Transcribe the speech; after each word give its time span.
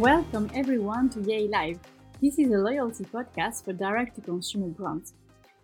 Welcome 0.00 0.50
everyone 0.54 1.10
to 1.10 1.18
yayloh. 1.18 1.78
This 2.22 2.38
is 2.38 2.50
a 2.50 2.56
loyalty 2.56 3.04
podcast 3.04 3.66
for 3.66 3.74
direct 3.74 4.14
to 4.14 4.22
consumer 4.22 4.68
brands. 4.68 5.12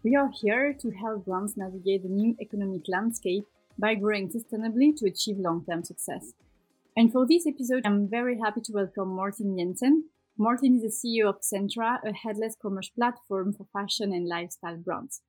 We 0.05 0.14
are 0.14 0.30
here 0.43 0.75
to 0.75 0.91
help 0.91 1.25
brands 1.25 1.57
navigate 1.57 2.03
the 2.03 2.11
new 2.11 2.37
economic 2.38 2.83
landscape 2.87 3.46
by 3.79 3.95
growing 3.95 4.29
sustainably 4.29 4.95
to 4.99 5.07
achieve 5.07 5.39
long 5.39 5.64
term 5.64 5.85
success. 5.85 6.35
And 6.99 7.11
for 7.11 7.27
this 7.27 7.46
episode, 7.46 7.86
I'm 7.86 8.11
very 8.11 8.39
happy 8.39 8.61
to 8.64 8.72
welcome 8.72 9.17
Martin 9.17 9.57
Jensen. 9.57 10.04
Martin 10.37 10.75
is 10.75 10.82
the 10.82 10.93
CEO 10.93 11.30
of 11.30 11.41
Centra, 11.41 11.96
a 12.05 12.12
headless 12.12 12.57
commerce 12.61 12.91
platform 12.91 13.55
for 13.55 13.64
fashion 13.73 14.12
and 14.12 14.29
lifestyle 14.29 14.77
brands. 14.77 15.23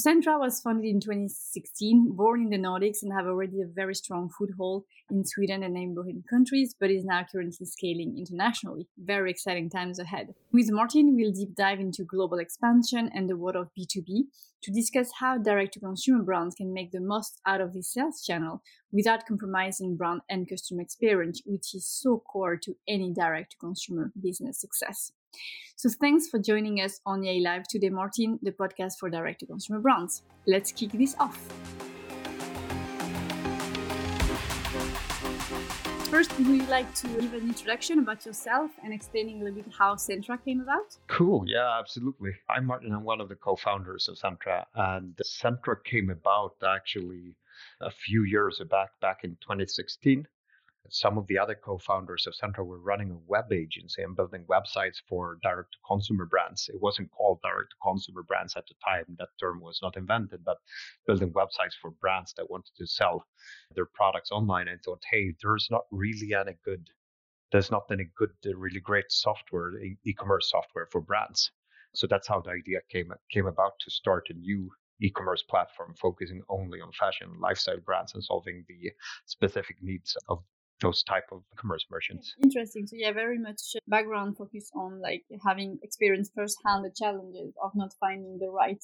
Centra 0.00 0.38
was 0.38 0.62
founded 0.62 0.86
in 0.86 0.98
2016, 0.98 2.12
born 2.12 2.42
in 2.42 2.48
the 2.48 2.56
Nordics 2.56 3.02
and 3.02 3.12
have 3.12 3.26
already 3.26 3.60
a 3.60 3.66
very 3.66 3.94
strong 3.94 4.30
foothold 4.30 4.84
in 5.10 5.26
Sweden 5.26 5.62
and 5.62 5.74
neighboring 5.74 6.24
countries, 6.30 6.74
but 6.78 6.90
is 6.90 7.04
now 7.04 7.26
currently 7.30 7.66
scaling 7.66 8.16
internationally. 8.16 8.88
Very 8.96 9.30
exciting 9.30 9.68
times 9.68 9.98
ahead. 9.98 10.34
With 10.52 10.70
Martin, 10.70 11.16
we'll 11.16 11.32
deep 11.32 11.54
dive 11.54 11.80
into 11.80 12.04
global 12.04 12.38
expansion 12.38 13.10
and 13.14 13.28
the 13.28 13.36
world 13.36 13.56
of 13.56 13.68
B2B 13.78 14.22
to 14.62 14.72
discuss 14.72 15.10
how 15.20 15.36
direct 15.36 15.74
to 15.74 15.80
consumer 15.80 16.22
brands 16.22 16.54
can 16.54 16.72
make 16.72 16.92
the 16.92 17.00
most 17.00 17.38
out 17.44 17.60
of 17.60 17.74
this 17.74 17.92
sales 17.92 18.24
channel 18.24 18.62
without 18.92 19.26
compromising 19.26 19.96
brand 19.96 20.22
and 20.30 20.48
customer 20.48 20.80
experience, 20.80 21.42
which 21.44 21.74
is 21.74 21.86
so 21.86 22.18
core 22.18 22.56
to 22.56 22.74
any 22.88 23.12
direct 23.12 23.52
to 23.52 23.58
consumer 23.58 24.12
business 24.18 24.58
success. 24.60 25.12
So 25.76 25.88
thanks 25.98 26.28
for 26.28 26.38
joining 26.38 26.82
us 26.82 27.00
on 27.06 27.22
yayloh 27.22 27.64
today, 27.66 27.88
Martin, 27.88 28.38
the 28.42 28.52
podcast 28.52 28.98
for 28.98 29.08
direct 29.08 29.40
to 29.40 29.46
consumer 29.46 29.80
brands. 29.80 30.22
Let's 30.46 30.72
kick 30.72 30.92
this 30.92 31.16
off. 31.18 31.38
First, 36.10 36.36
would 36.38 36.48
you 36.48 36.66
like 36.66 36.92
to 36.96 37.06
give 37.06 37.32
an 37.32 37.48
introduction 37.48 38.00
about 38.00 38.26
yourself 38.26 38.72
and 38.84 38.92
explaining 38.92 39.40
a 39.40 39.44
little 39.44 39.62
bit 39.62 39.72
how 39.72 39.94
Centra 39.94 40.44
came 40.44 40.60
about? 40.60 40.98
Cool. 41.06 41.44
Yeah, 41.46 41.78
absolutely. 41.78 42.32
I'm 42.50 42.66
Martin. 42.66 42.92
I'm 42.92 43.04
one 43.04 43.22
of 43.22 43.28
the 43.28 43.36
co-founders 43.36 44.08
of 44.08 44.16
Centra, 44.16 44.64
and 44.74 45.16
Centra 45.24 45.76
came 45.82 46.10
about 46.10 46.56
actually 46.62 47.36
a 47.80 47.90
few 47.90 48.24
years 48.24 48.60
back, 48.68 48.90
back 49.00 49.20
in 49.22 49.30
2016 49.40 50.26
some 50.88 51.18
of 51.18 51.26
the 51.26 51.38
other 51.38 51.54
co-founders 51.54 52.26
of 52.26 52.34
Centra 52.34 52.64
were 52.64 52.80
running 52.80 53.10
a 53.10 53.18
web 53.26 53.52
agency 53.52 54.02
and 54.02 54.16
building 54.16 54.44
websites 54.50 54.96
for 55.08 55.38
direct 55.42 55.72
to 55.72 55.78
consumer 55.86 56.26
brands. 56.26 56.68
It 56.72 56.80
wasn't 56.80 57.10
called 57.10 57.40
direct 57.42 57.70
to 57.70 57.76
consumer 57.82 58.22
brands 58.22 58.56
at 58.56 58.66
the 58.66 58.74
time. 58.84 59.04
That 59.18 59.28
term 59.38 59.60
was 59.60 59.78
not 59.82 59.96
invented, 59.96 60.44
but 60.44 60.58
building 61.06 61.32
websites 61.32 61.74
for 61.80 61.90
brands 61.92 62.32
that 62.34 62.50
wanted 62.50 62.72
to 62.76 62.86
sell 62.86 63.24
their 63.74 63.86
products 63.86 64.30
online 64.32 64.68
and 64.68 64.80
thought, 64.82 65.02
hey, 65.10 65.34
there's 65.42 65.68
not 65.70 65.82
really 65.90 66.34
any 66.34 66.56
good, 66.64 66.88
there's 67.52 67.70
not 67.70 67.84
any 67.90 68.06
good, 68.16 68.30
uh, 68.46 68.56
really 68.56 68.80
great 68.80 69.10
software, 69.12 69.72
e-commerce 70.04 70.50
software 70.50 70.88
for 70.90 71.00
brands. 71.00 71.50
So 71.94 72.06
that's 72.06 72.28
how 72.28 72.40
the 72.40 72.50
idea 72.50 72.80
came 72.88 73.12
came 73.30 73.46
about 73.46 73.72
to 73.80 73.90
start 73.90 74.28
a 74.30 74.34
new 74.34 74.70
e-commerce 75.02 75.42
platform 75.42 75.94
focusing 75.94 76.42
only 76.48 76.80
on 76.80 76.92
fashion 76.92 77.28
lifestyle 77.40 77.80
brands 77.80 78.14
and 78.14 78.22
solving 78.22 78.64
the 78.68 78.90
specific 79.26 79.76
needs 79.82 80.16
of 80.28 80.42
those 80.80 81.02
type 81.02 81.26
of 81.32 81.42
commerce 81.56 81.84
merchants. 81.90 82.34
Interesting. 82.42 82.86
So 82.86 82.96
yeah, 82.96 83.12
very 83.12 83.38
much 83.38 83.60
background 83.86 84.36
focus 84.36 84.70
on 84.74 85.00
like 85.00 85.24
having 85.44 85.78
experienced 85.82 86.32
firsthand 86.34 86.84
the 86.84 86.92
challenges 86.96 87.54
of 87.62 87.72
not 87.74 87.92
finding 88.00 88.38
the 88.38 88.50
right 88.50 88.82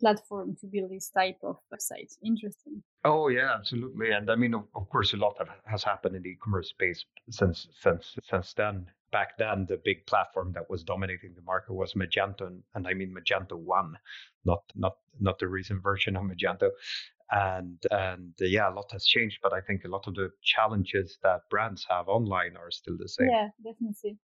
platform 0.00 0.56
to 0.60 0.66
build 0.66 0.90
this 0.90 1.10
type 1.10 1.38
of 1.42 1.56
website. 1.72 2.12
Interesting. 2.24 2.82
Oh 3.04 3.28
yeah, 3.28 3.54
absolutely. 3.54 4.10
And 4.10 4.30
I 4.30 4.36
mean, 4.36 4.54
of, 4.54 4.64
of 4.74 4.88
course, 4.88 5.12
a 5.12 5.16
lot 5.16 5.36
has 5.66 5.84
happened 5.84 6.16
in 6.16 6.22
the 6.22 6.30
e-commerce 6.30 6.70
space 6.70 7.04
since 7.30 7.68
since 7.80 8.16
since 8.22 8.54
then. 8.54 8.86
Back 9.12 9.38
then, 9.38 9.64
the 9.68 9.80
big 9.84 10.04
platform 10.06 10.52
that 10.54 10.68
was 10.68 10.82
dominating 10.82 11.34
the 11.36 11.42
market 11.42 11.72
was 11.72 11.94
Magento, 11.94 12.60
and 12.74 12.88
I 12.88 12.94
mean 12.94 13.14
Magento 13.14 13.56
One, 13.56 13.96
not 14.44 14.64
not 14.74 14.96
not 15.20 15.38
the 15.38 15.46
recent 15.46 15.82
version 15.82 16.16
of 16.16 16.24
Magento 16.24 16.70
and 17.30 17.82
and 17.90 18.32
uh, 18.40 18.44
yeah, 18.44 18.70
a 18.70 18.74
lot 18.74 18.90
has 18.92 19.04
changed, 19.04 19.38
but 19.42 19.52
I 19.52 19.60
think 19.60 19.84
a 19.84 19.88
lot 19.88 20.06
of 20.06 20.14
the 20.14 20.30
challenges 20.42 21.18
that 21.22 21.40
brands 21.50 21.86
have 21.88 22.08
online 22.08 22.56
are 22.56 22.70
still 22.70 22.96
the 22.98 23.08
same. 23.08 23.28
Yeah, 23.30 23.48
definitely. 23.64 24.18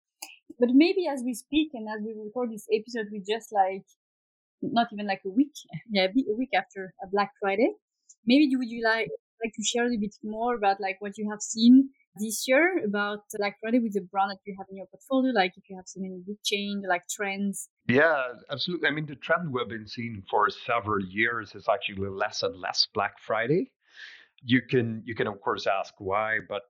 But 0.59 0.69
maybe 0.73 1.07
as 1.07 1.21
we 1.23 1.33
speak 1.33 1.71
and 1.73 1.87
as 1.87 2.01
we 2.03 2.15
record 2.17 2.51
this 2.51 2.67
episode, 2.73 3.07
we 3.11 3.19
just 3.19 3.51
like 3.51 3.85
not 4.61 4.87
even 4.91 5.07
like 5.07 5.21
a 5.25 5.29
week, 5.29 5.53
yeah, 5.91 6.07
a 6.07 6.35
week 6.35 6.51
after 6.55 6.93
a 7.03 7.07
Black 7.07 7.31
Friday. 7.39 7.71
Maybe 8.25 8.45
you 8.49 8.57
would 8.57 8.69
you 8.69 8.83
like 8.83 9.09
like 9.43 9.53
to 9.53 9.63
share 9.63 9.85
a 9.85 9.97
bit 9.97 10.15
more 10.23 10.55
about 10.55 10.81
like 10.81 10.97
what 10.99 11.17
you 11.17 11.29
have 11.29 11.41
seen 11.41 11.89
this 12.19 12.45
year 12.47 12.83
about 12.85 13.19
Black 13.37 13.57
Friday 13.61 13.79
with 13.79 13.93
the 13.93 14.01
brand 14.01 14.31
that 14.31 14.39
you 14.45 14.55
have 14.57 14.67
in 14.69 14.77
your 14.77 14.87
portfolio? 14.87 15.31
Like 15.33 15.53
if 15.57 15.63
you 15.69 15.75
have 15.75 15.87
seen 15.87 16.05
any 16.05 16.21
big 16.25 16.41
change, 16.43 16.83
like 16.87 17.03
trends? 17.09 17.69
Yeah, 17.87 18.33
absolutely. 18.51 18.87
I 18.87 18.91
mean, 18.91 19.05
the 19.05 19.15
trend 19.15 19.51
we've 19.51 19.67
been 19.67 19.87
seeing 19.87 20.23
for 20.29 20.49
several 20.49 21.03
years 21.05 21.55
is 21.55 21.67
actually 21.69 22.09
less 22.09 22.43
and 22.43 22.55
less 22.59 22.87
Black 22.93 23.19
Friday. 23.19 23.71
You 24.43 24.61
can 24.61 25.01
you 25.05 25.15
can 25.15 25.27
of 25.27 25.41
course 25.41 25.65
ask 25.67 25.93
why, 25.97 26.39
but 26.47 26.63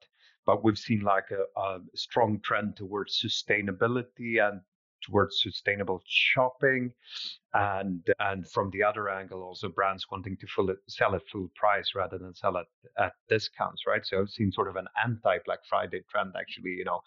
but 0.45 0.63
we've 0.63 0.77
seen 0.77 1.01
like 1.01 1.29
a, 1.31 1.59
a 1.59 1.79
strong 1.95 2.39
trend 2.41 2.77
towards 2.77 3.21
sustainability 3.21 4.41
and 4.41 4.61
towards 5.01 5.41
sustainable 5.41 6.01
shopping 6.07 6.91
and 7.57 8.07
and 8.19 8.49
from 8.49 8.69
the 8.71 8.83
other 8.83 9.09
angle 9.09 9.41
also 9.43 9.69
brands 9.69 10.05
wanting 10.11 10.37
to 10.37 10.47
it, 10.69 10.77
sell 10.87 11.15
at 11.15 11.21
full 11.31 11.49
price 11.55 11.91
rather 11.95 12.17
than 12.17 12.33
sell 12.35 12.57
it 12.57 12.67
at 12.97 13.13
discounts 13.29 13.83
right? 13.87 14.05
So 14.05 14.21
i've 14.21 14.29
seen 14.29 14.51
sort 14.51 14.67
of 14.67 14.75
an 14.75 14.87
anti 15.03 15.37
black 15.45 15.59
friday 15.69 16.01
trend 16.09 16.33
actually 16.37 16.71
you 16.71 16.85
know 16.85 17.01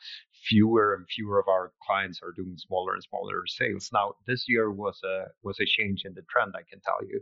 fewer 0.49 0.95
and 0.95 1.07
fewer 1.09 1.39
of 1.39 1.49
our 1.49 1.73
clients 1.87 2.21
are 2.23 2.33
doing 2.33 2.57
smaller 2.57 2.95
and 2.95 3.03
smaller 3.03 3.43
sales. 3.47 3.91
Now 3.93 4.15
this 4.27 4.45
year 4.49 4.71
was 4.71 4.99
a 5.05 5.27
was 5.43 5.59
a 5.61 5.67
change 5.67 6.03
in 6.05 6.15
the 6.15 6.23
trend 6.31 6.55
i 6.57 6.63
can 6.71 6.81
tell 6.81 7.01
you. 7.09 7.21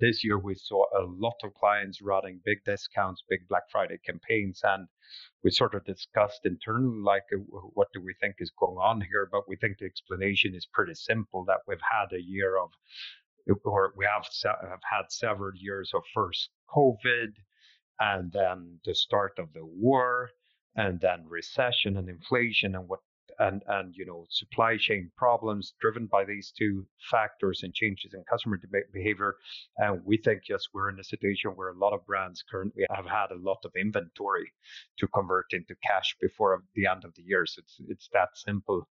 This 0.00 0.24
year 0.24 0.38
we 0.38 0.54
saw 0.54 0.84
a 0.98 1.04
lot 1.04 1.36
of 1.44 1.54
clients 1.54 2.02
running 2.02 2.40
big 2.44 2.64
discounts 2.64 3.22
big 3.28 3.46
black 3.48 3.64
friday 3.70 3.98
campaigns 4.04 4.60
and 4.64 4.88
we 5.42 5.50
sort 5.50 5.74
of 5.74 5.84
discussed 5.84 6.40
internally, 6.44 7.00
like, 7.02 7.24
uh, 7.32 7.38
what 7.74 7.88
do 7.92 8.00
we 8.00 8.14
think 8.20 8.36
is 8.38 8.50
going 8.58 8.78
on 8.78 9.02
here? 9.02 9.28
But 9.30 9.48
we 9.48 9.56
think 9.56 9.78
the 9.78 9.84
explanation 9.84 10.54
is 10.54 10.66
pretty 10.66 10.94
simple 10.94 11.44
that 11.44 11.60
we've 11.68 11.78
had 11.80 12.16
a 12.16 12.22
year 12.22 12.56
of, 12.56 12.63
or 13.64 13.92
we 13.96 14.04
have, 14.06 14.24
have 14.44 14.80
had 14.90 15.04
several 15.10 15.52
years 15.56 15.90
of 15.94 16.02
first 16.14 16.50
COVID 16.74 17.32
and 18.00 18.32
then 18.32 18.78
the 18.84 18.94
start 18.94 19.32
of 19.38 19.52
the 19.52 19.64
war 19.64 20.30
and 20.76 21.00
then 21.00 21.24
recession 21.28 21.96
and 21.96 22.08
inflation 22.08 22.74
and 22.74 22.88
what 22.88 23.00
and 23.38 23.62
and 23.68 23.94
you 23.96 24.04
know 24.04 24.24
supply 24.30 24.76
chain 24.76 25.10
problems 25.16 25.74
driven 25.80 26.06
by 26.06 26.24
these 26.24 26.52
two 26.56 26.86
factors 27.10 27.60
and 27.62 27.74
changes 27.74 28.14
in 28.14 28.22
customer 28.30 28.60
behavior 28.92 29.36
and 29.78 30.00
we 30.04 30.16
think 30.16 30.42
yes 30.48 30.66
we're 30.72 30.90
in 30.90 30.98
a 31.00 31.04
situation 31.04 31.50
where 31.52 31.70
a 31.70 31.78
lot 31.78 31.92
of 31.92 32.04
brands 32.06 32.42
currently 32.50 32.84
have 32.90 33.06
had 33.06 33.30
a 33.30 33.38
lot 33.38 33.58
of 33.64 33.72
inventory 33.76 34.52
to 34.98 35.06
convert 35.08 35.46
into 35.52 35.74
cash 35.86 36.16
before 36.20 36.62
the 36.74 36.86
end 36.86 37.04
of 37.04 37.14
the 37.14 37.22
year 37.22 37.44
so 37.46 37.60
it's 37.60 37.76
it's 37.88 38.08
that 38.12 38.28
simple 38.34 38.88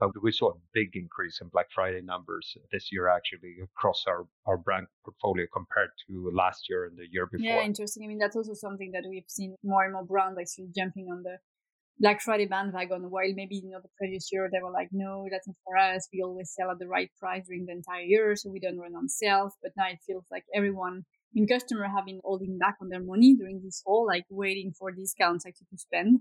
but 0.00 0.10
we 0.22 0.32
saw 0.32 0.50
a 0.50 0.58
big 0.72 0.96
increase 0.96 1.40
in 1.40 1.48
Black 1.48 1.70
Friday 1.72 2.02
numbers 2.02 2.56
this 2.72 2.90
year, 2.90 3.08
actually, 3.08 3.56
across 3.62 4.04
our, 4.08 4.26
our 4.46 4.56
brand 4.56 4.86
portfolio 5.04 5.46
compared 5.52 5.90
to 6.08 6.30
last 6.34 6.68
year 6.68 6.86
and 6.86 6.96
the 6.96 7.06
year 7.10 7.26
before. 7.26 7.46
Yeah, 7.46 7.62
interesting. 7.62 8.04
I 8.04 8.08
mean, 8.08 8.18
that's 8.18 8.36
also 8.36 8.54
something 8.54 8.90
that 8.92 9.04
we've 9.08 9.28
seen 9.28 9.54
more 9.62 9.84
and 9.84 9.92
more 9.92 10.04
brands 10.04 10.38
actually 10.40 10.70
jumping 10.74 11.08
on 11.10 11.22
the 11.22 11.38
Black 11.98 12.20
Friday 12.20 12.46
bandwagon, 12.46 13.10
while 13.10 13.32
maybe 13.34 13.56
you 13.56 13.70
know 13.70 13.80
the 13.80 13.88
previous 13.96 14.30
year 14.32 14.48
they 14.52 14.60
were 14.62 14.70
like, 14.72 14.88
no, 14.92 15.26
that's 15.30 15.46
not 15.46 15.56
for 15.64 15.76
us. 15.76 16.08
We 16.12 16.22
always 16.22 16.52
sell 16.52 16.70
at 16.70 16.78
the 16.78 16.88
right 16.88 17.10
price 17.18 17.46
during 17.46 17.66
the 17.66 17.72
entire 17.72 18.02
year, 18.02 18.36
so 18.36 18.50
we 18.50 18.60
don't 18.60 18.78
run 18.78 18.94
on 18.94 19.08
sales. 19.08 19.54
But 19.62 19.72
now 19.76 19.86
it 19.88 20.00
feels 20.06 20.24
like 20.30 20.44
everyone 20.54 21.04
in 21.34 21.46
customer 21.46 21.88
have 21.88 22.06
been 22.06 22.20
holding 22.24 22.58
back 22.58 22.76
on 22.80 22.88
their 22.88 23.02
money 23.02 23.34
during 23.34 23.62
this 23.62 23.82
whole 23.86 24.06
like 24.06 24.24
waiting 24.30 24.72
for 24.78 24.90
discounts 24.90 25.46
actually 25.46 25.68
to 25.70 25.78
spend. 25.78 26.20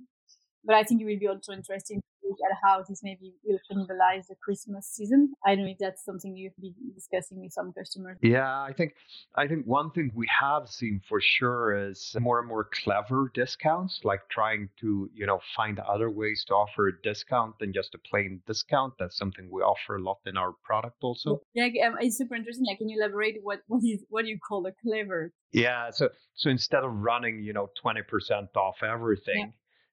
But 0.63 0.75
I 0.75 0.83
think 0.83 1.01
it 1.01 1.05
will 1.05 1.19
be 1.19 1.27
also 1.27 1.53
interesting 1.53 2.01
to 2.01 2.29
look 2.29 2.37
at 2.49 2.57
how 2.63 2.83
this 2.87 3.01
maybe 3.03 3.33
will 3.43 3.59
cannibalize 3.69 4.27
the 4.27 4.35
Christmas 4.43 4.87
season. 4.87 5.33
I 5.45 5.55
don't 5.55 5.65
know 5.65 5.71
if 5.71 5.77
that's 5.79 6.05
something 6.05 6.35
you've 6.35 6.55
been 6.59 6.73
discussing 6.93 7.41
with 7.41 7.51
some 7.51 7.73
customers. 7.73 8.17
Yeah, 8.21 8.47
I 8.47 8.73
think 8.73 8.93
I 9.35 9.47
think 9.47 9.65
one 9.65 9.91
thing 9.91 10.11
we 10.13 10.27
have 10.39 10.67
seen 10.67 11.01
for 11.07 11.19
sure 11.19 11.89
is 11.89 12.15
more 12.19 12.39
and 12.39 12.47
more 12.47 12.69
clever 12.83 13.31
discounts, 13.33 14.01
like 14.03 14.21
trying 14.29 14.69
to 14.81 15.09
you 15.13 15.25
know 15.25 15.39
find 15.55 15.79
other 15.79 16.09
ways 16.09 16.45
to 16.47 16.53
offer 16.53 16.89
a 16.89 17.01
discount 17.01 17.57
than 17.59 17.73
just 17.73 17.95
a 17.95 17.99
plain 18.09 18.41
discount. 18.45 18.93
That's 18.99 19.17
something 19.17 19.49
we 19.51 19.61
offer 19.61 19.95
a 19.95 20.01
lot 20.01 20.19
in 20.25 20.37
our 20.37 20.53
product 20.63 20.97
also. 21.01 21.41
Yeah, 21.53 21.69
um, 21.87 21.97
it's 21.99 22.17
super 22.17 22.35
interesting. 22.35 22.65
Like, 22.67 22.77
can 22.77 22.89
you 22.89 22.99
elaborate 22.99 23.37
what 23.41 23.61
what 23.67 23.81
is 23.83 24.03
what 24.09 24.25
do 24.25 24.29
you 24.29 24.39
call 24.39 24.65
a 24.67 24.71
clever? 24.83 25.33
Yeah, 25.51 25.89
so 25.91 26.09
so 26.35 26.49
instead 26.49 26.83
of 26.83 26.91
running 26.93 27.43
you 27.43 27.53
know 27.53 27.69
twenty 27.81 28.03
percent 28.03 28.55
off 28.55 28.83
everything. 28.83 29.35
Yeah 29.37 29.45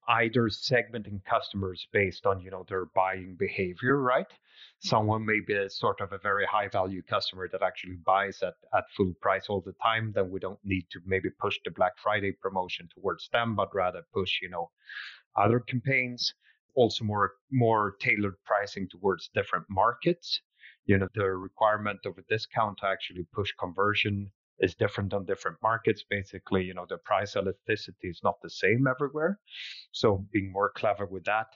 either 0.09 0.49
segmenting 0.49 1.23
customers 1.25 1.87
based 1.93 2.25
on 2.25 2.41
you 2.41 2.49
know 2.49 2.65
their 2.67 2.85
buying 2.95 3.35
behavior 3.37 3.97
right 3.97 4.31
someone 4.79 5.25
may 5.25 5.39
be 5.39 5.53
a 5.53 5.69
sort 5.69 6.01
of 6.01 6.11
a 6.11 6.17
very 6.17 6.45
high 6.45 6.67
value 6.67 7.01
customer 7.03 7.47
that 7.51 7.61
actually 7.61 7.97
buys 8.05 8.41
at, 8.41 8.55
at 8.75 8.83
full 8.95 9.13
price 9.21 9.45
all 9.49 9.61
the 9.61 9.75
time 9.83 10.11
then 10.15 10.29
we 10.31 10.39
don't 10.39 10.59
need 10.63 10.85
to 10.91 10.99
maybe 11.05 11.29
push 11.39 11.57
the 11.63 11.71
black 11.71 11.93
friday 12.01 12.31
promotion 12.31 12.87
towards 12.93 13.29
them 13.31 13.55
but 13.55 13.73
rather 13.73 14.01
push 14.13 14.39
you 14.41 14.49
know 14.49 14.69
other 15.35 15.59
campaigns 15.59 16.33
also 16.75 17.03
more 17.03 17.33
more 17.51 17.95
tailored 17.99 18.35
pricing 18.45 18.87
towards 18.87 19.29
different 19.33 19.65
markets. 19.69 20.41
You 20.85 20.97
know, 20.97 21.07
the 21.13 21.29
requirement 21.29 21.99
of 22.05 22.17
a 22.17 22.21
discount 22.29 22.79
to 22.79 22.87
actually 22.87 23.25
push 23.33 23.51
conversion 23.59 24.31
is 24.59 24.75
different 24.75 25.13
on 25.13 25.25
different 25.25 25.57
markets. 25.61 26.03
Basically, 26.09 26.63
you 26.63 26.73
know, 26.73 26.85
the 26.87 26.97
price 26.97 27.35
elasticity 27.35 28.09
is 28.09 28.21
not 28.23 28.41
the 28.41 28.49
same 28.49 28.87
everywhere. 28.87 29.39
So 29.91 30.25
being 30.31 30.51
more 30.51 30.71
clever 30.75 31.05
with 31.05 31.23
that. 31.25 31.47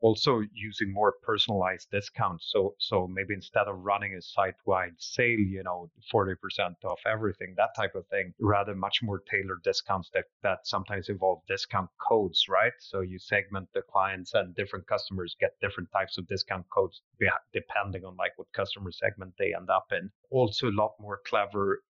Also 0.00 0.42
using 0.52 0.92
more 0.92 1.14
personalized 1.22 1.88
discounts. 1.90 2.50
So 2.52 2.74
so 2.78 3.06
maybe 3.06 3.34
instead 3.34 3.68
of 3.68 3.78
running 3.78 4.14
a 4.14 4.22
site-wide 4.22 4.94
sale, 4.98 5.38
you 5.38 5.62
know, 5.62 5.90
40% 6.12 6.36
off 6.84 7.00
everything, 7.06 7.54
that 7.56 7.74
type 7.76 7.94
of 7.94 8.06
thing, 8.08 8.32
rather 8.40 8.74
much 8.74 9.00
more 9.02 9.20
tailored 9.30 9.62
discounts 9.62 10.10
that 10.14 10.24
that 10.42 10.66
sometimes 10.66 11.08
involve 11.08 11.40
discount 11.48 11.90
codes, 12.08 12.46
right? 12.48 12.72
So 12.78 13.00
you 13.00 13.18
segment 13.18 13.68
the 13.74 13.82
clients 13.82 14.34
and 14.34 14.54
different 14.54 14.86
customers 14.86 15.36
get 15.38 15.58
different 15.60 15.90
types 15.92 16.18
of 16.18 16.26
discount 16.26 16.66
codes 16.70 17.02
depending 17.52 18.04
on 18.04 18.16
like 18.16 18.32
what 18.36 18.52
customer 18.52 18.90
segment 18.90 19.34
they 19.38 19.54
end 19.54 19.70
up 19.70 19.86
in. 19.92 20.10
Also 20.30 20.68
a 20.68 20.70
lot 20.72 20.94
more 21.00 21.20
clever 21.26 21.82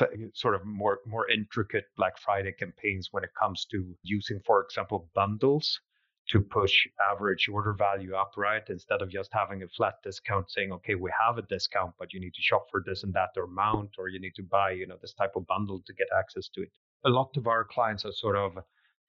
Eh, 0.00 0.06
sort 0.34 0.54
of 0.54 0.64
more 0.64 1.00
more 1.06 1.28
intricate 1.30 1.84
Black 1.96 2.18
Friday 2.18 2.52
campaigns 2.52 3.08
when 3.10 3.24
it 3.24 3.30
comes 3.38 3.66
to 3.66 3.94
using, 4.02 4.40
for 4.40 4.62
example, 4.62 5.10
bundles 5.14 5.80
to 6.28 6.40
push 6.40 6.86
average 7.10 7.48
order 7.48 7.72
value 7.72 8.14
up, 8.14 8.32
right? 8.36 8.62
Instead 8.68 9.02
of 9.02 9.10
just 9.10 9.30
having 9.32 9.62
a 9.62 9.68
flat 9.68 9.94
discount 10.02 10.50
saying, 10.50 10.72
okay, 10.72 10.94
we 10.94 11.10
have 11.18 11.36
a 11.36 11.42
discount, 11.42 11.92
but 11.98 12.12
you 12.12 12.20
need 12.20 12.32
to 12.34 12.40
shop 12.42 12.66
for 12.70 12.82
this 12.86 13.02
and 13.02 13.12
that 13.12 13.30
or 13.36 13.46
mount, 13.46 13.90
or 13.98 14.08
you 14.08 14.20
need 14.20 14.34
to 14.36 14.42
buy, 14.42 14.70
you 14.70 14.86
know, 14.86 14.96
this 15.02 15.14
type 15.14 15.32
of 15.36 15.46
bundle 15.46 15.82
to 15.86 15.92
get 15.94 16.06
access 16.16 16.48
to 16.48 16.62
it. 16.62 16.70
A 17.04 17.10
lot 17.10 17.36
of 17.36 17.46
our 17.46 17.64
clients 17.64 18.04
are 18.04 18.12
sort 18.12 18.36
of 18.36 18.52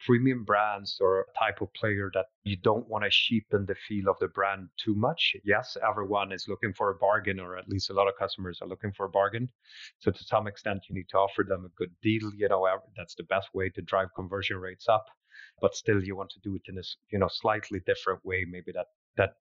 premium 0.05 0.43
brands 0.43 0.97
or 0.99 1.27
type 1.37 1.61
of 1.61 1.73
player 1.73 2.11
that 2.13 2.25
you 2.43 2.57
don't 2.57 2.87
want 2.87 3.03
to 3.03 3.09
cheapen 3.09 3.65
the 3.65 3.75
feel 3.87 4.09
of 4.09 4.17
the 4.19 4.27
brand 4.27 4.69
too 4.77 4.95
much. 4.95 5.35
Yes, 5.43 5.77
everyone 5.87 6.31
is 6.31 6.47
looking 6.47 6.73
for 6.73 6.89
a 6.89 6.95
bargain, 6.95 7.39
or 7.39 7.57
at 7.57 7.69
least 7.69 7.89
a 7.89 7.93
lot 7.93 8.07
of 8.07 8.13
customers 8.19 8.59
are 8.61 8.67
looking 8.67 8.91
for 8.91 9.05
a 9.05 9.09
bargain. 9.09 9.49
So 9.99 10.11
to 10.11 10.23
some 10.23 10.47
extent, 10.47 10.83
you 10.89 10.95
need 10.95 11.09
to 11.09 11.17
offer 11.17 11.43
them 11.43 11.65
a 11.65 11.77
good 11.77 11.91
deal. 12.01 12.31
You 12.35 12.49
know, 12.49 12.67
that's 12.97 13.15
the 13.15 13.23
best 13.23 13.49
way 13.53 13.69
to 13.69 13.81
drive 13.81 14.09
conversion 14.15 14.57
rates 14.57 14.87
up. 14.89 15.05
But 15.61 15.75
still, 15.75 16.03
you 16.03 16.15
want 16.15 16.29
to 16.31 16.39
do 16.39 16.55
it 16.55 16.63
in 16.67 16.77
a 16.77 16.83
you 17.11 17.19
know 17.19 17.29
slightly 17.29 17.79
different 17.85 18.23
way, 18.25 18.45
maybe 18.47 18.71
that 18.73 18.87
that 19.17 19.35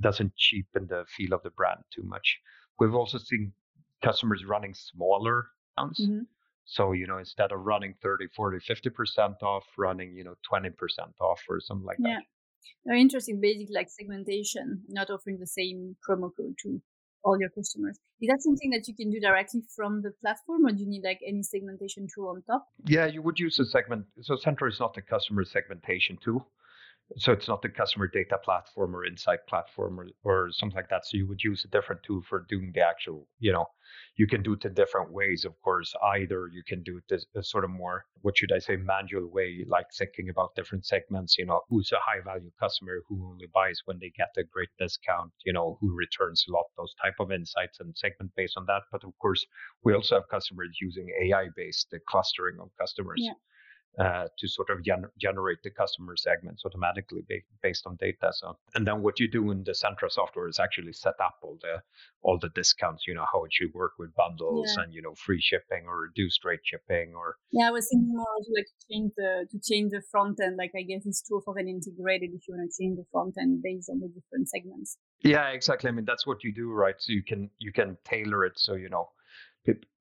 doesn't 0.00 0.34
cheapen 0.36 0.86
the 0.86 1.04
feel 1.16 1.32
of 1.32 1.42
the 1.42 1.50
brand 1.50 1.80
too 1.94 2.02
much. 2.02 2.38
We've 2.78 2.94
also 2.94 3.18
seen 3.18 3.52
customers 4.02 4.44
running 4.44 4.74
smaller 4.74 5.46
accounts. 5.76 6.00
Mm-hmm. 6.00 6.22
So, 6.70 6.92
you 6.92 7.06
know, 7.06 7.16
instead 7.16 7.50
of 7.50 7.60
running 7.60 7.94
30, 8.02 8.26
40, 8.36 8.58
50% 8.58 9.42
off, 9.42 9.64
running, 9.78 10.14
you 10.14 10.22
know, 10.22 10.34
20% 10.52 10.70
off 11.18 11.40
or 11.48 11.60
something 11.60 11.86
like 11.86 11.96
that. 11.98 12.08
yeah. 12.08 12.16
that. 12.16 12.24
Very 12.84 13.00
interesting, 13.00 13.40
basic 13.40 13.68
like 13.74 13.88
segmentation, 13.88 14.82
not 14.88 15.08
offering 15.08 15.38
the 15.38 15.46
same 15.46 15.96
promo 16.06 16.30
code 16.36 16.56
to 16.64 16.82
all 17.24 17.40
your 17.40 17.48
customers. 17.48 17.98
Is 18.20 18.28
that 18.28 18.42
something 18.42 18.68
that 18.70 18.86
you 18.86 18.94
can 18.94 19.10
do 19.10 19.18
directly 19.18 19.62
from 19.74 20.02
the 20.02 20.12
platform 20.20 20.66
or 20.66 20.72
do 20.72 20.82
you 20.82 20.88
need 20.88 21.04
like 21.04 21.20
any 21.26 21.42
segmentation 21.42 22.06
tool 22.14 22.28
on 22.28 22.42
top? 22.42 22.66
Yeah, 22.84 23.06
you 23.06 23.22
would 23.22 23.38
use 23.38 23.58
a 23.58 23.64
segment. 23.64 24.04
So 24.20 24.36
Centra 24.36 24.68
is 24.68 24.78
not 24.78 24.96
a 24.98 25.02
customer 25.02 25.46
segmentation 25.46 26.18
tool 26.22 26.46
so 27.16 27.32
it's 27.32 27.48
not 27.48 27.62
the 27.62 27.68
customer 27.68 28.06
data 28.06 28.38
platform 28.44 28.94
or 28.94 29.04
insight 29.04 29.40
platform 29.48 29.98
or, 29.98 30.06
or 30.24 30.48
something 30.52 30.76
like 30.76 30.90
that. 30.90 31.06
So 31.06 31.16
you 31.16 31.26
would 31.28 31.42
use 31.42 31.64
a 31.64 31.68
different 31.68 32.02
tool 32.02 32.22
for 32.28 32.44
doing 32.48 32.72
the 32.74 32.82
actual 32.82 33.26
you 33.38 33.52
know 33.52 33.66
you 34.16 34.26
can 34.26 34.42
do 34.42 34.52
it 34.52 34.64
in 34.64 34.74
different 34.74 35.10
ways 35.12 35.46
of 35.46 35.54
course 35.62 35.94
either 36.14 36.48
you 36.52 36.62
can 36.66 36.82
do 36.82 37.00
it 37.08 37.24
a 37.34 37.42
sort 37.42 37.64
of 37.64 37.70
more 37.70 38.04
what 38.20 38.36
should 38.36 38.52
i 38.52 38.58
say 38.58 38.76
manual 38.76 39.26
way 39.30 39.64
like 39.66 39.86
thinking 39.96 40.28
about 40.28 40.54
different 40.54 40.84
segments 40.84 41.38
you 41.38 41.46
know 41.46 41.60
who's 41.70 41.90
a 41.92 41.96
high 41.98 42.20
value 42.22 42.50
customer 42.60 43.00
who 43.08 43.30
only 43.30 43.46
buys 43.54 43.80
when 43.86 43.98
they 43.98 44.12
get 44.16 44.28
a 44.36 44.44
great 44.44 44.68
discount 44.78 45.32
you 45.46 45.52
know 45.52 45.78
who 45.80 45.94
returns 45.94 46.44
a 46.48 46.52
lot 46.52 46.66
those 46.76 46.94
type 47.02 47.14
of 47.20 47.32
insights 47.32 47.80
and 47.80 47.96
segment 47.96 48.30
based 48.36 48.54
on 48.56 48.64
that. 48.66 48.82
But 48.90 49.04
of 49.04 49.12
course 49.18 49.44
we 49.84 49.94
also 49.94 50.16
have 50.16 50.28
customers 50.30 50.78
using 50.80 51.08
ai 51.22 51.48
based 51.56 51.94
clustering 52.08 52.58
of 52.60 52.70
customers. 52.78 53.20
Yeah 53.22 53.32
uh, 53.98 54.28
to 54.38 54.48
sort 54.48 54.70
of 54.70 54.84
gen- 54.84 55.10
generate 55.20 55.58
the 55.62 55.70
customer 55.70 56.16
segments 56.16 56.62
automatically 56.64 57.22
ba- 57.28 57.46
based 57.62 57.86
on 57.86 57.96
data. 57.96 58.30
So, 58.32 58.56
and 58.74 58.86
then 58.86 59.02
what 59.02 59.18
you 59.18 59.28
do 59.28 59.50
in 59.50 59.64
the 59.64 59.72
Centra 59.72 60.10
software 60.10 60.48
is 60.48 60.58
actually 60.58 60.92
set 60.92 61.14
up 61.20 61.36
all 61.42 61.58
the 61.60 61.82
all 62.22 62.38
the 62.38 62.50
discounts. 62.50 63.04
You 63.06 63.14
know 63.14 63.26
how 63.32 63.44
it 63.44 63.52
should 63.52 63.74
work 63.74 63.92
with 63.98 64.14
bundles 64.14 64.72
yeah. 64.76 64.84
and 64.84 64.94
you 64.94 65.02
know 65.02 65.14
free 65.14 65.40
shipping 65.40 65.86
or 65.86 65.98
reduced 65.98 66.44
rate 66.44 66.60
shipping 66.64 67.14
or. 67.14 67.36
Yeah, 67.50 67.68
I 67.68 67.70
was 67.70 67.88
thinking 67.90 68.12
more 68.12 68.26
of 68.38 68.46
like 68.54 68.66
to 68.66 68.86
change 68.90 69.12
the 69.16 69.46
to 69.50 69.58
change 69.68 69.90
the 69.90 70.02
front 70.10 70.38
end. 70.42 70.56
Like 70.56 70.72
I 70.76 70.82
guess 70.82 71.02
it's 71.04 71.22
tools 71.22 71.42
for 71.44 71.58
an 71.58 71.68
integrated 71.68 72.30
if 72.34 72.46
you 72.46 72.54
want 72.54 72.70
to 72.70 72.82
change 72.82 72.98
the 72.98 73.04
front 73.10 73.34
end 73.40 73.62
based 73.62 73.90
on 73.90 74.00
the 74.00 74.08
different 74.08 74.48
segments. 74.48 74.96
Yeah, 75.22 75.48
exactly. 75.48 75.88
I 75.88 75.92
mean 75.92 76.04
that's 76.04 76.26
what 76.26 76.44
you 76.44 76.52
do, 76.52 76.70
right? 76.70 76.94
So 76.98 77.12
you 77.12 77.22
can 77.22 77.50
you 77.58 77.72
can 77.72 77.96
tailor 78.04 78.44
it 78.44 78.52
so 78.56 78.74
you 78.74 78.88
know 78.88 79.10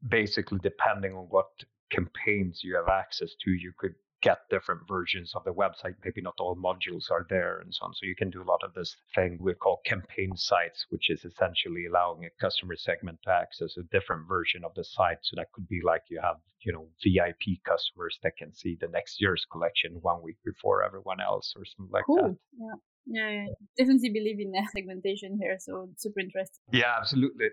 basically 0.07 0.59
depending 0.61 1.13
on 1.13 1.25
what 1.29 1.47
campaigns 1.91 2.61
you 2.63 2.75
have 2.75 2.87
access 2.87 3.31
to, 3.43 3.51
you 3.51 3.73
could 3.77 3.95
get 4.21 4.39
different 4.49 4.81
versions 4.87 5.31
of 5.35 5.43
the 5.43 5.53
website. 5.53 5.93
Maybe 6.03 6.21
not 6.21 6.39
all 6.39 6.55
modules 6.55 7.11
are 7.11 7.25
there 7.29 7.59
and 7.59 7.73
so 7.73 7.85
on. 7.85 7.93
So 7.93 8.05
you 8.05 8.15
can 8.15 8.29
do 8.29 8.41
a 8.41 8.49
lot 8.49 8.63
of 8.63 8.73
this 8.73 8.95
thing 9.13 9.37
we 9.39 9.53
call 9.53 9.81
campaign 9.85 10.35
sites, 10.35 10.85
which 10.89 11.09
is 11.09 11.23
essentially 11.23 11.85
allowing 11.85 12.25
a 12.25 12.41
customer 12.41 12.75
segment 12.75 13.19
to 13.23 13.31
access 13.31 13.77
a 13.77 13.83
different 13.83 14.27
version 14.27 14.63
of 14.63 14.73
the 14.75 14.83
site. 14.83 15.19
So 15.21 15.35
that 15.35 15.51
could 15.53 15.67
be 15.67 15.81
like 15.83 16.03
you 16.09 16.19
have, 16.21 16.37
you 16.61 16.73
know, 16.73 16.87
VIP 17.03 17.61
customers 17.63 18.17
that 18.23 18.37
can 18.37 18.53
see 18.53 18.77
the 18.79 18.87
next 18.87 19.21
year's 19.21 19.45
collection 19.51 19.99
one 20.01 20.21
week 20.23 20.37
before 20.43 20.83
everyone 20.83 21.21
else 21.21 21.53
or 21.55 21.63
something 21.65 21.91
like 21.91 22.05
cool. 22.05 22.17
that. 22.17 22.37
Yeah. 22.59 22.73
Yeah, 23.09 23.45
definitely 23.77 24.09
believe 24.09 24.39
in 24.39 24.53
uh, 24.55 24.67
segmentation 24.75 25.37
here. 25.39 25.57
So 25.59 25.89
super 25.97 26.19
interesting. 26.19 26.59
Yeah, 26.71 26.93
absolutely, 26.97 27.47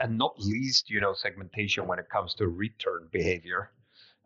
and 0.00 0.18
not 0.18 0.34
least, 0.38 0.90
you 0.90 1.00
know, 1.00 1.14
segmentation 1.14 1.86
when 1.86 1.98
it 1.98 2.10
comes 2.12 2.34
to 2.36 2.48
return 2.48 3.08
behavior. 3.10 3.70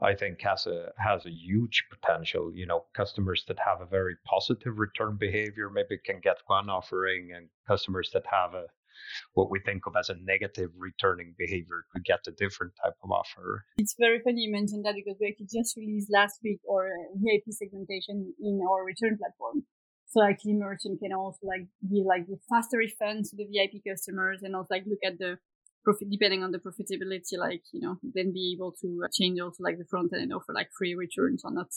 I 0.02 0.14
think 0.14 0.42
has 0.42 0.66
a 0.66 0.92
has 0.98 1.24
a 1.24 1.30
huge 1.30 1.84
potential. 1.88 2.52
You 2.54 2.66
know, 2.66 2.84
customers 2.94 3.44
that 3.48 3.58
have 3.64 3.80
a 3.80 3.86
very 3.86 4.16
positive 4.26 4.78
return 4.78 5.16
behavior 5.18 5.70
maybe 5.70 5.96
can 6.04 6.20
get 6.22 6.36
one 6.48 6.68
offering, 6.68 7.30
and 7.34 7.48
customers 7.66 8.10
that 8.12 8.24
have 8.30 8.52
a 8.52 8.66
what 9.34 9.50
we 9.50 9.60
think 9.60 9.86
of 9.86 9.94
as 9.96 10.08
a 10.10 10.16
negative 10.22 10.70
returning 10.76 11.34
behavior 11.38 11.84
could 11.92 12.04
get 12.04 12.20
a 12.26 12.32
different 12.32 12.72
type 12.82 12.96
of 13.02 13.10
offer. 13.10 13.64
It's 13.78 13.94
very 13.98 14.20
funny 14.20 14.42
you 14.42 14.52
mentioned 14.52 14.84
that 14.84 14.94
because 14.96 15.16
we 15.20 15.28
actually 15.28 15.48
just 15.52 15.76
released 15.76 16.10
last 16.12 16.40
week 16.42 16.60
our 16.70 16.88
uh, 16.88 17.16
VIP 17.16 17.44
segmentation 17.50 18.34
in 18.40 18.60
our 18.68 18.84
return 18.84 19.16
platform. 19.16 19.64
So 20.16 20.22
actually 20.22 20.54
merchant 20.54 20.98
can 20.98 21.12
also 21.12 21.40
like 21.42 21.66
be 21.86 22.02
like 22.02 22.26
the 22.26 22.38
faster 22.48 22.78
refunds 22.78 23.28
to 23.30 23.36
the 23.36 23.44
VIP 23.44 23.84
customers 23.86 24.40
and 24.42 24.56
also 24.56 24.68
like 24.70 24.84
look 24.86 25.04
at 25.04 25.18
the 25.18 25.36
profit 25.84 26.08
depending 26.10 26.42
on 26.42 26.52
the 26.52 26.58
profitability, 26.58 27.36
like, 27.38 27.62
you 27.74 27.82
know, 27.82 27.96
then 28.02 28.32
be 28.32 28.56
able 28.56 28.72
to 28.80 29.02
uh, 29.04 29.08
change 29.12 29.38
also 29.38 29.62
like 29.62 29.76
the 29.76 29.84
front 29.84 30.14
end 30.14 30.22
and 30.22 30.32
offer 30.32 30.54
like 30.54 30.70
free 30.76 30.94
returns 30.94 31.44
on 31.44 31.54
that. 31.56 31.68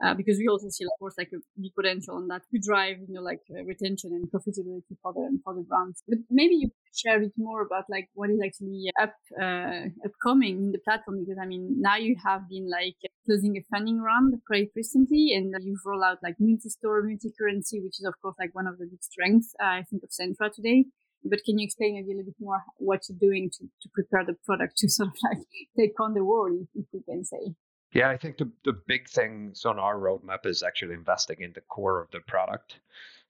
Uh, 0.00 0.14
because 0.14 0.38
we 0.38 0.46
also 0.46 0.68
see, 0.68 0.84
of 0.84 0.92
course, 1.00 1.14
like 1.18 1.30
a 1.34 1.38
big 1.60 1.74
potential 1.74 2.14
on 2.14 2.28
that 2.28 2.42
to 2.52 2.58
drive, 2.60 2.98
you 3.08 3.14
know, 3.14 3.20
like 3.20 3.40
uh, 3.50 3.64
retention 3.64 4.12
and 4.12 4.30
profitability 4.30 4.94
for 5.02 5.12
the 5.12 5.40
for 5.42 5.54
the 5.54 5.62
brands. 5.62 6.04
But 6.06 6.18
maybe 6.30 6.54
you 6.54 6.68
could 6.68 6.96
share 6.96 7.16
a 7.16 7.20
bit 7.20 7.32
more 7.36 7.62
about 7.62 7.84
like 7.90 8.08
what 8.14 8.30
is 8.30 8.40
actually 8.44 8.90
up 9.00 9.14
uh, 9.40 9.90
upcoming 10.04 10.56
in 10.58 10.72
the 10.72 10.78
platform 10.78 11.18
because 11.18 11.38
I 11.42 11.46
mean 11.46 11.80
now 11.80 11.96
you 11.96 12.14
have 12.24 12.48
been 12.48 12.70
like 12.70 12.94
closing 13.26 13.56
a 13.56 13.62
funding 13.72 14.00
round 14.00 14.34
quite 14.46 14.70
recently, 14.76 15.34
and 15.34 15.52
you've 15.64 15.84
rolled 15.84 16.04
out 16.04 16.18
like 16.22 16.36
multi-store, 16.38 17.02
multi-currency, 17.02 17.80
which 17.80 17.98
is 17.98 18.06
of 18.06 18.14
course 18.22 18.36
like 18.38 18.54
one 18.54 18.68
of 18.68 18.78
the 18.78 18.86
big 18.86 19.02
strengths 19.02 19.52
uh, 19.60 19.82
I 19.82 19.84
think 19.90 20.04
of 20.04 20.10
Centra 20.10 20.52
today. 20.54 20.84
But 21.24 21.40
can 21.44 21.58
you 21.58 21.64
explain 21.64 21.94
maybe 21.94 22.12
a 22.12 22.16
little 22.18 22.30
bit 22.30 22.40
more 22.40 22.62
what 22.76 23.00
you're 23.08 23.18
doing 23.18 23.50
to, 23.50 23.64
to 23.64 23.88
prepare 23.92 24.24
the 24.24 24.36
product 24.46 24.78
to 24.78 24.88
sort 24.96 25.08
of 25.08 25.14
like 25.24 25.42
take 25.76 25.98
on 25.98 26.14
the 26.14 26.24
world, 26.24 26.68
if 26.76 26.86
we 26.92 27.02
can 27.02 27.24
say? 27.24 27.54
Yeah, 27.92 28.10
I 28.10 28.16
think 28.18 28.36
the, 28.38 28.50
the 28.64 28.72
big 28.86 29.08
things 29.08 29.64
on 29.64 29.78
our 29.78 29.96
roadmap 29.96 30.46
is 30.46 30.62
actually 30.62 30.94
investing 30.94 31.40
in 31.40 31.52
the 31.52 31.62
core 31.62 32.00
of 32.00 32.10
the 32.10 32.20
product. 32.20 32.80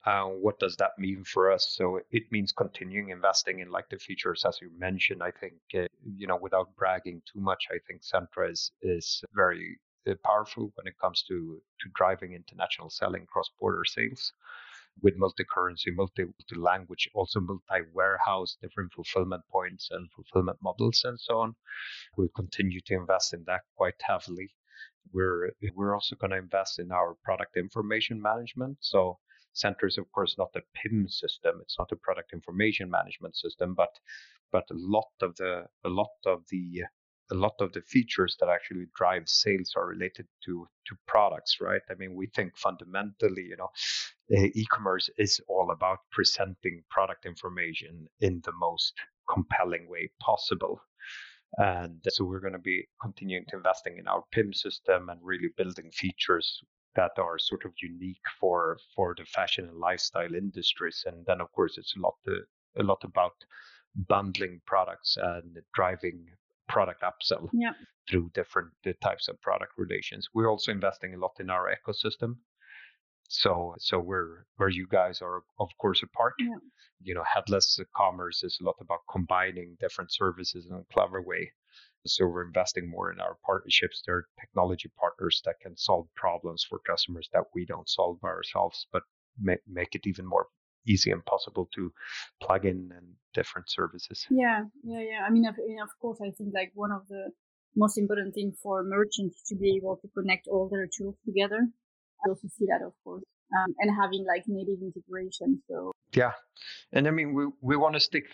Uh, 0.05 0.25
what 0.25 0.59
does 0.59 0.75
that 0.77 0.91
mean 0.97 1.23
for 1.23 1.51
us? 1.51 1.67
So 1.77 1.99
it 2.11 2.23
means 2.31 2.51
continuing 2.51 3.09
investing 3.09 3.59
in 3.59 3.69
like 3.71 3.89
the 3.89 3.97
features, 3.97 4.45
as 4.45 4.59
you 4.61 4.69
mentioned. 4.77 5.21
I 5.23 5.31
think 5.31 5.55
uh, 5.75 5.87
you 6.17 6.27
know, 6.27 6.37
without 6.37 6.75
bragging 6.77 7.21
too 7.31 7.39
much, 7.41 7.67
I 7.71 7.77
think 7.87 8.01
Centra 8.01 8.49
is 8.49 8.71
is 8.81 9.23
very 9.33 9.77
uh, 10.07 10.13
powerful 10.23 10.71
when 10.75 10.87
it 10.87 10.97
comes 10.99 11.23
to 11.27 11.61
to 11.81 11.89
driving 11.95 12.33
international 12.33 12.89
selling, 12.89 13.25
cross 13.25 13.49
border 13.59 13.83
sales 13.85 14.33
with 15.01 15.15
multi-currency, 15.17 15.91
multi 15.91 16.25
language, 16.55 17.09
also 17.13 17.39
multi-warehouse, 17.39 18.57
different 18.61 18.93
fulfillment 18.93 19.43
points 19.51 19.89
and 19.91 20.09
fulfillment 20.11 20.57
models 20.61 21.01
and 21.03 21.19
so 21.19 21.39
on. 21.39 21.55
We'll 22.17 22.29
continue 22.35 22.81
to 22.85 22.95
invest 22.95 23.33
in 23.33 23.43
that 23.47 23.61
quite 23.75 24.01
heavily. 24.01 24.49
We're 25.13 25.51
we're 25.75 25.93
also 25.93 26.15
going 26.15 26.31
to 26.31 26.37
invest 26.37 26.79
in 26.79 26.91
our 26.91 27.15
product 27.23 27.57
information 27.57 28.21
management. 28.21 28.77
So 28.81 29.17
Centra 29.55 29.87
is 29.87 29.97
of 29.97 30.11
course 30.11 30.35
not 30.37 30.55
a 30.55 30.61
PIM 30.75 31.07
system. 31.09 31.59
It's 31.61 31.77
not 31.79 31.91
a 31.91 31.95
product 31.95 32.33
information 32.33 32.89
management 32.89 33.35
system, 33.35 33.73
but 33.73 33.89
but 34.51 34.65
a 34.71 34.75
lot 34.75 35.11
of 35.21 35.35
the 35.37 35.65
a 35.85 35.89
lot 35.89 36.17
of 36.25 36.43
the 36.49 36.83
a 37.31 37.35
lot 37.35 37.53
of 37.59 37.71
the 37.73 37.81
features 37.81 38.35
that 38.39 38.49
actually 38.49 38.85
drive 38.95 39.27
sales 39.27 39.73
are 39.75 39.87
related 39.87 40.27
to 40.45 40.67
to 40.87 40.95
products, 41.07 41.57
right? 41.61 41.81
I 41.89 41.93
mean, 41.95 42.15
we 42.15 42.27
think 42.35 42.57
fundamentally, 42.57 43.43
you 43.43 43.57
know, 43.57 43.69
eh, 44.35 44.49
e-commerce 44.53 45.09
is 45.17 45.39
all 45.47 45.71
about 45.71 45.99
presenting 46.11 46.83
product 46.89 47.25
information 47.25 48.07
in 48.19 48.41
the 48.43 48.53
most 48.59 48.93
compelling 49.31 49.87
way 49.89 50.09
possible. 50.19 50.81
And 51.57 51.99
so 52.07 52.25
we're 52.25 52.39
going 52.39 52.53
to 52.53 52.59
be 52.59 52.87
continuing 53.01 53.45
to 53.49 53.57
investing 53.57 53.97
in 53.97 54.07
our 54.07 54.23
PIM 54.31 54.53
system 54.53 55.09
and 55.09 55.19
really 55.23 55.49
building 55.57 55.89
features 55.91 56.61
that 56.95 57.11
are 57.17 57.39
sort 57.39 57.65
of 57.65 57.73
unique 57.81 58.27
for 58.39 58.77
for 58.95 59.15
the 59.17 59.25
fashion 59.25 59.67
and 59.67 59.77
lifestyle 59.77 60.33
industries. 60.35 61.03
And 61.05 61.25
then 61.25 61.41
of 61.41 61.51
course 61.51 61.77
it's 61.77 61.95
a 61.95 61.99
lot 61.99 62.15
to, 62.25 62.41
a 62.77 62.83
lot 62.83 63.03
about 63.03 63.33
bundling 64.07 64.61
products 64.65 65.17
and 65.17 65.57
driving 65.73 66.27
product 66.69 67.01
upsell 67.01 67.49
yeah. 67.51 67.73
through 68.09 68.29
different 68.33 68.69
types 69.01 69.27
of 69.27 69.41
product 69.41 69.73
relations. 69.77 70.27
We're 70.33 70.49
also 70.49 70.71
investing 70.71 71.13
a 71.13 71.17
lot 71.17 71.33
in 71.39 71.49
our 71.49 71.67
ecosystem. 71.75 72.37
So 73.27 73.75
so 73.77 73.99
we're 73.99 74.45
where 74.57 74.69
you 74.69 74.87
guys 74.89 75.21
are 75.21 75.41
of 75.59 75.69
course 75.79 76.01
a 76.03 76.07
part. 76.07 76.33
Yeah. 76.39 76.55
You 77.01 77.13
know, 77.15 77.23
headless 77.23 77.79
commerce 77.95 78.43
is 78.43 78.57
a 78.61 78.65
lot 78.65 78.75
about 78.81 78.99
combining 79.11 79.77
different 79.79 80.11
services 80.11 80.67
in 80.69 80.75
a 80.75 80.93
clever 80.93 81.21
way. 81.21 81.51
So 82.05 82.25
we're 82.25 82.47
investing 82.47 82.89
more 82.89 83.11
in 83.11 83.19
our 83.19 83.37
partnerships. 83.45 84.01
There 84.05 84.15
are 84.15 84.27
technology 84.39 84.89
partners 84.99 85.41
that 85.45 85.59
can 85.61 85.75
solve 85.77 86.07
problems 86.15 86.65
for 86.67 86.79
customers 86.79 87.27
that 87.33 87.43
we 87.53 87.65
don't 87.65 87.89
solve 87.89 88.19
by 88.21 88.29
ourselves, 88.29 88.87
but 88.91 89.03
make, 89.37 89.59
make 89.67 89.95
it 89.95 90.07
even 90.07 90.25
more 90.25 90.47
easy 90.87 91.11
and 91.11 91.23
possible 91.25 91.69
to 91.75 91.91
plug 92.41 92.65
in 92.65 92.89
and 92.95 93.07
different 93.33 93.69
services. 93.69 94.25
Yeah, 94.29 94.63
yeah, 94.83 95.01
yeah. 95.01 95.19
I 95.25 95.29
mean, 95.29 95.45
of, 95.45 95.55
of 95.55 95.89
course, 96.01 96.19
I 96.21 96.31
think 96.31 96.53
like 96.53 96.71
one 96.73 96.91
of 96.91 97.07
the 97.07 97.31
most 97.75 97.97
important 97.97 98.33
thing 98.33 98.53
for 98.61 98.83
merchants 98.83 99.43
to 99.47 99.55
be 99.55 99.75
able 99.77 99.97
to 99.97 100.07
connect 100.17 100.47
all 100.47 100.69
their 100.69 100.87
tools 100.87 101.15
together. 101.25 101.67
I 102.25 102.29
also 102.29 102.47
see 102.47 102.65
that, 102.65 102.85
of 102.85 102.93
course, 103.03 103.23
um, 103.57 103.73
and 103.79 103.95
having 103.95 104.25
like 104.25 104.43
native 104.47 104.81
integration. 104.81 105.61
So 105.69 105.91
yeah, 106.13 106.33
and 106.91 107.07
I 107.07 107.11
mean, 107.11 107.33
we 107.33 107.47
we 107.61 107.77
want 107.77 107.95
to 107.95 107.99
stick. 107.99 108.25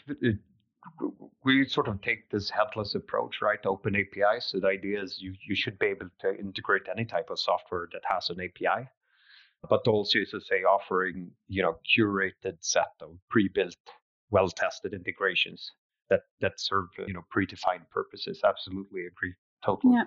We 1.43 1.65
sort 1.67 1.87
of 1.87 2.01
take 2.01 2.29
this 2.29 2.49
headless 2.49 2.93
approach, 2.95 3.41
right? 3.41 3.59
Open 3.65 3.95
APIs. 3.95 4.45
So 4.51 4.59
the 4.59 4.67
idea 4.67 5.01
is 5.03 5.17
you 5.19 5.33
you 5.47 5.55
should 5.55 5.77
be 5.77 5.87
able 5.87 6.09
to 6.21 6.37
integrate 6.37 6.83
any 6.91 7.05
type 7.05 7.29
of 7.29 7.39
software 7.39 7.87
that 7.91 8.01
has 8.07 8.29
an 8.29 8.39
API 8.39 8.87
but 9.69 9.87
also 9.87 10.19
to 10.19 10.39
say 10.39 10.63
offering 10.63 11.31
you 11.47 11.61
know 11.61 11.77
curated 11.97 12.57
set 12.59 12.93
of 13.01 13.17
pre-built 13.29 13.75
well-tested 14.31 14.93
integrations 14.93 15.71
that 16.09 16.21
that 16.41 16.53
serve 16.57 16.87
you 17.07 17.13
know 17.13 17.25
predefined 17.35 17.89
purposes. 17.91 18.41
Absolutely 18.43 19.05
agree. 19.05 19.33
Totally. 19.65 19.95
Yeah. 19.95 20.03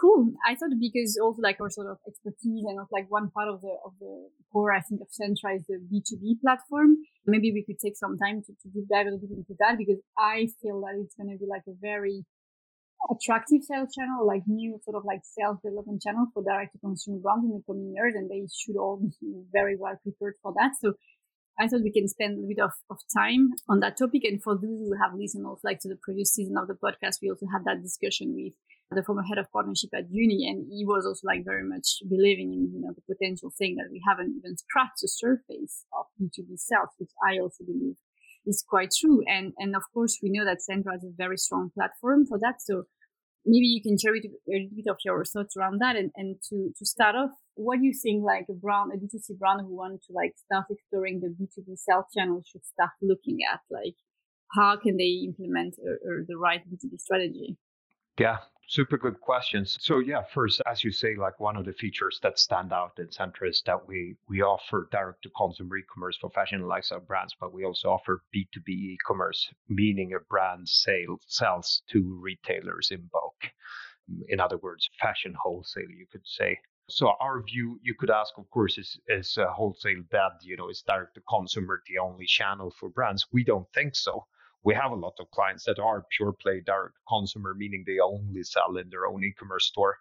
Cool. 0.00 0.30
I 0.46 0.54
thought 0.54 0.70
because 0.78 1.18
also 1.20 1.42
like 1.42 1.60
our 1.60 1.70
sort 1.70 1.88
of 1.90 1.98
expertise 2.06 2.64
and 2.68 2.78
of 2.78 2.86
like 2.92 3.06
one 3.08 3.30
part 3.30 3.48
of 3.48 3.60
the 3.60 3.74
of 3.84 3.92
the 3.98 4.28
core 4.52 4.72
i 4.72 4.80
think 4.80 5.00
of 5.00 5.08
centra 5.08 5.56
is 5.56 5.66
the 5.66 5.78
b2b 5.90 6.40
platform 6.40 6.96
maybe 7.26 7.52
we 7.52 7.64
could 7.64 7.78
take 7.84 7.96
some 7.96 8.16
time 8.16 8.40
to, 8.46 8.52
to 8.62 8.68
deep 8.72 8.88
dive 8.88 9.06
a 9.06 9.10
little 9.10 9.28
bit 9.28 9.38
into 9.38 9.54
that 9.58 9.76
because 9.76 10.00
i 10.16 10.46
feel 10.62 10.80
that 10.80 10.94
it's 11.02 11.16
going 11.16 11.28
to 11.28 11.36
be 11.36 11.46
like 11.50 11.66
a 11.68 11.76
very 11.80 12.24
attractive 13.10 13.62
sales 13.62 13.94
channel, 13.94 14.26
like 14.26 14.42
new 14.46 14.78
sort 14.84 14.96
of 14.96 15.04
like 15.04 15.20
sales 15.22 15.58
development 15.62 16.02
channel 16.02 16.26
for 16.34 16.42
direct 16.42 16.72
to 16.72 16.78
consumer 16.78 17.18
brands 17.18 17.44
in 17.44 17.52
the 17.54 17.62
coming 17.66 17.94
years, 17.94 18.14
and 18.16 18.30
they 18.30 18.42
should 18.50 18.76
all 18.76 18.98
be 18.98 19.10
very 19.52 19.76
well 19.78 19.98
prepared 20.02 20.34
for 20.42 20.52
that. 20.56 20.72
So 20.80 20.94
I 21.58 21.66
thought 21.66 21.82
we 21.82 21.90
can 21.90 22.06
spend 22.06 22.38
a 22.38 22.46
bit 22.46 22.62
of, 22.62 22.70
of 22.88 22.98
time 23.16 23.50
on 23.68 23.80
that 23.80 23.98
topic. 23.98 24.22
And 24.24 24.40
for 24.40 24.54
those 24.54 24.78
who 24.78 24.94
have 25.02 25.18
listened 25.18 25.44
also 25.44 25.62
like 25.64 25.80
to 25.80 25.88
the 25.88 25.98
previous 26.00 26.32
season 26.32 26.56
of 26.56 26.68
the 26.68 26.78
podcast, 26.78 27.18
we 27.20 27.30
also 27.30 27.46
had 27.50 27.64
that 27.64 27.82
discussion 27.82 28.32
with 28.34 28.54
the 28.90 29.02
former 29.02 29.22
head 29.22 29.38
of 29.38 29.50
partnership 29.52 29.90
at 29.92 30.10
Uni, 30.10 30.48
and 30.48 30.66
he 30.72 30.84
was 30.86 31.04
also 31.04 31.26
like 31.26 31.44
very 31.44 31.64
much 31.64 32.00
believing 32.08 32.54
in 32.54 32.72
you 32.72 32.80
know 32.80 32.94
the 32.94 33.14
potential 33.14 33.52
thing 33.58 33.76
that 33.76 33.90
we 33.90 34.00
haven't 34.08 34.34
even 34.38 34.56
scratched 34.56 35.02
the 35.02 35.08
surface 35.08 35.84
of 35.92 36.06
B2B 36.16 36.56
sales, 36.56 36.94
which 36.98 37.10
I 37.20 37.38
also 37.38 37.64
believe 37.64 37.96
is 38.46 38.64
quite 38.68 38.90
true. 38.98 39.22
And 39.26 39.52
and 39.58 39.74
of 39.76 39.82
course, 39.92 40.18
we 40.22 40.30
know 40.30 40.44
that 40.44 40.58
Centra 40.68 40.96
is 40.96 41.04
a 41.04 41.16
very 41.16 41.36
strong 41.36 41.70
platform 41.74 42.26
for 42.26 42.38
that. 42.38 42.60
So 42.60 42.84
maybe 43.44 43.66
you 43.66 43.82
can 43.82 43.96
share 43.98 44.14
a 44.14 44.20
little 44.20 44.68
bit 44.74 44.90
of 44.90 44.98
your 45.04 45.24
thoughts 45.24 45.56
around 45.56 45.80
that. 45.80 45.96
And, 45.96 46.10
and 46.16 46.36
to 46.48 46.70
to 46.76 46.84
start 46.86 47.14
off, 47.16 47.30
what 47.54 47.78
do 47.80 47.86
you 47.86 47.94
think 47.94 48.24
like 48.24 48.46
a 48.50 48.54
brand, 48.54 48.92
a 48.94 48.96
B2C 48.96 49.38
brand 49.38 49.60
who 49.62 49.76
want 49.76 50.02
to 50.06 50.12
like 50.12 50.34
start 50.36 50.66
exploring 50.70 51.20
the 51.20 51.28
B2B 51.28 51.76
sales 51.76 52.06
channel 52.16 52.42
should 52.46 52.64
start 52.64 52.90
looking 53.02 53.38
at? 53.52 53.60
Like, 53.70 53.96
how 54.52 54.76
can 54.76 54.96
they 54.96 55.24
implement 55.26 55.74
a, 55.78 55.90
a, 55.90 56.24
the 56.26 56.36
right 56.36 56.62
B2B 56.68 57.00
strategy? 57.00 57.56
Yeah, 58.18 58.38
super 58.68 58.98
good 58.98 59.18
questions. 59.20 59.78
So 59.80 59.98
yeah, 59.98 60.22
first, 60.34 60.60
as 60.66 60.84
you 60.84 60.92
say, 60.92 61.16
like 61.16 61.40
one 61.40 61.56
of 61.56 61.64
the 61.64 61.72
features 61.72 62.20
that 62.22 62.38
stand 62.38 62.72
out 62.72 62.98
in 62.98 63.08
Centra 63.08 63.48
is 63.48 63.62
that 63.66 63.88
we 63.88 64.14
we 64.28 64.42
offer 64.42 64.88
direct 64.92 65.22
to 65.22 65.30
consumer 65.30 65.78
e-commerce 65.78 66.18
for 66.20 66.30
fashion 66.30 66.60
and 66.60 66.68
lifestyle 66.68 67.00
brands, 67.00 67.34
but 67.40 67.52
we 67.52 67.64
also 67.64 67.90
offer 67.90 68.22
B2B 68.34 68.68
e-commerce, 68.68 69.50
meaning 69.68 70.12
a 70.12 70.20
brand 70.20 70.68
sale 70.68 71.18
sells 71.26 71.82
to 71.90 72.20
retailers 72.22 72.90
in 72.90 73.08
bulk. 73.10 73.50
Mm, 74.10 74.20
in 74.28 74.40
other 74.40 74.58
words, 74.58 74.88
fashion 75.00 75.34
wholesale, 75.42 75.90
you 75.90 76.06
could 76.12 76.26
say. 76.26 76.58
So 76.90 77.12
our 77.20 77.42
view, 77.42 77.78
you 77.82 77.94
could 77.94 78.10
ask, 78.10 78.36
of 78.36 78.48
course, 78.50 78.76
is 78.76 79.00
is 79.08 79.38
uh, 79.38 79.46
wholesale 79.50 80.02
bad? 80.10 80.32
You 80.42 80.56
know, 80.58 80.68
is 80.68 80.82
direct 80.82 81.14
to 81.14 81.22
consumer 81.28 81.82
the 81.88 81.98
only 81.98 82.26
channel 82.26 82.70
for 82.78 82.90
brands? 82.90 83.26
We 83.32 83.44
don't 83.44 83.68
think 83.72 83.96
so 83.96 84.26
we 84.68 84.74
have 84.74 84.92
a 84.92 85.02
lot 85.06 85.14
of 85.18 85.30
clients 85.30 85.64
that 85.64 85.78
are 85.78 86.04
pure 86.14 86.34
play 86.42 86.60
direct 86.60 86.94
consumer, 87.08 87.54
meaning 87.54 87.84
they 87.86 87.98
only 88.00 88.42
sell 88.42 88.76
in 88.76 88.90
their 88.90 89.06
own 89.06 89.24
e-commerce 89.24 89.64
store 89.64 89.96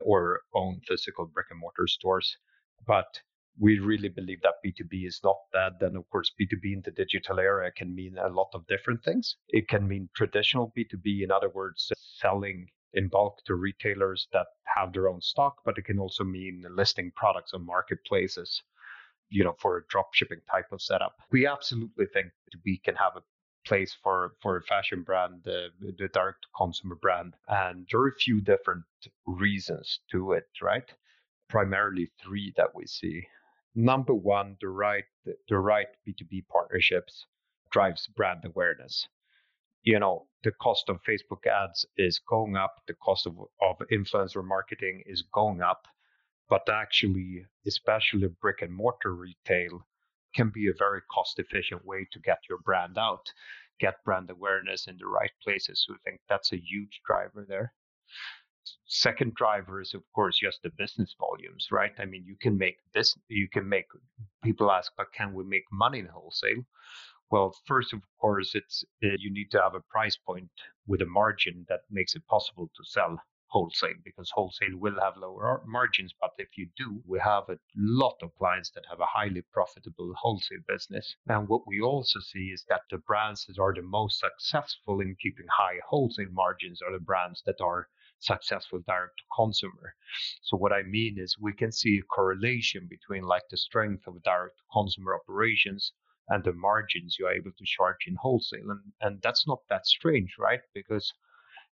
or 0.00 0.40
own 0.54 0.80
physical 0.88 1.26
brick 1.26 1.48
and 1.50 1.60
mortar 1.60 1.86
stores. 1.86 2.38
But 2.86 3.20
we 3.60 3.78
really 3.80 4.08
believe 4.08 4.40
that 4.40 4.62
B2B 4.64 5.06
is 5.06 5.20
not 5.22 5.36
that. 5.52 5.72
Then, 5.78 5.94
of 5.94 6.08
course, 6.08 6.32
B2B 6.40 6.72
in 6.72 6.82
the 6.86 6.90
digital 6.90 7.38
era 7.38 7.70
can 7.70 7.94
mean 7.94 8.16
a 8.16 8.30
lot 8.30 8.48
of 8.54 8.66
different 8.66 9.04
things. 9.04 9.36
It 9.50 9.68
can 9.68 9.86
mean 9.86 10.08
traditional 10.16 10.72
B2B, 10.74 11.22
in 11.22 11.30
other 11.30 11.50
words, 11.50 11.92
selling 12.18 12.68
in 12.94 13.08
bulk 13.08 13.44
to 13.44 13.56
retailers 13.56 14.26
that 14.32 14.46
have 14.74 14.94
their 14.94 15.10
own 15.10 15.20
stock, 15.20 15.56
but 15.66 15.76
it 15.76 15.84
can 15.84 15.98
also 15.98 16.24
mean 16.24 16.64
listing 16.70 17.12
products 17.14 17.52
on 17.52 17.66
marketplaces, 17.66 18.62
you 19.28 19.44
know, 19.44 19.54
for 19.60 19.76
a 19.76 19.86
drop 19.90 20.14
shipping 20.14 20.40
type 20.50 20.72
of 20.72 20.80
setup. 20.80 21.16
We 21.30 21.46
absolutely 21.46 22.06
think 22.06 22.28
that 22.46 22.58
we 22.64 22.80
can 22.82 22.94
have 22.94 23.12
a 23.16 23.20
place 23.68 23.96
for 24.02 24.32
for 24.42 24.56
a 24.56 24.62
fashion 24.62 25.02
brand, 25.02 25.42
the, 25.44 25.68
direct 26.12 26.46
consumer 26.56 26.96
brand, 26.96 27.34
and 27.48 27.86
there 27.90 28.00
are 28.00 28.08
a 28.08 28.24
few 28.24 28.40
different 28.40 28.84
reasons 29.26 30.00
to 30.10 30.32
it, 30.32 30.48
right? 30.62 30.88
Primarily 31.48 32.10
three 32.22 32.52
that 32.56 32.74
we 32.74 32.86
see. 32.86 33.26
Number 33.74 34.14
one, 34.14 34.56
the 34.60 34.68
right 34.68 35.04
the 35.48 35.58
right 35.58 35.88
B 36.04 36.14
two 36.18 36.24
B 36.24 36.44
partnerships 36.50 37.26
drives 37.70 38.08
brand 38.16 38.44
awareness. 38.44 39.08
You 39.82 39.98
know, 39.98 40.26
the 40.42 40.52
cost 40.52 40.88
of 40.88 41.02
Facebook 41.08 41.46
ads 41.46 41.86
is 41.96 42.20
going 42.28 42.56
up, 42.56 42.74
the 42.86 42.94
cost 42.94 43.26
of, 43.26 43.34
of 43.60 43.76
influencer 43.92 44.44
marketing 44.44 45.02
is 45.06 45.22
going 45.32 45.60
up, 45.62 45.82
but 46.48 46.68
actually, 46.68 47.46
especially 47.66 48.28
brick 48.40 48.62
and 48.62 48.74
mortar 48.74 49.14
retail, 49.14 49.86
can 50.34 50.50
be 50.50 50.68
a 50.68 50.78
very 50.78 51.00
cost 51.10 51.38
efficient 51.38 51.84
way 51.84 52.06
to 52.12 52.20
get 52.20 52.38
your 52.48 52.58
brand 52.58 52.98
out, 52.98 53.26
get 53.80 54.04
brand 54.04 54.30
awareness 54.30 54.86
in 54.86 54.96
the 54.98 55.06
right 55.06 55.32
places. 55.42 55.84
So 55.86 55.94
I 55.94 55.98
think 56.04 56.20
that's 56.28 56.52
a 56.52 56.56
huge 56.56 57.00
driver 57.06 57.44
there. 57.48 57.72
Second 58.86 59.34
driver 59.34 59.80
is 59.80 59.94
of 59.94 60.02
course 60.14 60.38
just 60.38 60.62
the 60.62 60.70
business 60.76 61.14
volumes, 61.18 61.68
right? 61.70 61.92
I 61.98 62.04
mean, 62.04 62.24
you 62.26 62.36
can 62.40 62.58
make 62.58 62.78
this, 62.92 63.16
you 63.28 63.48
can 63.48 63.68
make 63.68 63.86
people 64.42 64.70
ask, 64.70 64.92
but 64.96 65.12
can 65.12 65.32
we 65.32 65.44
make 65.44 65.64
money 65.72 66.00
in 66.00 66.06
wholesale? 66.06 66.64
Well, 67.30 67.54
first, 67.66 67.92
of 67.92 68.00
course, 68.18 68.54
it's 68.54 68.84
uh, 69.04 69.08
you 69.18 69.30
need 69.30 69.50
to 69.50 69.60
have 69.60 69.74
a 69.74 69.80
price 69.90 70.16
point 70.16 70.50
with 70.86 71.02
a 71.02 71.06
margin 71.06 71.66
that 71.68 71.80
makes 71.90 72.14
it 72.14 72.26
possible 72.26 72.70
to 72.74 72.84
sell 72.84 73.18
wholesale 73.48 73.96
because 74.04 74.30
wholesale 74.30 74.76
will 74.76 75.00
have 75.00 75.16
lower 75.16 75.62
margins. 75.66 76.14
But 76.20 76.32
if 76.38 76.56
you 76.56 76.68
do, 76.76 77.02
we 77.06 77.18
have 77.20 77.48
a 77.48 77.58
lot 77.76 78.16
of 78.22 78.34
clients 78.36 78.70
that 78.70 78.86
have 78.90 79.00
a 79.00 79.06
highly 79.06 79.42
profitable 79.52 80.12
wholesale 80.14 80.62
business. 80.68 81.16
And 81.26 81.48
what 81.48 81.66
we 81.66 81.80
also 81.80 82.20
see 82.20 82.50
is 82.52 82.64
that 82.68 82.82
the 82.90 82.98
brands 82.98 83.46
that 83.46 83.58
are 83.58 83.74
the 83.74 83.82
most 83.82 84.20
successful 84.20 85.00
in 85.00 85.16
keeping 85.16 85.46
high 85.50 85.80
wholesale 85.86 86.30
margins 86.30 86.82
are 86.82 86.92
the 86.92 86.98
brands 86.98 87.42
that 87.46 87.60
are 87.60 87.88
successful 88.20 88.80
direct 88.86 89.16
to 89.18 89.24
consumer. 89.34 89.94
So 90.42 90.56
what 90.56 90.72
I 90.72 90.82
mean 90.82 91.18
is 91.18 91.38
we 91.38 91.52
can 91.52 91.72
see 91.72 91.98
a 91.98 92.02
correlation 92.02 92.86
between 92.88 93.22
like 93.22 93.48
the 93.50 93.56
strength 93.56 94.06
of 94.06 94.22
direct 94.22 94.58
to 94.58 94.64
consumer 94.72 95.14
operations 95.14 95.92
and 96.28 96.44
the 96.44 96.52
margins 96.52 97.16
you're 97.18 97.30
able 97.30 97.52
to 97.52 97.64
charge 97.64 98.06
in 98.06 98.16
wholesale. 98.16 98.70
And 98.70 98.92
and 99.00 99.22
that's 99.22 99.46
not 99.46 99.60
that 99.68 99.86
strange, 99.86 100.36
right? 100.38 100.60
Because 100.74 101.14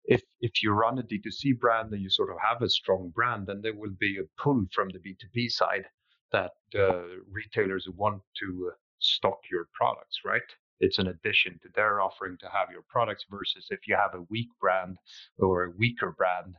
if 0.06 0.22
if 0.40 0.62
you 0.62 0.72
run 0.72 0.98
a 0.98 1.02
D2C 1.02 1.58
brand 1.58 1.92
and 1.92 2.02
you 2.02 2.10
sort 2.10 2.30
of 2.30 2.36
have 2.42 2.62
a 2.62 2.68
strong 2.68 3.10
brand, 3.14 3.46
then 3.46 3.60
there 3.62 3.74
will 3.74 3.94
be 3.98 4.18
a 4.18 4.42
pull 4.42 4.64
from 4.72 4.88
the 4.90 4.98
B2B 4.98 5.50
side 5.50 5.86
that 6.32 6.52
uh, 6.78 7.02
retailers 7.30 7.88
want 7.96 8.20
to 8.40 8.70
uh, 8.72 8.76
stock 8.98 9.38
your 9.50 9.68
products, 9.74 10.20
right? 10.24 10.42
it's 10.80 10.98
an 10.98 11.08
addition 11.08 11.58
to 11.62 11.68
their 11.74 12.00
offering 12.00 12.36
to 12.38 12.48
have 12.48 12.70
your 12.70 12.84
products 12.88 13.24
versus 13.30 13.66
if 13.70 13.80
you 13.86 13.96
have 13.96 14.14
a 14.14 14.26
weak 14.28 14.48
brand 14.60 14.96
or 15.38 15.64
a 15.64 15.70
weaker 15.70 16.14
brand 16.16 16.54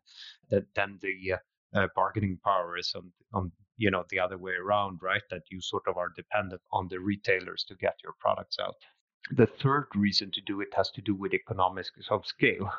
that 0.49 0.65
then 0.75 0.97
the 1.01 1.33
uh, 1.33 1.37
uh, 1.79 1.87
bargaining 1.95 2.37
power 2.43 2.77
is 2.77 2.93
on 2.95 3.11
on 3.33 3.51
you 3.77 3.91
know 3.91 4.03
the 4.09 4.19
other 4.19 4.37
way 4.37 4.53
around 4.53 4.99
right? 5.01 5.21
That 5.29 5.43
you 5.51 5.61
sort 5.61 5.83
of 5.87 5.97
are 5.97 6.11
dependent 6.15 6.61
on 6.71 6.87
the 6.89 6.99
retailers 6.99 7.63
to 7.67 7.75
get 7.75 7.95
your 8.03 8.13
products 8.19 8.57
out. 8.59 8.75
The 9.31 9.45
third 9.45 9.87
reason 9.95 10.31
to 10.31 10.41
do 10.41 10.61
it 10.61 10.69
has 10.73 10.89
to 10.91 11.01
do 11.01 11.13
with 11.13 11.33
economics 11.33 11.91
of 12.09 12.25
scale 12.25 12.71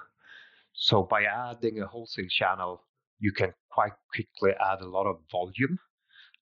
so 0.72 1.02
by 1.02 1.24
adding 1.24 1.80
a 1.80 1.86
wholesale 1.86 2.28
channel 2.28 2.82
you 3.18 3.32
can 3.32 3.52
quite 3.70 3.92
quickly 4.14 4.52
add 4.60 4.80
a 4.80 4.88
lot 4.88 5.06
of 5.06 5.18
volume. 5.30 5.78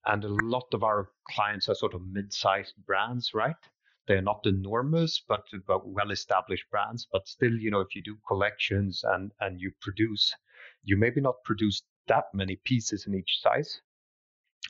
And 0.05 0.23
a 0.25 0.37
lot 0.45 0.67
of 0.73 0.85
our 0.85 1.11
clients 1.31 1.69
are 1.69 1.75
sort 1.75 1.95
of 1.95 2.07
mid-sized 2.07 2.75
brands 2.87 3.33
right? 3.35 3.57
They're 4.07 4.23
not 4.23 4.47
enormous 4.47 5.23
but 5.27 5.45
but 5.67 5.89
well 5.89 6.11
established 6.11 6.71
brands. 6.71 7.09
But 7.11 7.27
still 7.27 7.53
you 7.53 7.71
know 7.71 7.81
if 7.81 7.95
you 7.97 8.03
do 8.03 8.17
collections 8.29 9.03
and 9.05 9.33
and 9.41 9.61
you 9.61 9.73
produce 9.81 10.33
you 10.85 10.97
maybe 10.97 11.21
not 11.21 11.43
produce 11.45 11.83
that 12.07 12.27
many 12.33 12.57
pieces 12.65 13.07
in 13.07 13.15
each 13.15 13.41
size. 13.41 13.81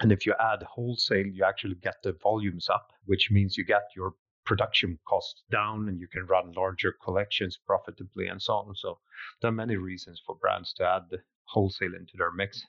And 0.00 0.12
if 0.12 0.26
you 0.26 0.34
add 0.40 0.62
wholesale 0.62 1.26
you 1.26 1.44
actually 1.44 1.76
get 1.76 1.96
the 2.02 2.12
volumes 2.22 2.68
up 2.68 2.92
which 3.04 3.30
means 3.30 3.56
you 3.56 3.64
get 3.64 3.84
your 3.94 4.14
production 4.46 4.98
costs 5.06 5.42
down 5.50 5.88
and 5.88 6.00
you 6.00 6.08
can 6.08 6.24
run 6.26 6.52
larger 6.52 6.94
collections 7.04 7.58
profitably 7.66 8.26
and 8.28 8.40
so 8.40 8.54
on. 8.54 8.74
So 8.74 8.98
there 9.40 9.50
are 9.50 9.54
many 9.64 9.76
reasons 9.76 10.22
for 10.24 10.36
brands 10.36 10.72
to 10.74 10.84
add 10.84 11.18
wholesale 11.44 11.94
into 11.94 12.14
their 12.16 12.32
mix 12.32 12.62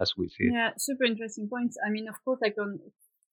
as 0.00 0.12
we 0.16 0.28
see 0.28 0.50
yeah 0.52 0.70
super 0.78 1.04
interesting 1.04 1.48
points. 1.48 1.76
I 1.86 1.90
mean 1.90 2.08
of 2.08 2.14
course 2.24 2.38
like 2.42 2.56
on 2.60 2.78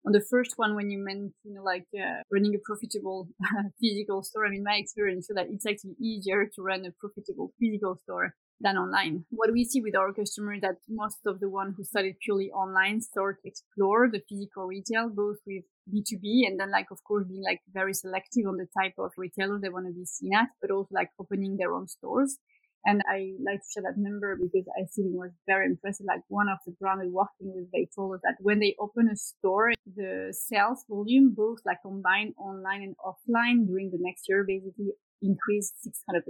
on 0.05 0.11
the 0.11 0.21
first 0.29 0.53
one 0.57 0.75
when 0.75 0.89
you 0.89 0.99
meant 1.03 1.33
you 1.43 1.53
know 1.53 1.63
like 1.63 1.87
uh, 1.95 2.21
running 2.31 2.55
a 2.55 2.59
profitable 2.63 3.27
physical 3.81 4.23
store 4.23 4.45
i 4.45 4.49
mean 4.49 4.63
my 4.63 4.75
experience 4.75 5.27
so 5.27 5.33
that 5.33 5.47
it's 5.49 5.65
actually 5.65 5.95
easier 6.01 6.45
to 6.53 6.61
run 6.61 6.85
a 6.85 6.91
profitable 6.99 7.53
physical 7.59 7.95
store 8.03 8.35
than 8.60 8.77
online 8.77 9.25
what 9.29 9.51
we 9.51 9.63
see 9.63 9.81
with 9.81 9.95
our 9.95 10.13
customers 10.13 10.60
that 10.62 10.77
most 10.88 11.19
of 11.25 11.39
the 11.39 11.50
one 11.50 11.74
who 11.75 11.83
started 11.83 12.15
purely 12.24 12.50
online 12.51 13.01
start 13.01 13.38
explore 13.43 14.10
the 14.10 14.22
physical 14.29 14.65
retail 14.65 15.10
both 15.10 15.38
with 15.45 15.63
b2b 15.91 16.48
and 16.48 16.60
then 16.60 16.72
like 16.72 16.88
of 16.91 17.03
course 17.03 17.25
being 17.27 17.43
like 17.43 17.62
very 17.74 17.93
selective 17.93 18.45
on 18.48 18.57
the 18.57 18.67
type 18.79 18.93
of 18.98 19.12
retailer 19.17 19.60
they 19.60 19.69
want 19.69 19.86
to 19.86 19.91
be 19.91 20.05
seen 20.05 20.33
at 20.33 20.48
but 20.62 20.72
also 20.72 20.89
like 20.91 21.10
opening 21.19 21.57
their 21.57 21.74
own 21.74 21.88
stores 21.88 22.38
and 22.86 23.01
I 23.07 23.31
like 23.39 23.62
to 23.62 23.69
share 23.72 23.83
that 23.83 23.98
number 23.98 24.36
because 24.36 24.67
I 24.75 24.83
think 24.93 25.15
it 25.15 25.17
was 25.17 25.31
very 25.48 25.67
impressive. 25.67 26.05
Like 26.05 26.22
one 26.27 26.50
of 26.50 26.57
the 26.65 26.74
brands 26.79 27.03
we're 27.05 27.12
working 27.12 27.55
with, 27.55 27.72
they 27.72 27.88
told 27.95 28.15
us 28.15 28.22
that 28.24 28.36
when 28.41 28.60
they 28.60 28.75
open 28.77 29.07
a 29.07 29.15
store, 29.15 29.72
the 29.95 30.33
sales 30.36 30.83
volume, 30.89 31.33
both 31.36 31.60
like 31.65 31.77
combined 31.81 32.33
online 32.38 32.83
and 32.83 32.95
offline 33.00 33.67
during 33.67 33.89
the 33.89 34.00
next 34.01 34.27
year, 34.27 34.43
basically 34.45 34.91
increased 35.23 35.73
600%. 35.87 36.21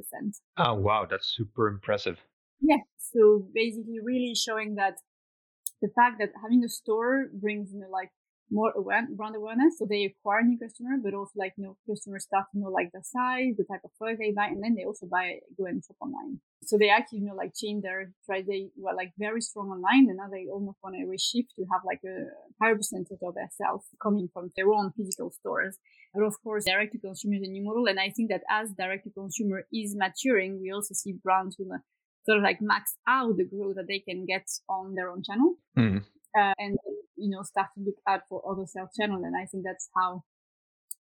Oh, 0.57 0.75
wow. 0.75 1.05
That's 1.09 1.27
super 1.27 1.67
impressive. 1.67 2.17
Yeah. 2.61 2.77
So 2.97 3.45
basically 3.53 3.99
really 4.03 4.33
showing 4.35 4.75
that 4.75 4.93
the 5.81 5.89
fact 5.95 6.19
that 6.19 6.29
having 6.41 6.63
a 6.63 6.69
store 6.69 7.25
brings, 7.33 7.73
you 7.73 7.79
know, 7.79 7.89
like 7.91 8.11
more 8.53 8.71
brand 9.17 9.35
awareness. 9.35 9.79
So 9.79 9.85
they 9.89 10.05
acquire 10.05 10.43
new 10.43 10.59
customer, 10.59 10.97
but 11.03 11.13
also 11.13 11.33
like, 11.35 11.53
you 11.57 11.63
know, 11.65 11.77
customers 11.89 12.23
start 12.23 12.45
to 12.51 12.59
know 12.59 12.69
like 12.69 12.91
the 12.93 13.01
size, 13.03 13.55
the 13.57 13.65
type 13.65 13.81
of 13.83 13.91
product 13.97 14.19
they 14.19 14.31
buy, 14.31 14.47
and 14.47 14.63
then 14.63 14.75
they 14.75 14.85
also 14.85 15.07
buy, 15.07 15.39
go 15.57 15.65
and 15.65 15.83
shop 15.83 15.97
online. 15.99 16.39
So 16.63 16.77
they 16.77 16.89
actually, 16.89 17.19
you 17.19 17.25
know, 17.25 17.35
like 17.35 17.53
change 17.55 17.81
their, 17.83 18.13
try, 18.25 18.43
they 18.47 18.69
were 18.77 18.93
like 18.93 19.11
very 19.17 19.41
strong 19.41 19.69
online 19.69 20.07
and 20.07 20.17
now 20.17 20.29
they 20.31 20.47
almost 20.47 20.77
want 20.83 20.95
to 20.95 21.05
reshift 21.05 21.49
to 21.57 21.65
have 21.71 21.81
like 21.85 22.01
a 22.05 22.29
higher 22.61 22.75
percentage 22.75 23.19
of 23.21 23.33
their 23.33 23.49
sales 23.51 23.85
coming 24.01 24.29
from 24.31 24.51
their 24.55 24.71
own 24.71 24.93
physical 24.95 25.31
stores. 25.31 25.77
But 26.13 26.23
of 26.23 26.35
course, 26.43 26.65
direct 26.65 26.93
to 26.93 26.99
consumer 26.99 27.35
is 27.35 27.43
a 27.43 27.51
new 27.51 27.63
model. 27.63 27.87
And 27.87 27.99
I 27.99 28.11
think 28.11 28.29
that 28.29 28.43
as 28.49 28.69
direct 28.71 29.05
to 29.05 29.09
consumer 29.09 29.65
is 29.73 29.95
maturing, 29.95 30.61
we 30.61 30.71
also 30.71 30.93
see 30.93 31.13
brands 31.13 31.55
who 31.57 31.65
sort 32.25 32.37
of 32.37 32.43
like 32.43 32.61
max 32.61 32.95
out 33.07 33.35
the 33.35 33.45
growth 33.45 33.75
that 33.75 33.87
they 33.87 33.99
can 33.99 34.25
get 34.25 34.47
on 34.69 34.93
their 34.93 35.09
own 35.09 35.23
channel. 35.23 35.55
Mm 35.77 36.03
uh, 36.37 36.53
and 36.57 36.77
you 37.15 37.29
know 37.29 37.43
start 37.43 37.67
to 37.75 37.83
look 37.83 37.97
out 38.07 38.21
for 38.29 38.41
other 38.49 38.65
sales 38.65 38.89
channels. 38.99 39.23
And 39.25 39.35
I 39.35 39.45
think 39.45 39.63
that's 39.63 39.89
how 39.95 40.23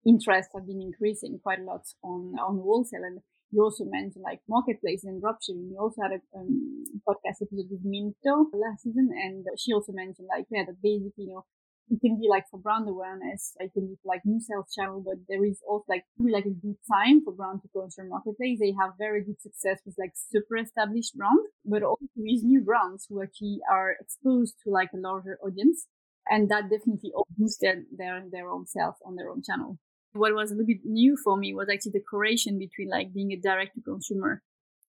interest 0.07 0.51
have 0.55 0.67
been 0.67 0.83
increasing 0.83 1.39
quite 1.43 1.61
a 1.61 1.65
lot 1.65 1.83
on 2.03 2.35
on 2.39 2.59
wholesale. 2.59 3.05
And 3.05 3.21
you 3.51 3.63
also 3.63 3.85
mentioned 3.85 4.25
like 4.25 4.41
marketplace 4.49 5.05
and 5.05 5.23
dropshipping. 5.23 5.71
You 5.71 5.79
also 5.79 6.03
had 6.03 6.13
a 6.13 6.39
um, 6.39 6.85
podcast 7.09 7.43
episode 7.43 7.71
with 7.71 7.85
Minto 7.85 8.51
last 8.53 8.83
season, 8.83 9.11
and 9.13 9.47
she 9.59 9.73
also 9.73 9.93
mentioned 9.93 10.29
like 10.29 10.47
yeah 10.51 10.65
that 10.67 10.83
basically 10.83 11.25
you 11.25 11.35
know 11.35 11.45
it 11.91 12.01
can 12.01 12.19
be 12.19 12.29
like 12.29 12.49
for 12.51 12.59
brand 12.59 12.89
awareness, 12.89 13.55
it 13.61 13.73
can 13.73 13.87
be 13.87 13.97
like 14.05 14.23
new 14.25 14.41
sales 14.41 14.73
channel, 14.75 15.03
but 15.05 15.17
there 15.29 15.45
is 15.45 15.61
also 15.69 15.85
like 15.89 16.05
really 16.19 16.33
like 16.33 16.47
a 16.47 16.51
good 16.51 16.77
time 16.91 17.23
for 17.23 17.33
brand 17.33 17.61
to 17.63 17.83
into 17.83 18.09
marketplace. 18.09 18.59
They 18.61 18.75
have 18.81 18.93
very 18.99 19.23
good 19.23 19.41
success 19.41 19.81
with 19.85 19.97
like 19.99 20.13
super 20.15 20.57
established 20.57 21.17
brands, 21.17 21.43
but 21.65 21.83
also 21.83 22.07
with 22.17 22.43
new 22.43 22.63
brands 22.63 23.07
who 23.09 23.23
actually 23.23 23.61
are 23.71 23.97
exposed 24.01 24.55
to 24.65 24.71
like 24.71 24.91
a 24.95 24.99
larger 24.99 25.39
audience. 25.45 25.87
And 26.29 26.49
that 26.49 26.71
definitely 26.71 27.13
boosted 27.37 27.85
their, 27.95 28.25
their 28.33 28.49
own 28.49 28.67
sales 28.67 28.97
on 29.05 29.17
their 29.17 29.29
own 29.29 29.43
channel. 29.43 29.79
What 30.15 30.35
was 30.35 30.51
a 30.51 30.55
little 30.55 30.67
bit 30.67 30.85
new 30.85 31.19
for 31.23 31.37
me 31.37 31.55
was 31.55 31.69
actually 31.69 31.93
the 31.93 32.01
correlation 32.09 32.59
between 32.59 32.89
like 32.89 33.13
being 33.13 33.33
a 33.33 33.37
direct 33.37 33.75
to 33.75 33.83
consumer 33.83 34.43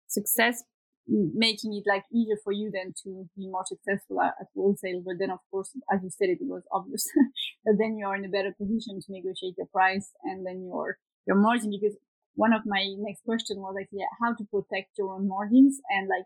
success 0.08 0.64
making 1.08 1.74
it 1.74 1.84
like 1.88 2.04
easier 2.12 2.38
for 2.44 2.52
you 2.52 2.72
then 2.72 2.94
to 3.04 3.30
be 3.38 3.48
more 3.48 3.66
successful 3.66 4.22
at, 4.22 4.34
at 4.40 4.48
wholesale. 4.56 5.02
But 5.06 5.16
then, 5.20 5.32
of 5.32 5.40
course, 5.52 5.72
as 5.92 6.02
you 6.04 6.10
said, 6.10 6.30
it, 6.30 6.40
it 6.42 6.48
was 6.48 6.64
obvious 6.72 7.08
that 7.66 7.76
then 7.78 7.98
you 7.98 8.06
are 8.08 8.16
in 8.16 8.26
a 8.26 8.30
better 8.30 8.54
position 8.58 9.00
to 9.02 9.12
negotiate 9.12 9.56
your 9.58 9.68
price 9.68 10.12
and 10.24 10.46
then 10.46 10.66
your 10.66 10.98
your 11.28 11.38
margin. 11.38 11.72
Because 11.72 11.98
one 12.36 12.54
of 12.54 12.62
my 12.66 12.86
next 12.98 13.24
question 13.24 13.58
was 13.60 13.76
like, 13.76 13.90
yeah, 13.92 14.12
how 14.22 14.34
to 14.34 14.44
protect 14.46 14.98
your 14.98 15.14
own 15.14 15.28
margins 15.28 15.80
and 15.90 16.08
like 16.08 16.26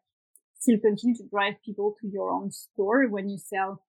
still 0.60 0.78
continue 0.80 1.16
to 1.16 1.28
drive 1.30 1.56
people 1.64 1.96
to 2.02 2.08
your 2.08 2.32
own 2.32 2.52
store 2.52 3.08
when 3.08 3.30
you 3.30 3.38
sell 3.38 3.82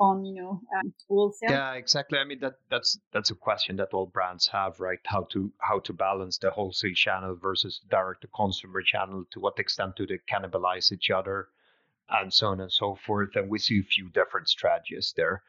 on 0.00 0.24
you 0.24 0.34
know 0.34 0.60
um, 0.76 0.92
wholesale 1.08 1.50
yeah 1.50 1.72
exactly. 1.74 2.18
I 2.18 2.24
mean 2.24 2.40
that 2.40 2.54
that's 2.68 2.98
that's 3.12 3.30
a 3.30 3.34
question 3.36 3.76
that 3.76 3.94
all 3.94 4.06
brands 4.06 4.48
have 4.48 4.80
right? 4.80 4.98
How 5.04 5.22
to 5.30 5.52
how 5.58 5.78
to 5.80 5.92
balance 5.92 6.38
the 6.38 6.50
wholesale 6.50 6.94
channel 6.94 7.36
versus 7.40 7.80
direct 7.88 8.22
to 8.22 8.28
consumer 8.28 8.82
channel 8.82 9.24
to 9.32 9.40
what 9.40 9.58
extent 9.58 9.96
do 9.96 10.06
they 10.06 10.18
cannibalize 10.30 10.90
each 10.90 11.10
other 11.10 11.48
and 12.08 12.32
so 12.32 12.48
on 12.48 12.60
and 12.60 12.72
so 12.72 12.96
forth. 12.96 13.36
And 13.36 13.48
we 13.48 13.58
see 13.58 13.78
a 13.78 13.84
few 13.84 14.10
different 14.10 14.48
strategies 14.48 15.14
there. 15.16 15.42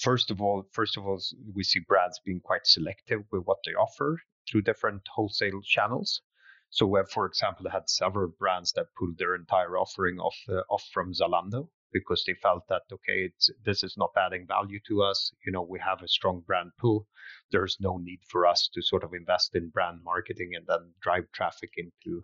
First 0.00 0.30
of 0.30 0.40
all 0.40 0.64
first 0.72 0.96
of 0.96 1.06
all 1.06 1.20
we 1.54 1.62
see 1.62 1.80
brands 1.80 2.18
being 2.24 2.40
quite 2.40 2.66
selective 2.66 3.24
with 3.30 3.44
what 3.44 3.58
they 3.66 3.72
offer 3.72 4.22
through 4.48 4.62
different 4.62 5.02
wholesale 5.14 5.60
channels. 5.62 6.22
So 6.70 6.86
we 6.86 6.98
have 6.98 7.10
for 7.10 7.26
example 7.26 7.68
had 7.68 7.90
several 7.90 8.28
brands 8.28 8.72
that 8.72 8.94
pulled 8.98 9.18
their 9.18 9.34
entire 9.34 9.76
offering 9.76 10.18
off 10.18 10.38
uh, 10.48 10.62
off 10.70 10.88
from 10.94 11.12
zalando 11.12 11.68
because 11.92 12.24
they 12.26 12.34
felt 12.34 12.62
that 12.68 12.82
okay 12.92 13.30
this 13.64 13.82
is 13.82 13.96
not 13.96 14.10
adding 14.16 14.46
value 14.46 14.80
to 14.86 15.02
us. 15.02 15.32
You 15.46 15.52
know 15.52 15.62
we 15.62 15.78
have 15.78 16.02
a 16.02 16.08
strong 16.08 16.42
brand 16.46 16.70
pool. 16.80 17.06
There's 17.50 17.76
no 17.80 17.98
need 17.98 18.20
for 18.28 18.46
us 18.46 18.68
to 18.74 18.82
sort 18.82 19.04
of 19.04 19.14
invest 19.14 19.54
in 19.54 19.68
brand 19.68 20.00
marketing 20.04 20.52
and 20.54 20.66
then 20.66 20.92
drive 21.00 21.24
traffic 21.32 21.70
into 21.76 22.22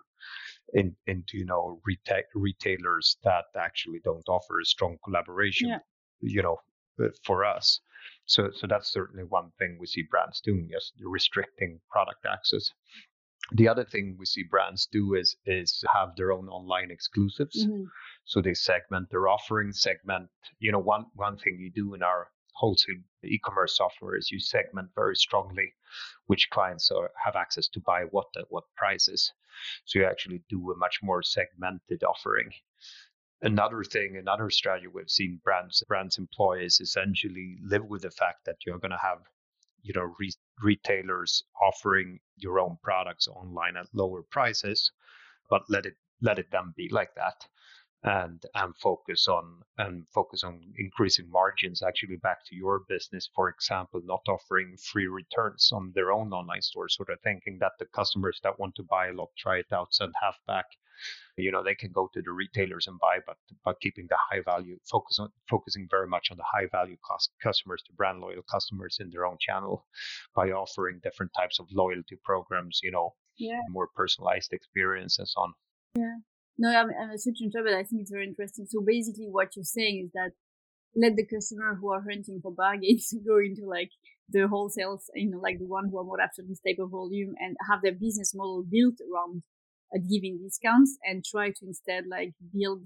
in, 0.75 0.97
into 1.07 1.39
you 1.39 1.45
know 1.45 1.81
reta- 1.89 2.31
retailers 2.35 3.17
that 3.25 3.47
actually 3.57 4.01
don't 4.05 4.29
offer 4.29 4.61
a 4.61 4.65
strong 4.65 4.97
collaboration 5.05 5.69
yeah. 5.69 5.79
you 6.21 6.43
know 6.43 6.57
uh, 7.03 7.09
for 7.25 7.45
us. 7.45 7.81
So 8.27 8.51
so 8.55 8.67
that's 8.67 8.93
certainly 8.93 9.25
one 9.25 9.51
thing 9.59 9.77
we 9.79 9.87
see 9.87 10.05
brands 10.11 10.41
doing 10.41 10.71
is 10.77 10.93
restricting 11.01 11.81
product 11.91 12.27
access 12.27 12.71
the 13.53 13.69
other 13.69 13.85
thing 13.85 14.17
we 14.19 14.27
see 14.27 14.43
brands 14.43 14.87
do 14.91 15.15
is 15.15 15.37
is 15.47 15.85
have 15.93 16.15
their 16.17 16.33
own 16.33 16.49
online 16.49 16.91
exclusives. 16.91 17.65
Mm-hmm. 17.65 17.85
so 18.25 18.41
they 18.41 18.55
segment 18.55 19.11
their 19.11 19.29
offering 19.29 19.73
segment 19.73 20.29
you 20.59 20.73
know 20.73 20.79
one 20.79 21.07
one 21.15 21.37
thing 21.39 21.59
you 21.59 21.71
do 21.71 21.95
in 21.95 22.03
our 22.03 22.31
wholesale 22.55 22.97
e-commerce 23.25 23.77
software 23.77 24.17
is 24.17 24.31
you 24.31 24.41
segment 24.41 24.89
very 24.95 25.15
strongly 25.15 25.73
which 26.27 26.51
clients 26.51 26.91
are, 26.91 27.11
have 27.25 27.37
access 27.37 27.69
to 27.69 27.81
buy 27.81 28.03
what 28.11 28.27
at 28.37 28.47
what 28.51 28.65
prices 28.77 29.33
so 29.85 29.99
you 29.99 30.05
actually 30.05 30.43
do 30.49 30.71
a 30.71 30.77
much 30.77 31.03
more 31.03 31.23
segmented 31.23 32.05
offering. 32.05 32.53
Another 33.43 33.83
thing 33.83 34.17
another 34.17 34.51
strategy 34.51 34.87
we've 34.87 35.11
seen 35.11 35.41
brands 35.43 35.83
brands 35.89 36.19
employ 36.19 36.61
is 36.61 36.81
essentially 36.81 37.59
live 37.63 37.85
with 37.85 38.03
the 38.03 38.11
fact 38.11 38.45
that 38.45 38.65
you're 38.65 38.79
going 38.79 38.93
to 38.93 38.99
have 38.99 39.19
you 39.83 39.93
know 39.95 40.13
re- 40.19 40.33
retailers 40.63 41.45
offering 41.63 42.19
your 42.37 42.59
own 42.61 42.77
products 42.83 43.29
online 43.29 43.77
at 43.77 43.87
lower 43.95 44.23
prices 44.31 44.93
but 45.51 45.63
let 45.69 45.87
it 45.87 45.95
let 46.21 46.39
it 46.39 46.51
then 46.51 46.73
be 46.77 46.89
like 46.91 47.15
that 47.15 47.47
and 48.05 48.45
and 48.55 48.77
focus 48.77 49.27
on 49.27 49.61
and 49.79 50.07
focus 50.15 50.45
on 50.45 50.61
increasing 50.79 51.29
margins 51.31 51.83
actually 51.83 52.17
back 52.17 52.39
to 52.47 52.55
your 52.55 52.81
business 52.89 53.29
for 53.35 53.49
example 53.49 54.01
not 54.05 54.23
offering 54.29 54.77
free 54.77 55.09
returns 55.09 55.71
on 55.73 55.91
their 55.95 56.13
own 56.13 56.33
online 56.33 56.63
store 56.63 56.89
sort 56.89 57.11
of 57.11 57.19
thinking 57.23 57.59
that 57.59 57.73
the 57.79 57.87
customers 57.87 58.39
that 58.43 58.59
want 58.59 58.75
to 58.77 58.85
buy 58.85 59.09
a 59.09 59.13
lot 59.13 59.29
try 59.37 59.59
it 59.59 59.73
out 59.73 59.93
send 59.93 60.13
half 60.23 60.37
back 60.47 60.67
you 61.39 61.53
know 61.53 61.63
they 61.63 61.75
can 61.75 61.91
go 61.93 62.09
to 62.13 62.23
the 62.23 62.31
retailers 62.31 62.87
and 62.87 62.99
buy 62.99 63.19
but 63.27 63.37
but 63.65 63.81
keeping 63.81 64.07
the 64.09 64.17
high 64.31 64.41
value 64.45 64.77
focus 64.91 65.19
on 65.19 65.29
focusing 65.49 65.87
very 65.91 66.07
much 66.07 66.29
on 66.31 66.37
the 66.37 66.45
high 66.53 66.67
value 66.73 66.97
cost 67.05 67.31
customers 67.43 67.83
to 67.87 67.93
brand 67.93 68.21
loyal 68.21 68.43
customers 68.51 68.99
in 69.01 69.11
their 69.11 69.27
own 69.27 69.37
channel 69.41 69.87
by 70.35 70.51
offering 70.51 71.01
different 71.03 71.33
types 71.37 71.59
of 71.59 71.67
loyalty 71.73 72.17
programs 72.25 72.81
you 72.83 72.91
know 72.91 73.15
yeah. 73.39 73.61
more 73.71 73.89
personalized 73.95 74.53
experience 74.53 75.19
and 75.19 75.29
so 75.29 75.41
on. 75.41 75.53
Yeah. 75.95 76.17
No 76.59 76.69
i'm, 76.77 76.91
I'm 77.01 77.11
a 77.11 77.19
switch 77.19 77.39
but 77.53 77.73
i 77.73 77.85
think 77.85 78.03
it's 78.03 78.11
very 78.11 78.27
interesting. 78.27 78.67
So 78.69 78.81
basically 78.85 79.29
what 79.31 79.55
you're 79.57 79.65
saying 79.65 80.05
is 80.07 80.13
that 80.13 80.33
let 80.97 81.17
the 81.17 81.27
customer 81.27 81.77
who 81.81 81.93
are 81.93 82.03
hunting 82.03 82.41
for 82.43 82.53
bargains 82.53 83.15
go 83.27 83.39
into 83.39 83.67
like 83.67 83.91
the 84.31 84.41
wholesales, 84.41 85.05
you 85.15 85.31
know, 85.31 85.39
like 85.39 85.59
the 85.59 85.67
one 85.67 85.89
who 85.89 85.99
are 85.99 86.05
more 86.05 86.21
after 86.21 86.43
this 86.47 86.61
type 86.61 86.77
of 86.79 86.91
volume 86.91 87.35
and 87.39 87.57
have 87.71 87.81
their 87.83 87.93
business 87.95 88.35
model 88.35 88.65
built 88.69 88.97
around 89.01 89.43
uh, 89.95 89.99
giving 90.11 90.39
discounts 90.43 90.97
and 91.05 91.25
try 91.25 91.49
to 91.49 91.67
instead 91.67 92.05
like 92.11 92.33
build 92.53 92.83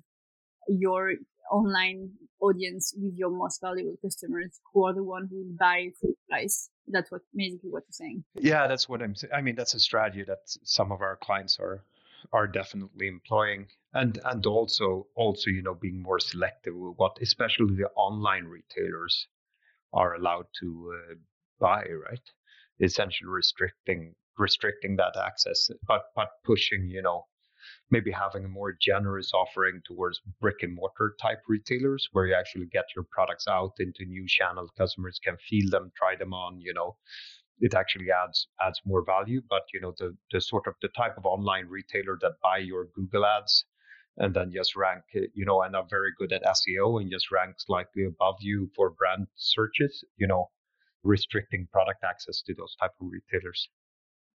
your 0.68 1.12
online 1.50 2.10
audience 2.40 2.94
with 2.96 3.14
your 3.16 3.30
most 3.30 3.60
valuable 3.60 3.96
customers 4.02 4.60
who 4.72 4.86
are 4.86 4.94
the 4.94 5.02
one 5.02 5.28
who 5.30 5.38
will 5.38 5.56
buy 5.58 5.88
full 6.00 6.14
price. 6.28 6.70
That's 6.88 7.10
what 7.10 7.22
basically 7.34 7.70
what 7.70 7.84
you're 7.86 7.92
saying. 7.92 8.24
Yeah, 8.40 8.66
that's 8.66 8.88
what 8.88 9.02
I'm 9.02 9.14
saying. 9.14 9.32
I 9.34 9.40
mean, 9.40 9.54
that's 9.54 9.74
a 9.74 9.80
strategy 9.80 10.24
that 10.24 10.40
some 10.64 10.92
of 10.92 11.00
our 11.00 11.16
clients 11.16 11.58
are 11.60 11.84
are 12.32 12.46
definitely 12.46 13.08
employing 13.08 13.66
and 13.94 14.20
and 14.24 14.46
also 14.46 15.06
also 15.16 15.50
you 15.50 15.62
know 15.62 15.74
being 15.74 16.00
more 16.00 16.20
selective 16.20 16.74
with 16.74 16.94
what 16.96 17.18
especially 17.20 17.74
the 17.74 17.90
online 17.96 18.44
retailers 18.44 19.26
are 19.92 20.14
allowed 20.14 20.46
to 20.60 20.94
uh, 20.94 21.14
buy 21.58 21.84
right 22.08 22.30
essentially 22.80 23.28
restricting 23.28 24.14
restricting 24.38 24.96
that 24.96 25.14
access 25.16 25.68
but 25.86 26.04
but 26.16 26.28
pushing 26.44 26.88
you 26.88 27.02
know 27.02 27.24
maybe 27.90 28.10
having 28.10 28.44
a 28.44 28.48
more 28.48 28.76
generous 28.80 29.32
offering 29.34 29.80
towards 29.86 30.20
brick 30.40 30.62
and 30.62 30.74
mortar 30.74 31.14
type 31.20 31.40
retailers 31.48 32.08
where 32.12 32.26
you 32.26 32.34
actually 32.34 32.66
get 32.66 32.84
your 32.96 33.04
products 33.10 33.46
out 33.48 33.72
into 33.78 34.04
new 34.06 34.24
channels 34.26 34.70
customers 34.76 35.20
can 35.22 35.36
feel 35.48 35.68
them 35.70 35.92
try 35.96 36.16
them 36.16 36.32
on 36.32 36.60
you 36.60 36.72
know 36.72 36.96
it 37.62 37.74
actually 37.74 38.10
adds 38.10 38.48
adds 38.60 38.80
more 38.84 39.04
value. 39.04 39.40
But 39.48 39.62
you 39.72 39.80
know, 39.80 39.94
the 39.98 40.16
the 40.32 40.40
sort 40.40 40.66
of 40.66 40.74
the 40.82 40.88
type 40.88 41.16
of 41.16 41.24
online 41.24 41.68
retailer 41.68 42.18
that 42.20 42.40
buy 42.42 42.58
your 42.58 42.86
Google 42.94 43.24
ads 43.24 43.64
and 44.18 44.34
then 44.34 44.52
just 44.52 44.76
rank, 44.76 45.04
you 45.12 45.44
know, 45.46 45.62
and 45.62 45.74
are 45.74 45.86
very 45.88 46.12
good 46.18 46.32
at 46.32 46.42
SEO 46.42 47.00
and 47.00 47.10
just 47.10 47.30
rank 47.30 47.54
slightly 47.58 48.04
above 48.04 48.36
you 48.40 48.70
for 48.76 48.90
brand 48.90 49.26
searches, 49.36 50.04
you 50.18 50.26
know, 50.26 50.50
restricting 51.02 51.66
product 51.72 52.04
access 52.04 52.42
to 52.42 52.54
those 52.54 52.76
type 52.76 52.92
of 53.00 53.08
retailers. 53.10 53.68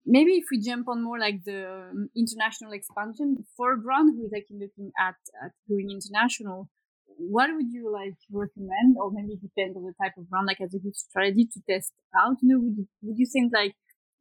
Maybe 0.05 0.33
if 0.33 0.45
we 0.51 0.59
jump 0.61 0.87
on 0.87 1.03
more 1.03 1.19
like 1.19 1.43
the 1.45 1.89
um, 1.91 2.09
international 2.15 2.73
expansion 2.73 3.43
for 3.57 3.75
brand 3.77 4.13
who 4.13 4.25
is 4.25 4.31
like 4.31 4.45
looking 4.51 4.91
at, 4.99 5.15
at 5.43 5.51
going 5.67 5.89
international, 5.89 6.69
what 7.17 7.49
would 7.53 7.71
you 7.71 7.91
like 7.91 8.15
recommend, 8.31 8.97
or 8.99 9.11
maybe 9.11 9.35
depend 9.41 9.75
on 9.75 9.83
the 9.83 9.93
type 10.01 10.13
of 10.17 10.29
brand, 10.29 10.47
like 10.47 10.61
as 10.61 10.73
a 10.73 10.79
good 10.79 10.95
strategy 10.95 11.47
to 11.53 11.59
test 11.67 11.93
out? 12.15 12.35
You 12.41 12.49
know, 12.49 12.59
would 12.59 12.77
you, 12.77 12.87
would 13.01 13.17
you 13.17 13.25
think 13.25 13.51
like 13.53 13.73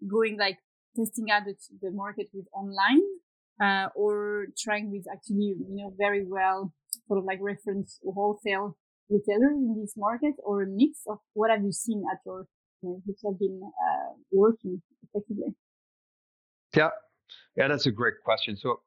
going 0.09 0.39
like 0.39 0.59
testing 0.97 1.31
out 1.31 1.43
the, 1.45 1.55
the 1.83 1.91
market 1.91 2.29
with 2.33 2.47
online, 2.55 3.03
uh, 3.61 3.89
or 3.95 4.47
trying 4.59 4.91
with 4.91 5.05
actually 5.13 5.55
you 5.59 5.77
know 5.77 5.93
very 5.99 6.25
well 6.25 6.73
sort 7.09 7.19
of 7.19 7.25
like 7.25 7.39
reference 7.43 7.99
wholesale 8.05 8.77
retailers 9.11 9.57
in 9.57 9.77
this 9.81 9.95
market, 9.97 10.35
or 10.45 10.63
a 10.63 10.67
mix 10.67 11.01
of 11.09 11.19
what 11.35 11.51
have 11.51 11.63
you 11.63 11.73
seen 11.73 12.05
at 12.11 12.21
your 12.25 12.47
you 12.83 12.89
know, 12.89 13.03
which 13.05 13.19
have 13.25 13.39
been 13.39 13.61
uh, 13.65 14.13
working 14.33 14.81
effectively? 15.03 15.55
Yeah, 16.75 16.91
yeah, 17.57 17.69
that's 17.69 17.87
a 17.87 17.93
great 17.93 18.21
question. 18.25 18.57
So 18.57 18.81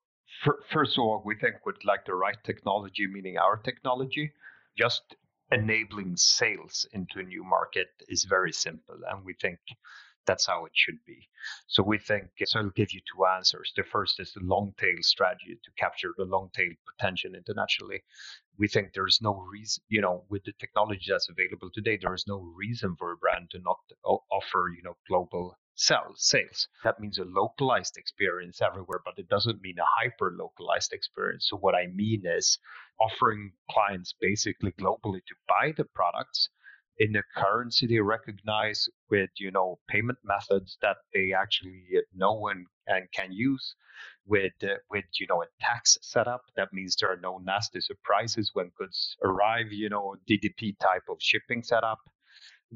first 0.70 0.98
of 0.98 1.04
all, 1.04 1.22
we 1.26 1.36
think 1.36 1.66
with 1.66 1.78
like 1.86 2.06
the 2.06 2.16
right 2.16 2.38
technology, 2.44 3.08
meaning 3.08 3.38
our 3.38 3.58
technology, 3.58 4.32
just 4.78 5.16
enabling 5.52 6.18
sales 6.18 6.86
into 6.94 7.20
a 7.20 7.24
new 7.24 7.44
market 7.44 7.88
is 8.10 8.26
very 8.26 8.52
simple. 8.52 8.96
And 9.10 9.24
we 9.26 9.34
think 9.42 9.60
that's 10.26 10.46
how 10.46 10.66
it 10.66 10.74
should 10.76 11.00
be. 11.06 11.30
So 11.68 11.82
we 11.82 11.98
think, 11.98 12.26
so 12.46 12.60
I'll 12.60 12.70
give 12.72 12.92
you 12.94 13.00
two 13.02 13.26
answers. 13.26 13.72
The 13.76 13.84
first 13.84 14.20
is 14.20 14.34
the 14.34 14.42
long 14.44 14.74
tail 14.78 14.98
strategy 15.02 15.56
to 15.64 15.72
capture 15.78 16.14
the 16.18 16.26
long 16.26 16.50
tail 16.54 16.72
potential 16.98 17.34
internationally. 17.34 18.04
We 18.58 18.68
think 18.68 18.92
there's 18.94 19.20
no 19.22 19.36
reason, 19.52 19.84
you 19.88 20.02
know, 20.02 20.26
with 20.30 20.44
the 20.44 20.54
technology 20.60 21.06
that's 21.10 21.30
available 21.30 21.70
today, 21.74 21.98
there 22.02 22.14
is 22.14 22.26
no 22.28 22.40
reason 22.58 22.96
for 22.98 23.14
a 23.14 23.18
brand 23.18 23.52
to 23.52 23.60
not 23.60 23.78
offer, 24.30 24.74
you 24.76 24.84
know, 24.84 24.98
global 25.08 25.56
sell 25.78 26.14
sales. 26.16 26.68
That 26.84 27.00
means 27.00 27.20
a 27.20 27.24
localized 27.24 27.98
experience 27.98 28.62
everywhere, 28.62 29.00
but 29.06 29.14
it 29.18 29.30
doesn't 29.30 29.62
mean 29.62 29.78
a 29.80 29.86
hyper 30.02 30.34
localized 30.38 30.92
experience. 30.92 31.48
So 31.50 31.58
what 31.58 31.76
I 31.76 31.88
mean 31.88 32.24
is 32.26 32.58
offering 33.00 33.52
clients 33.70 34.14
basically 34.20 34.72
globally 34.72 35.24
to 35.28 35.36
buy 35.48 35.74
the 35.78 35.86
products 35.86 36.50
in 37.00 37.16
a 37.16 37.22
currency 37.40 37.86
they 37.86 38.00
recognize 38.00 38.90
with 39.12 39.30
you 39.38 39.52
know 39.52 39.78
payment 39.88 40.18
methods 40.24 40.78
that 40.82 40.98
they 41.14 41.32
actually 41.32 41.84
know 42.16 42.48
and, 42.48 42.66
and 42.88 43.12
can 43.12 43.32
use 43.32 43.76
with 44.26 44.54
uh, 44.64 44.74
with 44.90 45.06
you 45.20 45.28
know 45.30 45.44
a 45.44 45.46
tax 45.62 45.98
setup 46.02 46.42
that 46.56 46.74
means 46.74 46.96
there 46.96 47.12
are 47.12 47.20
no 47.22 47.40
nasty 47.44 47.80
surprises 47.80 48.50
when 48.54 48.72
goods 48.80 49.16
arrive 49.24 49.72
you 49.72 49.90
know 49.90 50.16
ddp 50.30 50.76
type 50.80 51.04
of 51.10 51.18
shipping 51.20 51.62
setup 51.62 52.00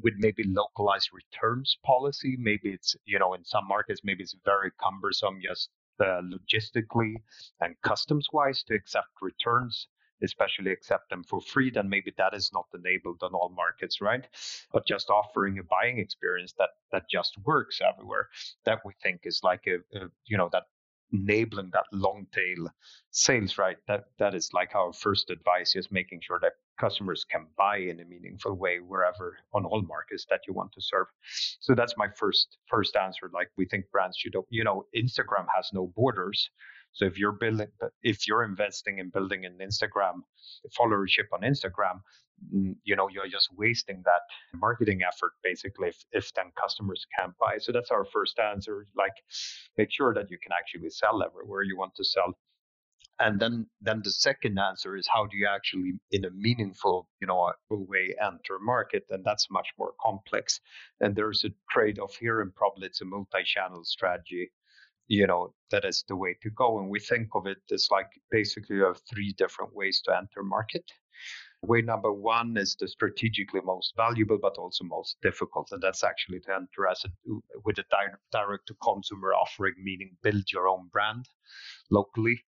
with 0.00 0.14
maybe 0.16 0.44
localized 0.44 1.10
returns 1.12 1.78
policy. 1.84 2.36
Maybe 2.38 2.70
it's, 2.70 2.96
you 3.04 3.18
know, 3.18 3.34
in 3.34 3.44
some 3.44 3.66
markets, 3.68 4.00
maybe 4.04 4.22
it's 4.22 4.36
very 4.44 4.70
cumbersome 4.82 5.40
just 5.42 5.70
uh, 6.00 6.22
logistically 6.22 7.14
and 7.60 7.74
customs 7.82 8.28
wise 8.32 8.62
to 8.64 8.74
accept 8.74 9.08
returns 9.20 9.88
especially 10.22 10.70
accept 10.70 11.10
them 11.10 11.24
for 11.24 11.40
free, 11.40 11.70
then 11.70 11.88
maybe 11.88 12.12
that 12.16 12.34
is 12.34 12.50
not 12.52 12.66
enabled 12.74 13.22
on 13.22 13.34
all 13.34 13.52
markets, 13.54 14.00
right? 14.00 14.26
But 14.72 14.86
just 14.86 15.10
offering 15.10 15.58
a 15.58 15.62
buying 15.64 15.98
experience 15.98 16.54
that 16.58 16.70
that 16.92 17.04
just 17.10 17.36
works 17.44 17.80
everywhere, 17.80 18.28
that 18.64 18.80
we 18.84 18.92
think 19.02 19.22
is 19.24 19.40
like 19.42 19.66
a, 19.66 19.76
a 19.98 20.08
you 20.26 20.36
know 20.36 20.48
that 20.52 20.64
enabling 21.12 21.70
that 21.72 21.84
long 21.92 22.26
tail 22.32 22.68
sales, 23.10 23.58
right? 23.58 23.76
That 23.88 24.04
that 24.18 24.34
is 24.34 24.50
like 24.52 24.74
our 24.74 24.92
first 24.92 25.30
advice 25.30 25.74
is 25.76 25.90
making 25.90 26.20
sure 26.22 26.38
that 26.40 26.52
customers 26.78 27.24
can 27.30 27.46
buy 27.56 27.78
in 27.78 28.00
a 28.00 28.04
meaningful 28.04 28.54
way 28.54 28.78
wherever 28.78 29.36
on 29.54 29.64
all 29.64 29.82
markets 29.82 30.26
that 30.30 30.40
you 30.46 30.54
want 30.54 30.72
to 30.72 30.80
serve. 30.80 31.06
So 31.60 31.74
that's 31.74 31.94
my 31.96 32.08
first 32.16 32.58
first 32.68 32.96
answer. 32.96 33.30
Like 33.32 33.50
we 33.56 33.66
think 33.66 33.90
brands 33.90 34.16
should, 34.16 34.34
you 34.50 34.64
know, 34.64 34.86
Instagram 34.96 35.46
has 35.54 35.70
no 35.72 35.92
borders. 35.94 36.50
So 36.92 37.06
if 37.06 37.18
you're 37.18 37.32
building, 37.32 37.68
if 38.02 38.28
you're 38.28 38.44
investing 38.44 38.98
in 38.98 39.10
building 39.10 39.44
an 39.44 39.58
Instagram 39.62 40.20
followership 40.78 41.28
on 41.32 41.40
Instagram, 41.40 42.00
mm, 42.54 42.74
you 42.84 42.96
know 42.96 43.08
you're 43.08 43.28
just 43.28 43.48
wasting 43.56 44.02
that 44.04 44.22
marketing 44.54 45.00
effort 45.06 45.32
basically 45.42 45.88
if, 45.88 46.04
if 46.12 46.32
then 46.34 46.46
customers 46.60 47.06
can't 47.16 47.32
buy 47.38 47.56
so 47.58 47.72
that's 47.72 47.90
our 47.90 48.04
first 48.04 48.38
answer 48.38 48.86
like 48.96 49.16
make 49.78 49.90
sure 49.90 50.12
that 50.12 50.30
you 50.30 50.38
can 50.42 50.52
actually 50.52 50.90
sell 50.90 51.22
everywhere 51.22 51.62
you 51.62 51.76
want 51.76 51.94
to 51.94 52.04
sell 52.04 52.34
and 53.18 53.38
then 53.38 53.66
then 53.80 54.00
the 54.02 54.10
second 54.10 54.58
answer 54.58 54.96
is 54.96 55.06
how 55.12 55.26
do 55.26 55.36
you 55.36 55.46
actually 55.46 55.92
in 56.10 56.24
a 56.24 56.30
meaningful 56.30 57.08
you 57.20 57.26
know 57.26 57.52
way 57.70 58.14
enter 58.20 58.58
market? 58.60 59.04
And 59.10 59.24
that's 59.24 59.50
much 59.50 59.68
more 59.78 59.92
complex. 60.00 60.60
And 61.00 61.14
there's 61.14 61.44
a 61.44 61.50
trade-off 61.70 62.16
here 62.16 62.40
and 62.40 62.54
probably 62.54 62.86
it's 62.86 63.00
a 63.00 63.04
multi-channel 63.04 63.84
strategy 63.84 64.50
you 65.08 65.26
know 65.26 65.52
that 65.70 65.84
is 65.84 66.04
the 66.08 66.16
way 66.16 66.36
to 66.42 66.50
go. 66.50 66.78
And 66.78 66.88
we 66.88 67.00
think 67.00 67.28
of 67.34 67.46
it 67.46 67.58
as 67.72 67.88
like 67.90 68.10
basically 68.30 68.76
you 68.76 68.84
have 68.84 69.00
three 69.10 69.34
different 69.36 69.74
ways 69.74 70.00
to 70.04 70.16
enter 70.16 70.42
market. 70.42 70.84
Way 71.62 71.82
number 71.82 72.12
one 72.12 72.56
is 72.56 72.76
the 72.80 72.88
strategically 72.88 73.60
most 73.64 73.92
valuable 73.96 74.38
but 74.40 74.56
also 74.58 74.84
most 74.84 75.16
difficult. 75.22 75.68
And 75.70 75.82
that's 75.82 76.02
actually 76.02 76.40
to 76.40 76.54
enter 76.54 76.88
as 76.90 77.04
a, 77.04 77.10
with 77.64 77.78
a 77.78 77.84
direct 78.32 78.66
to 78.68 78.74
consumer 78.82 79.32
offering 79.34 79.74
meaning 79.78 80.16
build 80.22 80.50
your 80.50 80.66
own 80.68 80.88
brand 80.92 81.26
locally 81.90 82.42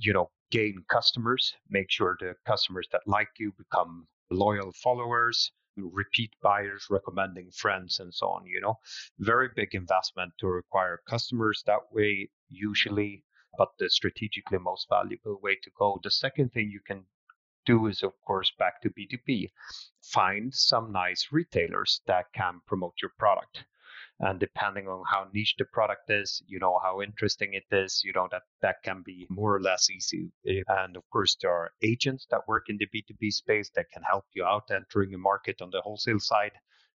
you 0.00 0.12
know, 0.12 0.30
gain 0.50 0.84
customers, 0.88 1.54
make 1.68 1.90
sure 1.90 2.16
the 2.20 2.34
customers 2.46 2.88
that 2.92 3.02
like 3.06 3.28
you 3.38 3.52
become 3.58 4.06
loyal 4.30 4.72
followers, 4.72 5.52
repeat 5.76 6.32
buyers, 6.42 6.86
recommending 6.90 7.50
friends, 7.50 8.00
and 8.00 8.14
so 8.14 8.28
on. 8.28 8.46
You 8.46 8.60
know, 8.60 8.78
very 9.18 9.48
big 9.54 9.74
investment 9.74 10.32
to 10.40 10.48
acquire 10.48 11.02
customers 11.08 11.62
that 11.66 11.92
way, 11.92 12.30
usually, 12.48 13.24
but 13.58 13.68
the 13.78 13.90
strategically 13.90 14.58
most 14.58 14.88
valuable 14.88 15.40
way 15.42 15.56
to 15.62 15.70
go. 15.78 16.00
The 16.02 16.10
second 16.10 16.52
thing 16.52 16.70
you 16.70 16.80
can 16.86 17.04
do 17.64 17.86
is, 17.86 18.02
of 18.02 18.12
course, 18.26 18.52
back 18.58 18.80
to 18.82 18.90
B2B. 18.90 19.50
Find 20.02 20.54
some 20.54 20.92
nice 20.92 21.28
retailers 21.32 22.00
that 22.06 22.26
can 22.32 22.60
promote 22.66 22.94
your 23.02 23.12
product 23.18 23.64
and 24.20 24.40
depending 24.40 24.88
on 24.88 25.02
how 25.10 25.26
niche 25.32 25.54
the 25.58 25.64
product 25.66 26.08
is 26.10 26.42
you 26.46 26.58
know 26.58 26.78
how 26.82 27.02
interesting 27.02 27.54
it 27.54 27.64
is 27.70 28.02
you 28.04 28.12
know 28.12 28.28
that 28.30 28.42
that 28.62 28.76
can 28.82 29.02
be 29.04 29.26
more 29.28 29.54
or 29.56 29.60
less 29.60 29.90
easy 29.90 30.30
and 30.44 30.96
of 30.96 31.02
course 31.10 31.36
there 31.40 31.50
are 31.50 31.70
agents 31.82 32.26
that 32.30 32.46
work 32.48 32.64
in 32.68 32.78
the 32.78 32.86
b2b 32.86 33.32
space 33.32 33.70
that 33.74 33.90
can 33.92 34.02
help 34.02 34.24
you 34.34 34.44
out 34.44 34.70
entering 34.70 35.12
a 35.14 35.18
market 35.18 35.60
on 35.60 35.70
the 35.70 35.80
wholesale 35.82 36.20
side 36.20 36.52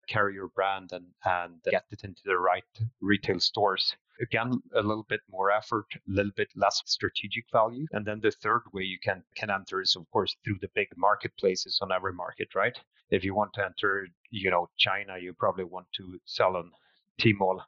carry 0.07 0.33
your 0.33 0.49
brand 0.49 0.89
and 0.93 1.05
and 1.25 1.61
get 1.69 1.85
it 1.91 2.03
into 2.03 2.21
the 2.25 2.37
right 2.37 2.63
retail 3.01 3.39
stores 3.39 3.95
Again, 4.21 4.61
a 4.75 4.83
little 4.83 5.05
bit 5.09 5.21
more 5.31 5.49
effort, 5.49 5.87
a 5.95 5.99
little 6.05 6.31
bit 6.35 6.49
less 6.55 6.83
strategic 6.85 7.45
value. 7.51 7.87
And 7.91 8.05
then 8.05 8.19
the 8.19 8.29
third 8.29 8.61
way 8.71 8.83
you 8.83 8.99
can, 8.99 9.23
can 9.35 9.49
enter 9.49 9.81
is, 9.81 9.95
of 9.95 10.09
course, 10.11 10.35
through 10.43 10.59
the 10.61 10.69
big 10.75 10.89
marketplaces 10.95 11.79
on 11.81 11.91
every 11.91 12.13
market, 12.13 12.53
right? 12.53 12.77
If 13.09 13.23
you 13.23 13.33
want 13.33 13.53
to 13.53 13.65
enter, 13.65 14.07
you 14.29 14.51
know, 14.51 14.69
China, 14.77 15.17
you 15.17 15.33
probably 15.33 15.63
want 15.63 15.87
to 15.93 16.19
sell 16.25 16.55
on 16.55 16.71
Tmall. 17.19 17.59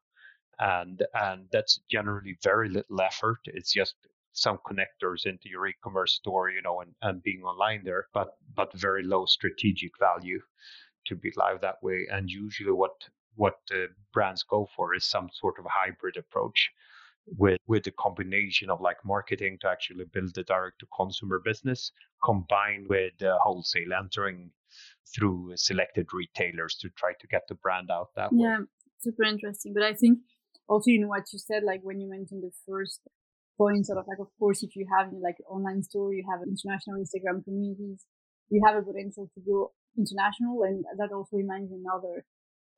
And, 0.60 1.04
and 1.14 1.48
that's 1.52 1.80
generally 1.90 2.38
very 2.44 2.70
little 2.70 3.02
effort. 3.02 3.40
It's 3.46 3.74
just 3.74 3.96
some 4.34 4.60
connectors 4.66 5.26
into 5.26 5.50
your 5.50 5.68
e-commerce 5.68 6.14
store, 6.14 6.50
you 6.50 6.62
know, 6.62 6.82
and, 6.82 6.94
and 7.02 7.24
being 7.24 7.44
online 7.44 7.84
there, 7.84 8.08
but 8.14 8.38
but 8.56 8.74
very 8.74 9.04
low 9.04 9.26
strategic 9.26 9.92
value 10.00 10.40
to 11.06 11.16
be 11.16 11.32
live 11.36 11.62
that 11.62 11.82
way. 11.82 12.08
And 12.12 12.30
usually, 12.30 12.72
what 12.72 12.96
what 13.36 13.58
brands 14.12 14.44
go 14.44 14.68
for 14.76 14.96
is 14.96 15.10
some 15.10 15.30
sort 15.34 15.56
of 15.60 15.66
hybrid 15.68 16.18
approach 16.18 16.72
with 17.38 17.60
with 17.68 17.84
the 17.84 17.92
combination 17.92 18.70
of 18.70 18.82
like 18.82 18.98
marketing 19.06 19.58
to 19.62 19.70
actually 19.70 20.06
build 20.06 20.34
the 20.36 20.44
direct 20.44 20.80
to 20.80 20.88
consumer 20.96 21.40
business 21.44 21.92
combined 22.24 22.88
with 22.90 23.14
uh, 23.22 23.38
wholesale 23.42 23.94
entering 23.98 24.52
through 25.16 25.54
selected 25.56 26.08
retailers 26.14 26.76
to 26.76 26.90
try 26.98 27.14
to 27.20 27.28
get 27.28 27.44
the 27.48 27.56
brand 27.56 27.90
out 27.92 28.10
that 28.16 28.30
yeah, 28.34 28.60
way. 28.60 28.66
Super 29.04 29.24
interesting. 29.24 29.74
But 29.74 29.84
I 29.84 29.94
think 29.94 30.20
also 30.68 30.90
in 30.90 31.08
what 31.08 31.24
you 31.32 31.40
said, 31.40 31.64
like 31.64 31.82
when 31.84 32.00
you 32.00 32.10
mentioned 32.10 32.44
the 32.44 32.52
first 32.68 33.02
point, 33.58 33.86
sort 33.86 34.00
of 34.00 34.06
like, 34.08 34.20
of 34.20 34.32
course, 34.40 34.64
if 34.64 34.76
you 34.76 34.86
have 34.98 35.12
like 35.22 35.36
online 35.50 35.84
store, 35.84 36.14
you 36.14 36.24
have 36.32 36.48
international 36.48 37.04
Instagram 37.04 37.44
communities, 37.44 38.06
you 38.50 38.62
have 38.66 38.76
a 38.76 38.82
potential 38.82 39.30
to 39.36 39.42
go 39.42 39.72
international. 39.98 40.64
And 40.64 40.86
that 40.98 41.12
also 41.14 41.38
reminds 41.38 41.72
me 41.72 41.80
another 41.84 42.26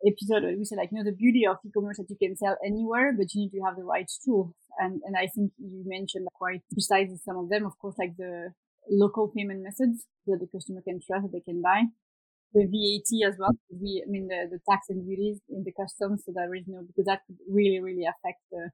episode 0.06 0.44
where 0.44 0.58
we 0.58 0.66
said 0.66 0.78
like, 0.78 0.90
you 0.92 0.98
know, 0.98 1.10
the 1.10 1.16
beauty 1.16 1.46
of 1.48 1.58
e-commerce 1.66 1.98
that 1.98 2.10
you 2.10 2.18
can 2.18 2.36
sell 2.36 2.58
anywhere, 2.66 3.14
but 3.18 3.34
you 3.34 3.44
need 3.44 3.54
to 3.58 3.64
have 3.64 3.78
the 3.78 3.84
right 3.84 4.10
tools. 4.24 4.54
And, 4.78 5.02
and 5.06 5.16
I 5.16 5.28
think 5.28 5.54
you 5.58 5.84
mentioned 5.86 6.28
quite 6.34 6.62
precisely 6.74 7.18
some 7.24 7.38
of 7.38 7.50
them, 7.50 7.66
of 7.66 7.78
course, 7.80 7.96
like 7.98 8.18
the 8.18 8.52
local 8.90 9.32
payment 9.36 9.64
methods 9.64 10.06
that 10.28 10.40
the 10.40 10.48
customer 10.52 10.82
can 10.82 11.00
trust 11.00 11.24
that 11.24 11.32
they 11.32 11.40
can 11.40 11.62
buy. 11.62 11.84
The 12.54 12.66
VAT 12.66 13.28
as 13.28 13.36
well. 13.40 13.52
We, 13.70 14.04
I 14.06 14.10
mean, 14.10 14.28
the, 14.28 14.48
the 14.50 14.60
tax 14.70 14.88
and 14.90 15.06
duties 15.06 15.40
in 15.50 15.64
the 15.64 15.74
customs. 15.74 16.24
So 16.26 16.32
there 16.34 16.54
is 16.56 16.64
no, 16.68 16.84
because 16.88 17.06
that 17.06 17.22
could 17.28 17.38
really, 17.50 17.80
really 17.80 18.06
affect 18.06 18.40
the 18.52 18.72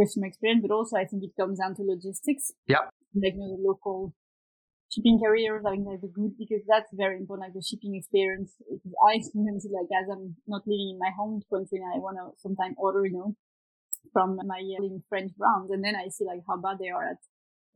customer 0.00 0.26
experience, 0.26 0.62
but 0.62 0.74
also 0.74 0.96
I 0.96 1.04
think 1.04 1.22
it 1.22 1.36
comes 1.38 1.58
down 1.58 1.74
to 1.76 1.82
logistics. 1.82 2.52
Yeah. 2.66 2.88
Like, 3.14 3.34
you 3.34 3.40
know, 3.40 3.56
the 3.56 3.62
local 3.62 4.14
shipping 4.88 5.20
carriers 5.20 5.62
having 5.64 5.84
like 5.84 6.00
the 6.00 6.08
good 6.08 6.36
because 6.38 6.60
that's 6.68 6.88
very 6.92 7.16
important, 7.16 7.48
like 7.48 7.54
the 7.54 7.64
shipping 7.64 7.96
experience. 7.96 8.52
Because 8.60 8.96
I 9.08 9.16
it 9.16 9.72
like 9.72 9.92
as 9.92 10.08
I'm 10.08 10.36
not 10.46 10.62
living 10.66 10.96
in 10.96 10.98
my 10.98 11.10
home 11.16 11.42
country 11.52 11.80
and 11.80 11.92
I 11.94 11.98
want 11.98 12.16
to 12.16 12.32
sometimes 12.40 12.76
order, 12.78 13.04
you 13.04 13.12
know, 13.12 13.36
from 14.12 14.36
my 14.36 14.60
uh, 14.60 14.82
living 14.82 15.02
French 15.08 15.32
brands. 15.36 15.70
And 15.70 15.84
then 15.84 15.96
I 15.96 16.08
see 16.08 16.24
like 16.24 16.40
how 16.48 16.56
bad 16.56 16.78
they 16.78 16.90
are 16.90 17.10
at 17.10 17.20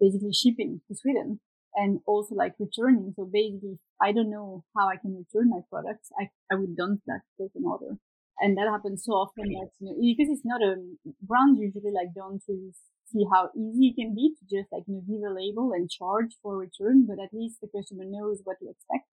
basically 0.00 0.32
shipping 0.32 0.80
to 0.88 0.94
Sweden 0.94 1.40
and 1.76 2.00
also 2.06 2.34
like 2.34 2.54
returning. 2.58 3.12
So 3.14 3.28
basically, 3.30 3.78
I 4.00 4.12
don't 4.12 4.30
know 4.30 4.64
how 4.76 4.88
I 4.88 4.96
can 4.96 5.14
return 5.14 5.50
my 5.50 5.60
products. 5.70 6.08
I, 6.18 6.30
I 6.50 6.56
would 6.58 6.76
dump 6.76 7.02
that, 7.06 7.20
take 7.38 7.52
an 7.54 7.64
order. 7.66 7.98
And 8.40 8.56
that 8.56 8.68
happens 8.68 9.04
so 9.04 9.12
often 9.12 9.48
that, 9.48 9.70
you 9.80 9.86
know, 9.86 9.96
because 10.00 10.32
it's 10.32 10.44
not 10.44 10.62
a 10.62 10.76
brand 11.22 11.58
usually 11.58 11.92
like 11.92 12.12
don't 12.14 12.42
really 12.48 12.72
see 13.06 13.24
how 13.32 13.50
easy 13.56 13.88
it 13.88 14.00
can 14.00 14.14
be 14.14 14.34
to 14.36 14.44
just 14.44 14.72
like 14.72 14.84
you 14.88 14.94
know, 14.94 15.04
give 15.06 15.22
a 15.24 15.32
label 15.32 15.72
and 15.72 15.88
charge 15.88 16.36
for 16.42 16.56
return, 16.56 17.06
but 17.06 17.22
at 17.22 17.32
least 17.32 17.60
the 17.60 17.68
customer 17.68 18.04
knows 18.04 18.40
what 18.44 18.58
to 18.60 18.68
expect. 18.68 19.08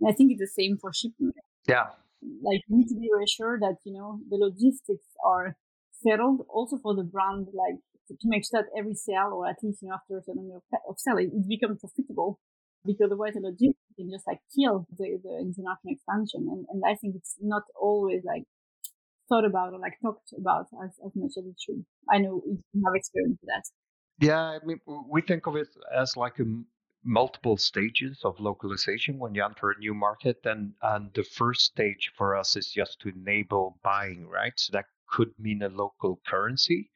And 0.00 0.10
I 0.10 0.12
think 0.12 0.30
it's 0.30 0.40
the 0.40 0.62
same 0.62 0.76
for 0.78 0.92
shipping. 0.92 1.32
Yeah. 1.66 1.86
Like 2.42 2.62
you 2.68 2.78
need 2.78 2.88
to 2.88 2.98
be 2.98 3.10
reassured 3.14 3.62
that, 3.62 3.78
you 3.84 3.94
know, 3.94 4.20
the 4.28 4.36
logistics 4.36 5.06
are 5.24 5.56
settled 6.02 6.46
also 6.48 6.78
for 6.78 6.94
the 6.94 7.02
brand, 7.02 7.48
like 7.52 7.78
to, 8.08 8.16
make 8.24 8.44
sure 8.44 8.62
that 8.62 8.78
every 8.78 8.94
sale 8.94 9.30
or 9.32 9.46
at 9.48 9.56
least, 9.62 9.82
you 9.82 9.88
know, 9.88 9.94
after 9.94 10.18
a 10.18 10.22
certain 10.22 10.48
number 10.48 10.62
of, 10.88 10.98
sale, 10.98 11.18
it, 11.18 11.48
becomes 11.48 11.80
profitable 11.80 12.38
because 12.84 13.06
otherwise 13.06 13.34
the 13.34 13.40
logistics 13.40 13.96
can 13.96 14.10
just 14.10 14.26
like 14.26 14.40
kill 14.54 14.86
the, 14.96 15.18
the 15.22 15.34
international 15.38 15.92
expansion. 15.92 16.48
And, 16.50 16.66
and 16.70 16.82
I 16.86 16.94
think 16.94 17.16
it's 17.16 17.36
not 17.40 17.62
always 17.80 18.22
like 18.24 18.44
thought 19.28 19.44
about 19.44 19.72
or 19.72 19.78
like 19.78 19.98
talked 20.02 20.32
about 20.36 20.66
as, 20.82 20.96
as 21.04 21.12
much 21.14 21.32
as 21.38 21.44
it 21.44 21.56
should. 21.58 21.84
I 22.10 22.18
know 22.18 22.42
you 22.46 22.82
have 22.84 22.94
experience 22.94 23.38
with 23.40 23.48
that. 23.48 23.64
Yeah, 24.20 24.40
I 24.40 24.58
mean, 24.64 24.80
we 25.08 25.22
think 25.22 25.46
of 25.46 25.56
it 25.56 25.68
as 25.94 26.16
like 26.16 26.38
a 26.40 26.44
multiple 27.04 27.56
stages 27.56 28.20
of 28.24 28.40
localization 28.40 29.18
when 29.18 29.34
you 29.34 29.44
enter 29.44 29.70
a 29.70 29.78
new 29.78 29.94
market 29.94 30.38
and 30.44 30.72
and 30.82 31.10
the 31.14 31.22
first 31.22 31.62
stage 31.62 32.10
for 32.16 32.36
us 32.36 32.56
is 32.56 32.70
just 32.70 33.00
to 33.00 33.08
enable 33.08 33.78
buying 33.84 34.26
right 34.26 34.54
so 34.56 34.72
that 34.72 34.86
could 35.08 35.32
mean 35.38 35.62
a 35.62 35.68
local 35.68 36.20
currency 36.26 36.90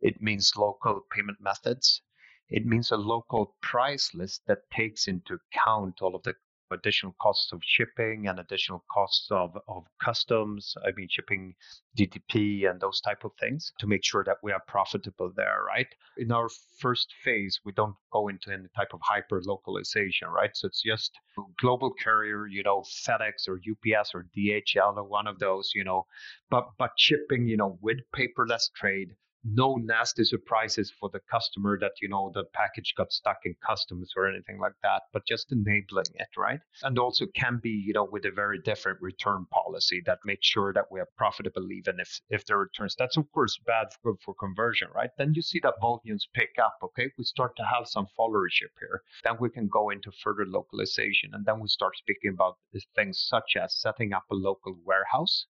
it 0.00 0.20
means 0.20 0.52
local 0.56 1.00
payment 1.10 1.38
methods 1.40 2.02
it 2.50 2.64
means 2.64 2.90
a 2.90 2.96
local 2.96 3.56
price 3.60 4.14
list 4.14 4.42
that 4.46 4.70
takes 4.70 5.06
into 5.06 5.34
account 5.34 6.00
all 6.00 6.14
of 6.14 6.22
the 6.22 6.34
additional 6.70 7.14
costs 7.20 7.52
of 7.52 7.60
shipping 7.62 8.26
and 8.26 8.38
additional 8.38 8.84
costs 8.90 9.30
of, 9.30 9.56
of 9.68 9.84
customs, 10.02 10.74
I 10.84 10.92
mean, 10.92 11.08
shipping 11.10 11.54
DTP 11.98 12.68
and 12.68 12.80
those 12.80 13.00
type 13.00 13.24
of 13.24 13.32
things 13.38 13.72
to 13.78 13.86
make 13.86 14.04
sure 14.04 14.24
that 14.24 14.38
we 14.42 14.52
are 14.52 14.62
profitable 14.66 15.32
there, 15.34 15.62
right? 15.66 15.86
In 16.16 16.32
our 16.32 16.48
first 16.78 17.12
phase, 17.22 17.60
we 17.64 17.72
don't 17.72 17.96
go 18.12 18.28
into 18.28 18.50
any 18.50 18.68
type 18.74 18.94
of 18.94 19.00
hyper 19.02 19.42
localization, 19.44 20.28
right? 20.28 20.56
So 20.56 20.68
it's 20.68 20.82
just 20.82 21.18
global 21.60 21.92
carrier, 21.92 22.46
you 22.46 22.62
know, 22.62 22.82
FedEx 23.06 23.48
or 23.48 23.60
UPS 23.60 24.14
or 24.14 24.26
DHL 24.36 24.96
or 24.96 25.04
one 25.04 25.26
of 25.26 25.38
those, 25.38 25.72
you 25.74 25.84
know, 25.84 26.06
but, 26.50 26.68
but 26.78 26.92
shipping, 26.96 27.46
you 27.46 27.56
know, 27.56 27.78
with 27.82 27.98
paperless 28.14 28.70
trade 28.74 29.10
no 29.44 29.76
nasty 29.76 30.24
surprises 30.24 30.92
for 30.98 31.08
the 31.10 31.20
customer 31.30 31.78
that 31.78 31.92
you 32.02 32.08
know 32.08 32.30
the 32.34 32.44
package 32.52 32.94
got 32.96 33.12
stuck 33.12 33.38
in 33.44 33.54
customs 33.64 34.12
or 34.16 34.26
anything 34.28 34.58
like 34.58 34.74
that 34.82 35.02
but 35.12 35.26
just 35.26 35.52
enabling 35.52 36.06
it 36.14 36.28
right? 36.36 36.60
And 36.82 36.98
also 36.98 37.26
can 37.34 37.60
be 37.62 37.70
you 37.70 37.92
know 37.92 38.08
with 38.10 38.24
a 38.24 38.30
very 38.30 38.58
different 38.58 39.00
return 39.00 39.46
policy 39.50 40.02
that 40.06 40.18
makes 40.24 40.46
sure 40.46 40.72
that 40.72 40.86
we 40.90 41.00
are 41.00 41.08
profitable 41.16 41.70
even 41.70 42.00
if 42.00 42.20
if 42.30 42.44
the 42.46 42.56
returns 42.56 42.96
that's 42.98 43.16
of 43.16 43.30
course 43.32 43.58
bad 43.66 43.88
for, 44.02 44.14
for 44.24 44.34
conversion 44.34 44.88
right? 44.94 45.10
Then 45.18 45.32
you 45.34 45.42
see 45.42 45.60
that 45.62 45.80
volumes 45.80 46.28
pick 46.34 46.56
up 46.62 46.76
okay? 46.82 47.10
We 47.16 47.24
start 47.24 47.56
to 47.56 47.64
have 47.64 47.86
some 47.86 48.06
followership 48.18 48.74
here. 48.80 49.02
Then 49.24 49.36
we 49.40 49.50
can 49.50 49.68
go 49.68 49.90
into 49.90 50.10
further 50.10 50.46
localization 50.46 51.30
and 51.32 51.46
then 51.46 51.60
we 51.60 51.68
start 51.68 51.96
speaking 51.96 52.32
about 52.32 52.58
things 52.96 53.24
such 53.28 53.56
as 53.56 53.80
setting 53.80 54.12
up 54.12 54.24
a 54.30 54.34
local 54.34 54.76
warehouse 54.84 55.46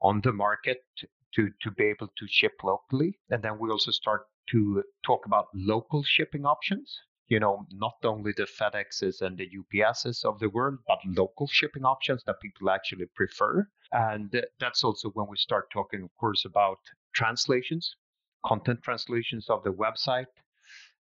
on 0.00 0.20
the 0.22 0.32
market 0.32 0.78
to, 1.36 1.50
to 1.62 1.70
be 1.70 1.84
able 1.84 2.08
to 2.08 2.26
ship 2.28 2.52
locally. 2.62 3.18
And 3.30 3.42
then 3.42 3.58
we 3.58 3.70
also 3.70 3.90
start 3.90 4.26
to 4.50 4.82
talk 5.04 5.26
about 5.26 5.46
local 5.54 6.02
shipping 6.02 6.44
options. 6.44 6.98
You 7.28 7.40
know, 7.40 7.66
not 7.72 7.94
only 8.04 8.32
the 8.36 8.46
FedExes 8.46 9.22
and 9.22 9.38
the 9.38 9.48
UPSs 9.48 10.24
of 10.24 10.38
the 10.40 10.50
world, 10.50 10.78
but 10.86 10.98
local 11.06 11.46
shipping 11.46 11.84
options 11.84 12.22
that 12.26 12.40
people 12.40 12.68
actually 12.68 13.06
prefer. 13.14 13.66
And 13.92 14.34
that's 14.60 14.84
also 14.84 15.08
when 15.10 15.26
we 15.30 15.36
start 15.38 15.70
talking, 15.72 16.02
of 16.02 16.10
course, 16.20 16.44
about 16.44 16.78
translations, 17.14 17.96
content 18.44 18.80
translations 18.82 19.48
of 19.48 19.64
the 19.64 19.72
website, 19.72 20.26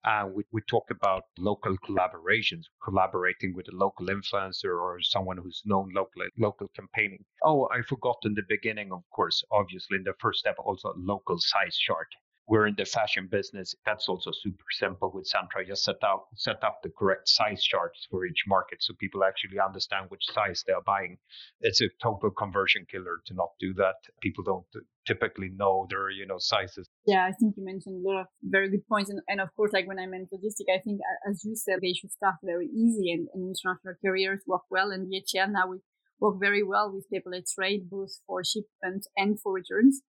uh, 0.04 0.26
we, 0.32 0.42
we 0.52 0.60
talk 0.62 0.90
about 0.90 1.24
local 1.38 1.76
collaborations, 1.78 2.64
collaborating 2.82 3.54
with 3.54 3.66
a 3.72 3.76
local 3.76 4.06
influencer 4.06 4.80
or 4.80 4.98
someone 5.02 5.38
who's 5.38 5.62
known 5.64 5.90
locally, 5.94 6.26
local 6.38 6.68
campaigning. 6.74 7.24
Oh, 7.44 7.68
I 7.72 7.82
forgot 7.82 8.16
in 8.24 8.34
the 8.34 8.42
beginning, 8.48 8.92
of 8.92 9.02
course, 9.10 9.42
obviously, 9.52 9.98
in 9.98 10.04
the 10.04 10.14
first 10.20 10.40
step, 10.40 10.56
also 10.58 10.92
local 10.96 11.38
size 11.38 11.76
chart 11.76 12.08
we're 12.48 12.66
in 12.66 12.74
the 12.76 12.84
fashion 12.84 13.28
business. 13.30 13.74
That's 13.86 14.08
also 14.08 14.30
super 14.32 14.64
simple 14.72 15.10
with 15.14 15.30
Centra. 15.32 15.66
Just 15.66 15.84
set 15.84 16.02
out 16.04 16.26
set 16.34 16.62
up 16.64 16.80
the 16.82 16.90
correct 16.90 17.28
size 17.28 17.62
charts 17.62 18.06
for 18.10 18.26
each 18.26 18.44
market 18.46 18.82
so 18.82 18.94
people 18.98 19.24
actually 19.24 19.58
understand 19.60 20.06
which 20.08 20.24
size 20.32 20.64
they 20.66 20.72
are 20.72 20.82
buying. 20.82 21.18
It's 21.60 21.80
a 21.80 21.88
total 22.02 22.30
conversion 22.30 22.86
killer 22.90 23.20
to 23.26 23.34
not 23.34 23.50
do 23.60 23.72
that. 23.74 23.94
People 24.22 24.44
don't 24.44 24.84
typically 25.06 25.50
know 25.54 25.86
their 25.88 26.10
you 26.10 26.26
know 26.26 26.38
sizes. 26.38 26.88
Yeah, 27.06 27.24
I 27.24 27.32
think 27.32 27.54
you 27.56 27.64
mentioned 27.64 28.04
a 28.04 28.08
lot 28.08 28.20
of 28.22 28.26
very 28.42 28.70
good 28.70 28.86
points, 28.88 29.10
and, 29.10 29.20
and 29.28 29.40
of 29.40 29.48
course, 29.56 29.72
like 29.72 29.86
when 29.86 29.98
I 29.98 30.06
meant 30.06 30.30
logistic, 30.32 30.66
I 30.74 30.80
think 30.80 31.00
as 31.28 31.44
you 31.44 31.54
said, 31.54 31.78
they 31.80 31.92
should 31.92 32.12
start 32.12 32.36
very 32.42 32.66
easy, 32.66 33.12
and, 33.12 33.28
and 33.34 33.54
international 33.54 33.94
carriers 34.04 34.42
work 34.46 34.62
well, 34.70 34.90
and 34.90 35.10
DHL 35.10 35.52
now 35.52 35.68
we 35.68 35.78
work 36.18 36.36
very 36.40 36.62
well 36.62 36.92
with 36.92 37.06
paperless 37.12 37.54
trade, 37.54 37.90
both 37.90 38.12
for 38.26 38.42
shipment 38.44 39.06
and 39.16 39.40
for 39.40 39.52
returns. 39.52 40.02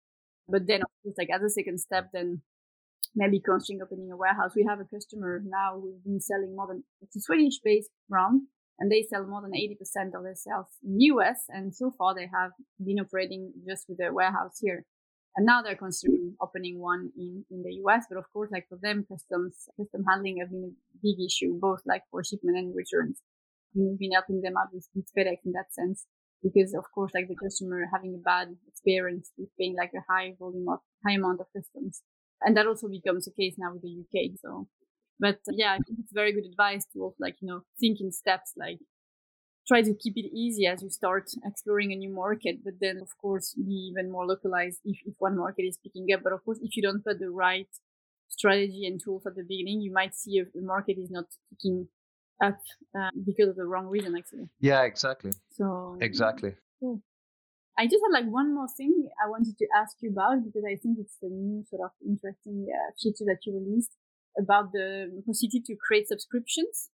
But 0.49 0.67
then, 0.67 0.83
of 0.83 0.89
course, 1.03 1.15
like 1.19 1.31
as 1.35 1.43
a 1.43 1.51
second 1.51 1.79
step, 1.79 2.11
then 2.13 2.43
maybe 3.15 3.41
considering 3.41 3.83
opening 3.83 4.11
a 4.11 4.17
warehouse. 4.17 4.53
We 4.57 4.67
have 4.69 4.81
a 4.81 4.85
customer 4.85 5.43
now 5.45 5.81
who's 5.81 6.01
been 6.05 6.21
selling 6.21 6.57
more 6.57 6.67
than 6.69 6.85
it's 7.01 7.17
a 7.17 7.21
Swedish 7.21 7.61
based 7.63 7.91
brand 8.09 8.43
and 8.79 8.91
they 8.91 9.03
sell 9.03 9.27
more 9.27 9.43
than 9.43 9.53
80% 9.53 10.17
of 10.17 10.25
their 10.25 10.35
sales 10.35 10.67
in 10.83 10.97
the 10.97 11.05
US. 11.13 11.45
And 11.49 11.75
so 11.75 11.93
far 11.97 12.15
they 12.15 12.29
have 12.33 12.53
been 12.83 13.01
operating 13.01 13.53
just 13.69 13.87
with 13.89 13.99
their 13.99 14.13
warehouse 14.13 14.59
here. 14.61 14.85
And 15.37 15.47
now 15.47 15.63
they're 15.63 15.77
considering 15.77 16.37
opening 16.41 16.79
one 16.79 17.11
in, 17.17 17.45
in 17.51 17.63
the 17.63 17.75
US. 17.85 18.07
But 18.09 18.19
of 18.19 18.25
course, 18.33 18.51
like 18.51 18.67
for 18.69 18.79
them, 18.81 19.07
customs, 19.09 19.69
custom 19.79 20.05
handling 20.09 20.39
have 20.41 20.51
been 20.51 20.75
a 20.75 20.99
big 21.03 21.25
issue, 21.25 21.59
both 21.59 21.81
like 21.87 22.03
for 22.11 22.25
shipment 22.25 22.59
and 22.59 22.75
returns. 22.75 23.21
We've 23.75 23.99
been 23.99 24.13
helping 24.13 24.43
them 24.43 24.55
out 24.59 24.69
with, 24.73 24.89
with 24.95 25.07
FedEx 25.17 25.45
in 25.45 25.53
that 25.53 25.73
sense 25.73 26.07
because 26.43 26.75
of 26.75 26.85
course 26.95 27.13
like 27.15 27.29
the 27.29 27.37
customer 27.37 27.83
having 27.93 28.15
a 28.15 28.23
bad 28.23 28.49
experience 28.67 29.31
with 29.39 29.49
paying 29.59 29.77
like 29.77 29.93
a 29.95 30.13
high 30.13 30.35
volume 30.39 30.69
of 30.69 30.81
high 31.07 31.15
amount 31.15 31.41
of 31.41 31.47
customs. 31.57 32.03
And 32.41 32.57
that 32.57 32.67
also 32.67 32.89
becomes 32.89 33.25
the 33.25 33.33
case 33.33 33.55
now 33.57 33.73
with 33.73 33.83
the 33.83 34.03
UK. 34.03 34.33
So, 34.43 34.69
but 35.21 35.39
yeah, 35.51 35.73
I 35.73 35.79
think 35.79 36.01
it's 36.01 36.13
very 36.13 36.33
good 36.33 36.47
advice 36.51 36.85
to 36.93 37.03
also 37.03 37.17
like, 37.21 37.37
you 37.41 37.49
know, 37.49 37.63
think 37.79 38.01
in 38.01 38.11
steps, 38.11 38.55
like 38.57 38.79
try 39.67 39.83
to 39.83 39.95
keep 39.95 40.15
it 40.17 40.35
easy 40.35 40.67
as 40.67 40.83
you 40.83 40.91
start 40.91 41.31
exploring 41.45 41.93
a 41.93 41.97
new 41.97 42.13
market, 42.13 42.57
but 42.65 42.75
then 42.81 42.99
of 43.01 43.09
course 43.21 43.55
be 43.55 43.93
even 43.93 44.11
more 44.11 44.27
localized 44.27 44.81
if, 44.85 44.99
if 45.07 45.15
one 45.19 45.37
market 45.37 45.63
is 45.63 45.79
picking 45.83 46.07
up. 46.13 46.23
But 46.25 46.33
of 46.33 46.45
course, 46.45 46.59
if 46.63 46.77
you 46.77 46.83
don't 46.83 47.05
put 47.05 47.21
the 47.21 47.31
right 47.31 47.69
strategy 48.29 48.87
and 48.87 49.01
tools 49.03 49.25
at 49.27 49.37
the 49.37 49.45
beginning, 49.45 49.81
you 49.81 49.93
might 49.93 50.15
see 50.15 50.39
if 50.39 50.53
the 50.53 50.63
market 50.63 50.97
is 50.99 51.11
not 51.11 51.27
picking 51.51 51.89
up 52.43 52.59
uh, 52.99 53.11
because 53.25 53.49
of 53.49 53.57
the 53.57 53.65
wrong 53.65 53.87
reason, 53.87 54.15
actually. 54.17 54.49
Yeah, 54.61 54.83
exactly. 54.83 55.33
So 55.51 55.97
exactly. 56.01 56.55
Cool. 56.81 57.01
I 57.79 57.87
just 57.87 58.03
had 58.05 58.13
like 58.13 58.31
one 58.31 58.55
more 58.55 58.69
thing 58.77 59.09
I 59.25 59.31
wanted 59.31 59.57
to 59.59 59.67
ask 59.75 59.97
you 60.01 60.11
about 60.11 60.45
because 60.45 60.63
I 60.67 60.77
think 60.77 60.99
it's 61.01 61.17
a 61.23 61.29
new 61.29 61.65
sort 61.71 61.83
of 61.83 61.91
interesting 62.07 62.67
uh, 62.69 62.93
feature 63.03 63.25
that 63.27 63.39
you 63.47 63.55
released 63.55 63.97
about 64.39 64.73
the 64.73 65.23
possibility 65.27 65.63
to 65.67 65.77
create 65.77 66.09
subscriptions 66.09 66.91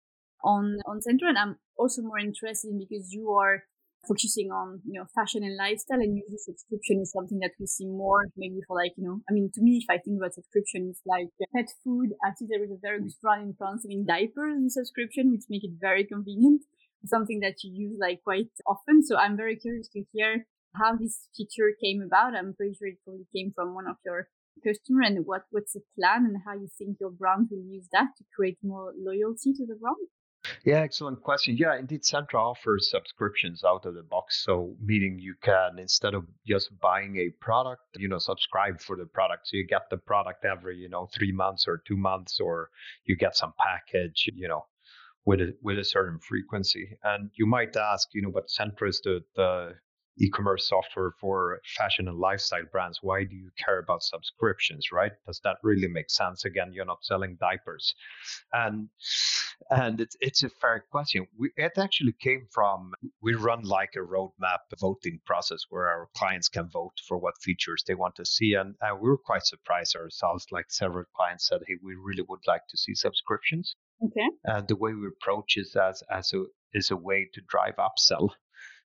on 0.43 0.79
on 0.87 0.99
Centra, 0.99 1.29
and 1.29 1.39
I'm 1.39 1.57
also 1.77 2.03
more 2.03 2.19
interested 2.19 2.71
in 2.71 2.79
because 2.79 3.13
you 3.13 3.31
are 3.31 3.65
focusing 4.07 4.51
on 4.51 4.81
you 4.87 4.99
know 4.99 5.07
fashion 5.14 5.43
and 5.43 5.57
lifestyle 5.57 6.01
and 6.01 6.17
usually 6.17 6.38
subscription 6.38 7.01
is 7.01 7.12
something 7.12 7.38
that 7.38 7.53
we 7.59 7.67
see 7.67 7.87
more 7.87 8.27
maybe 8.37 8.61
for 8.67 8.77
like 8.77 8.93
you 8.97 9.05
know 9.05 9.21
i 9.29 9.33
mean 9.33 9.51
to 9.53 9.62
me 9.62 9.81
if 9.83 9.88
i 9.90 9.99
think 9.99 10.19
about 10.19 10.35
subscription 10.35 10.88
it's 10.90 11.03
like 11.07 11.29
uh, 11.43 11.47
pet 11.55 11.69
food. 11.83 12.11
Actually 12.25 12.49
there 12.51 12.64
is 12.64 12.71
a 12.71 12.81
very 12.81 13.01
good 13.01 13.12
brand 13.23 13.43
in 13.43 13.55
france 13.55 13.83
selling 13.83 14.05
diapers 14.07 14.57
in 14.57 14.71
subscription 14.71 15.31
which 15.31 15.45
make 15.49 15.64
it 15.64 15.73
very 15.81 16.05
convenient. 16.05 16.62
Something 17.07 17.40
that 17.40 17.57
you 17.62 17.71
use 17.75 17.99
like 18.01 18.23
quite 18.25 18.53
often. 18.67 19.05
So 19.05 19.17
i'm 19.17 19.37
very 19.37 19.57
curious 19.57 19.88
to 19.88 20.05
hear 20.12 20.47
how 20.75 20.97
this 20.97 21.29
feature 21.37 21.71
came 21.83 22.03
about. 22.03 22.35
I'm 22.35 22.55
pretty 22.55 22.75
sure 22.75 22.88
it 22.88 22.99
probably 23.05 23.27
came 23.35 23.53
from 23.55 23.75
one 23.75 23.87
of 23.87 23.97
your 24.05 24.29
customer. 24.67 25.03
And 25.03 25.27
what 25.27 25.43
what's 25.51 25.75
the 25.75 25.83
plan 25.99 26.25
and 26.27 26.38
how 26.45 26.55
you 26.55 26.69
think 26.79 26.99
your 27.01 27.11
brand 27.11 27.49
will 27.51 27.64
use 27.64 27.88
that 27.93 28.17
to 28.19 28.25
create 28.35 28.59
more 28.62 28.93
loyalty 28.97 29.53
to 29.53 29.67
the 29.67 29.77
brand 29.77 30.09
yeah, 30.65 30.81
excellent 30.81 31.23
question. 31.23 31.57
Yeah, 31.57 31.77
indeed, 31.79 32.03
Centra 32.03 32.35
offers 32.35 32.91
subscriptions 32.91 33.65
out 33.65 33.87
of 33.87 33.95
the 33.95 34.03
box. 34.03 34.43
So, 34.45 34.77
meaning 34.81 35.19
you 35.19 35.35
can, 35.43 35.79
instead 35.79 36.15
of 36.15 36.27
just 36.47 36.71
buying 36.81 37.17
a 37.17 37.31
product, 37.41 37.83
you 37.97 38.09
know, 38.09 38.19
subscribe 38.19 38.81
for 38.81 38.97
the 38.97 39.07
product. 39.07 39.49
So 39.49 39.57
you 39.57 39.67
get 39.67 39.89
the 39.91 39.97
product 39.97 40.45
every, 40.45 40.77
you 40.77 40.89
know, 40.89 41.09
three 41.15 41.33
months 41.33 41.67
or 41.67 41.83
two 41.87 41.97
months, 41.97 42.41
or 42.41 42.71
you 43.05 43.17
get 43.17 43.37
some 43.37 43.53
package, 43.59 44.29
you 44.35 44.49
know, 44.49 44.67
with 45.25 45.41
a 45.41 45.55
with 45.63 45.79
a 45.79 45.85
certain 45.85 46.19
frequency. 46.19 46.99
And 47.03 47.31
you 47.35 47.47
might 47.47 47.77
ask, 47.77 48.09
you 48.13 48.23
know, 48.23 48.31
but 48.31 48.49
Centra 48.49 48.89
is 48.89 49.01
the 49.03 49.21
the 49.37 49.75
e-commerce 50.18 50.68
software 50.68 51.12
for 51.20 51.61
fashion 51.77 52.09
and 52.09 52.18
lifestyle 52.18 52.64
brands 52.70 53.00
why 53.03 53.24
do 53.24 53.35
you 53.35 53.50
care 53.64 53.79
about 53.79 54.03
subscriptions 54.03 54.92
right? 54.92 55.12
Does 55.27 55.40
that 55.44 55.57
really 55.62 55.88
make 55.88 56.11
sense? 56.11 56.44
Again 56.44 56.72
you're 56.72 56.85
not 56.85 57.05
selling 57.05 57.37
diapers. 57.40 57.94
And 58.53 58.88
and 59.70 60.00
it's 60.00 60.16
it's 60.20 60.42
a 60.42 60.48
fair 60.48 60.85
question. 60.90 61.27
We, 61.38 61.50
it 61.57 61.79
actually 61.79 62.14
came 62.20 62.46
from 62.50 62.92
we 63.22 63.35
run 63.35 63.62
like 63.62 63.94
a 63.96 64.00
roadmap 64.00 64.62
voting 64.81 65.20
process 65.27 65.61
where 65.70 65.88
our 65.88 66.09
clients 66.16 66.48
can 66.48 66.68
vote 66.70 66.98
for 67.07 67.18
what 67.18 67.35
features 67.42 67.85
they 67.87 67.94
want 67.94 68.14
to 68.16 68.24
see. 68.24 68.55
And, 68.55 68.74
and 68.81 69.00
we 69.00 69.09
were 69.09 69.18
quite 69.18 69.46
surprised 69.46 69.96
ourselves 69.96 70.46
like 70.50 70.66
several 70.68 71.05
clients 71.16 71.48
said 71.48 71.61
hey 71.66 71.74
we 71.83 71.94
really 71.94 72.24
would 72.29 72.46
like 72.46 72.62
to 72.70 72.77
see 72.77 72.94
subscriptions. 72.94 73.74
Okay. 74.05 74.29
And 74.44 74.68
the 74.68 74.77
way 74.77 74.92
we 74.92 75.09
approach 75.09 75.57
is 75.57 75.77
as 75.77 76.03
as 76.11 76.33
a 76.33 76.44
is 76.72 76.90
a 76.90 76.96
way 76.96 77.29
to 77.35 77.40
drive 77.48 77.77
upsell. 77.77 78.31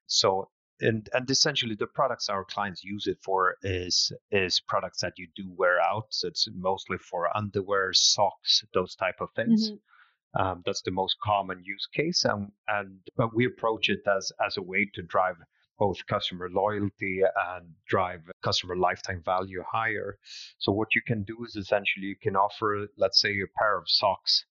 So 0.07 0.49
and 0.81 1.09
and 1.13 1.29
essentially 1.29 1.75
the 1.75 1.87
products 1.87 2.29
our 2.29 2.45
clients 2.45 2.83
use 2.83 3.07
it 3.07 3.17
for 3.21 3.55
is 3.63 4.11
is 4.31 4.59
products 4.59 5.01
that 5.01 5.13
you 5.17 5.27
do 5.35 5.51
wear 5.57 5.79
out. 5.79 6.05
So 6.09 6.27
it's 6.27 6.47
mostly 6.53 6.97
for 6.97 7.35
underwear 7.35 7.91
socks 7.93 8.63
those 8.73 8.95
type 8.95 9.19
of 9.21 9.29
things. 9.35 9.71
Mm-hmm. 9.71 10.41
um, 10.41 10.63
that's 10.65 10.81
the 10.83 10.91
most 10.91 11.15
common 11.23 11.61
use 11.63 11.87
case 11.93 12.25
and 12.25 12.51
and 12.67 12.99
but 13.17 13.35
we 13.35 13.45
approach 13.45 13.89
it 13.89 14.01
as 14.07 14.31
as 14.45 14.57
a 14.57 14.61
way 14.61 14.89
to 14.93 15.01
drive 15.03 15.37
both 15.79 16.05
customer 16.07 16.49
loyalty 16.51 17.21
and 17.55 17.65
drive 17.87 18.21
customer 18.43 18.75
lifetime 18.75 19.21
value 19.23 19.63
higher. 19.71 20.17
So 20.57 20.73
what 20.73 20.93
you 20.93 21.01
can 21.01 21.23
do 21.23 21.37
is 21.45 21.55
essentially 21.55 22.07
you 22.07 22.17
can 22.21 22.35
offer 22.35 22.87
let's 22.97 23.21
say 23.21 23.31
a 23.31 23.47
pair 23.57 23.77
of 23.77 23.85
socks 23.87 24.45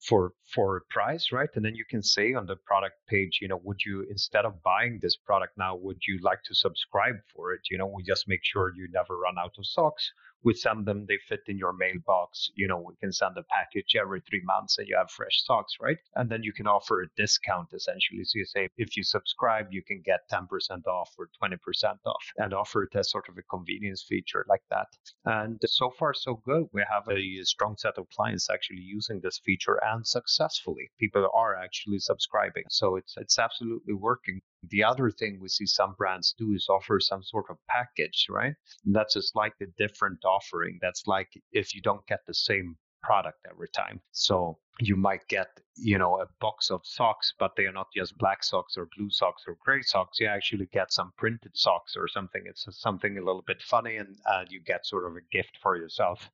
for 0.00 0.32
for 0.54 0.76
a 0.76 0.80
price 0.90 1.32
right? 1.32 1.48
And 1.54 1.64
then 1.64 1.74
you 1.74 1.84
can 1.88 2.02
say 2.02 2.34
on 2.34 2.46
the 2.46 2.56
product 2.56 2.96
page 3.08 3.38
you 3.40 3.48
know 3.48 3.60
would 3.64 3.78
you 3.84 4.06
instead 4.10 4.44
of 4.44 4.62
buying 4.62 4.98
this 5.02 5.16
product 5.16 5.56
now 5.56 5.76
would 5.76 5.98
you 6.06 6.18
like 6.22 6.42
to 6.44 6.54
subscribe 6.54 7.16
for 7.34 7.52
it? 7.54 7.60
You 7.70 7.78
know 7.78 7.86
we 7.86 8.02
just 8.02 8.28
make 8.28 8.40
sure 8.42 8.72
you 8.74 8.88
never 8.92 9.16
run 9.16 9.38
out 9.38 9.54
of 9.58 9.66
socks 9.66 10.12
we 10.46 10.54
send 10.54 10.86
them, 10.86 11.04
they 11.08 11.18
fit 11.28 11.40
in 11.48 11.58
your 11.58 11.72
mailbox. 11.72 12.52
You 12.54 12.68
know, 12.68 12.78
we 12.78 12.94
can 13.00 13.12
send 13.12 13.36
a 13.36 13.42
package 13.50 13.96
every 14.00 14.20
three 14.20 14.42
months 14.44 14.78
and 14.78 14.86
you 14.86 14.96
have 14.96 15.10
fresh 15.10 15.42
socks, 15.44 15.74
right? 15.80 15.96
And 16.14 16.30
then 16.30 16.44
you 16.44 16.52
can 16.52 16.68
offer 16.68 17.02
a 17.02 17.08
discount 17.16 17.70
essentially. 17.74 18.22
So 18.22 18.38
you 18.38 18.44
say, 18.44 18.68
if 18.76 18.96
you 18.96 19.02
subscribe, 19.02 19.66
you 19.72 19.82
can 19.82 20.02
get 20.04 20.20
10% 20.32 20.46
off 20.86 21.10
or 21.18 21.28
20% 21.42 21.58
off 22.06 22.24
and 22.36 22.54
offer 22.54 22.84
it 22.84 22.94
as 22.94 23.10
sort 23.10 23.28
of 23.28 23.36
a 23.36 23.42
convenience 23.42 24.04
feature 24.08 24.46
like 24.48 24.62
that. 24.70 24.86
And 25.24 25.58
so 25.66 25.90
far, 25.98 26.14
so 26.14 26.40
good. 26.46 26.66
We 26.72 26.84
have 26.88 27.08
a 27.10 27.42
strong 27.42 27.74
set 27.76 27.98
of 27.98 28.06
clients 28.10 28.48
actually 28.48 28.82
using 28.82 29.20
this 29.20 29.40
feature 29.44 29.80
and 29.84 30.06
successfully. 30.06 30.88
People 31.00 31.28
are 31.34 31.56
actually 31.56 31.98
subscribing. 31.98 32.62
So 32.70 32.94
it's, 32.94 33.14
it's 33.16 33.40
absolutely 33.40 33.94
working. 33.94 34.40
The 34.70 34.84
other 34.84 35.10
thing 35.10 35.38
we 35.40 35.48
see 35.48 35.66
some 35.66 35.94
brands 35.96 36.34
do 36.38 36.52
is 36.52 36.66
offer 36.68 37.00
some 37.00 37.22
sort 37.22 37.46
of 37.50 37.56
package, 37.68 38.26
right? 38.28 38.54
And 38.84 38.94
that's 38.94 39.16
a 39.16 39.22
slightly 39.22 39.68
different 39.78 40.24
offering. 40.24 40.78
That's 40.80 41.06
like 41.06 41.28
if 41.52 41.74
you 41.74 41.82
don't 41.82 42.06
get 42.06 42.20
the 42.26 42.34
same 42.34 42.76
product 43.06 43.38
every 43.48 43.68
time. 43.68 44.00
So 44.10 44.58
you 44.80 44.96
might 44.96 45.26
get, 45.28 45.48
you 45.76 45.96
know, 45.96 46.20
a 46.20 46.26
box 46.40 46.70
of 46.70 46.80
socks, 46.84 47.32
but 47.38 47.52
they 47.56 47.64
are 47.64 47.72
not 47.72 47.86
just 47.94 48.18
black 48.18 48.42
socks 48.42 48.76
or 48.76 48.88
blue 48.96 49.10
socks 49.10 49.44
or 49.46 49.56
gray 49.64 49.82
socks. 49.82 50.18
You 50.20 50.26
actually 50.26 50.66
get 50.72 50.92
some 50.92 51.12
printed 51.16 51.52
socks 51.54 51.94
or 51.96 52.08
something. 52.08 52.42
It's 52.46 52.66
something 52.70 53.16
a 53.16 53.24
little 53.24 53.44
bit 53.46 53.62
funny, 53.62 53.96
and 53.96 54.16
uh, 54.28 54.44
you 54.48 54.60
get 54.60 54.84
sort 54.86 55.06
of 55.06 55.16
a 55.16 55.20
gift 55.32 55.56
for 55.62 55.76
yourself 55.76 56.28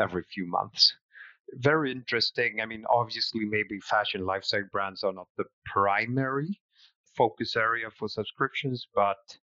every 0.00 0.24
few 0.24 0.46
months. 0.46 0.94
Very 1.54 1.90
interesting. 1.90 2.60
I 2.60 2.66
mean, 2.66 2.84
obviously, 2.90 3.44
maybe 3.44 3.80
fashion 3.80 4.24
lifestyle 4.24 4.68
brands 4.70 5.04
are 5.04 5.12
not 5.12 5.28
the 5.36 5.44
primary 5.66 6.60
focus 7.16 7.56
area 7.56 7.90
for 7.90 8.08
subscriptions, 8.08 8.86
but 8.94 9.38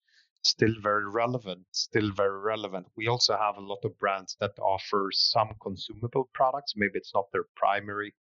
still 0.43 0.73
very 0.81 1.09
relevant. 1.09 1.65
Still 1.71 2.11
very 2.11 2.39
relevant. 2.39 2.87
We 2.95 3.07
also 3.07 3.37
have 3.37 3.57
a 3.57 3.61
lot 3.61 3.83
of 3.83 3.97
brands 3.99 4.37
that 4.39 4.57
offer 4.59 5.09
some 5.11 5.55
consumable 5.61 6.29
products. 6.33 6.73
Maybe 6.75 6.93
it's 6.95 7.13
not 7.13 7.31
their 7.31 7.45
primary 7.55 8.13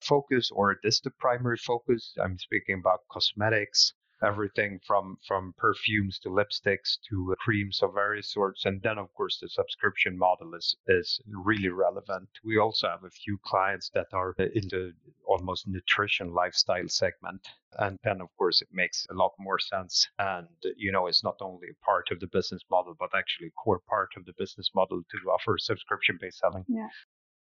focus 0.00 0.50
or 0.52 0.72
it 0.72 0.78
is 0.84 1.00
the 1.00 1.10
primary 1.10 1.58
focus. 1.58 2.14
I'm 2.22 2.38
speaking 2.38 2.78
about 2.78 3.08
cosmetics 3.10 3.94
everything 4.22 4.80
from 4.86 5.18
from 5.26 5.54
perfumes 5.58 6.18
to 6.18 6.28
lipsticks 6.28 6.98
to 7.08 7.32
uh, 7.32 7.34
creams 7.36 7.82
of 7.82 7.94
various 7.94 8.32
sorts. 8.32 8.64
And 8.64 8.80
then 8.82 8.98
of 8.98 9.12
course 9.14 9.38
the 9.40 9.48
subscription 9.48 10.16
model 10.16 10.54
is 10.54 10.76
is 10.86 11.20
really 11.26 11.68
relevant. 11.68 12.28
We 12.44 12.58
also 12.58 12.88
have 12.88 13.04
a 13.04 13.10
few 13.10 13.38
clients 13.44 13.90
that 13.94 14.08
are 14.12 14.34
uh, 14.38 14.44
in 14.54 14.68
the 14.68 14.92
almost 15.26 15.66
nutrition 15.68 16.32
lifestyle 16.32 16.88
segment. 16.88 17.46
And 17.78 17.98
then 18.04 18.20
of 18.20 18.28
course 18.38 18.62
it 18.62 18.68
makes 18.72 19.06
a 19.10 19.14
lot 19.14 19.32
more 19.38 19.58
sense. 19.58 20.08
And 20.18 20.48
uh, 20.64 20.70
you 20.76 20.92
know 20.92 21.06
it's 21.06 21.24
not 21.24 21.36
only 21.40 21.68
a 21.70 21.84
part 21.84 22.10
of 22.10 22.20
the 22.20 22.28
business 22.28 22.62
model 22.70 22.94
but 22.98 23.10
actually 23.14 23.48
a 23.48 23.60
core 23.62 23.82
part 23.88 24.10
of 24.16 24.24
the 24.24 24.34
business 24.38 24.70
model 24.74 25.02
to 25.10 25.30
offer 25.30 25.58
subscription 25.58 26.18
based 26.20 26.38
selling. 26.38 26.64
Yeah. 26.68 26.88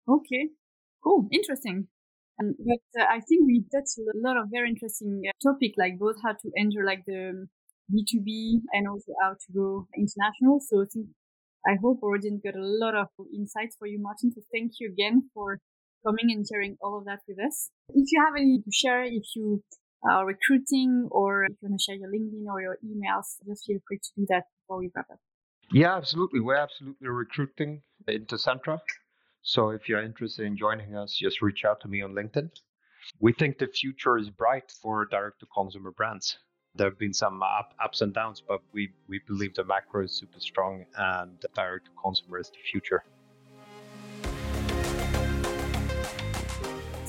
Okay. 0.09 0.49
Cool. 1.03 1.29
Interesting 1.31 1.89
um, 2.41 2.55
but 2.59 3.01
uh, 3.01 3.07
I 3.09 3.21
think 3.21 3.47
we 3.47 3.65
touched 3.73 3.99
a 3.99 4.13
lot 4.15 4.37
of 4.37 4.49
very 4.51 4.69
interesting 4.69 5.23
uh, 5.29 5.33
topic, 5.43 5.73
like 5.79 5.99
both 5.99 6.17
how 6.23 6.33
to 6.33 6.51
enter 6.59 6.85
like 6.85 7.05
the 7.07 7.47
B2B 7.93 8.61
and 8.73 8.89
also 8.89 9.13
how 9.23 9.31
to 9.31 9.49
go 9.55 9.87
international. 9.97 10.61
So 10.61 10.83
I 10.83 10.87
think 10.93 11.07
I 11.67 11.77
hope 11.81 12.03
audience 12.03 12.43
got 12.45 12.55
a 12.55 12.65
lot 12.65 12.95
of 12.95 13.09
insights 13.35 13.77
for 13.79 13.87
you, 13.87 14.01
Martin. 14.01 14.33
So 14.33 14.43
thank 14.53 14.73
you 14.81 14.91
again 14.93 15.31
for 15.35 15.59
coming 16.05 16.31
and 16.31 16.47
sharing 16.47 16.77
all 16.83 16.99
of 16.99 17.05
that 17.07 17.21
with 17.27 17.39
us. 17.39 17.71
If 17.89 18.07
you 18.13 18.23
have 18.25 18.35
any 18.37 18.61
to 18.63 18.71
share, 18.73 19.03
if 19.05 19.25
you 19.35 19.63
are 20.09 20.27
recruiting 20.27 21.09
or 21.11 21.45
if 21.45 21.53
you 21.63 21.69
want 21.69 21.81
to 21.81 21.83
share 21.83 21.97
your 21.97 22.11
LinkedIn 22.11 22.47
or 22.47 22.61
your 22.61 22.79
emails, 22.85 23.39
just 23.49 23.65
feel 23.67 23.79
free 23.89 23.99
to 23.99 24.11
do 24.17 24.27
that 24.29 24.45
before 24.63 24.79
we 24.79 24.91
wrap 24.95 25.07
up. 25.11 25.19
Yeah, 25.73 25.97
absolutely. 25.97 26.41
We're 26.41 26.57
absolutely 26.57 27.09
recruiting 27.09 27.83
into 28.07 28.37
Centra. 28.37 28.81
So 29.49 29.71
if 29.71 29.89
you're 29.89 30.03
interested 30.03 30.45
in 30.45 30.57
joining 30.57 30.97
us, 30.97 31.15
just 31.15 31.41
reach 31.41 31.65
out 31.65 31.81
to 31.83 31.89
me 31.89 32.03
on 32.03 32.15
LinkedIn. 32.15 32.51
We 33.21 33.33
think 33.33 33.59
the 33.59 33.69
future 33.69 34.19
is 34.19 34.29
bright 34.29 34.73
for 34.83 35.05
direct 35.05 35.39
to 35.39 35.47
consumer 35.55 35.93
brands. 35.93 36.39
There 36.75 36.89
have 36.91 36.99
been 36.99 37.15
some 37.15 37.41
up, 37.45 37.73
ups 37.81 38.01
and 38.01 38.13
downs, 38.13 38.43
but 38.47 38.61
we, 38.73 38.91
we 39.09 39.21
believe 39.29 39.55
the 39.55 39.63
macro 39.63 40.03
is 40.03 40.11
super 40.11 40.41
strong 40.41 40.85
and 40.99 41.39
the 41.41 41.49
direct 41.55 41.85
to 41.85 41.93
consumer 42.03 42.41
is 42.41 42.51
the 42.51 42.59
future. 42.73 43.05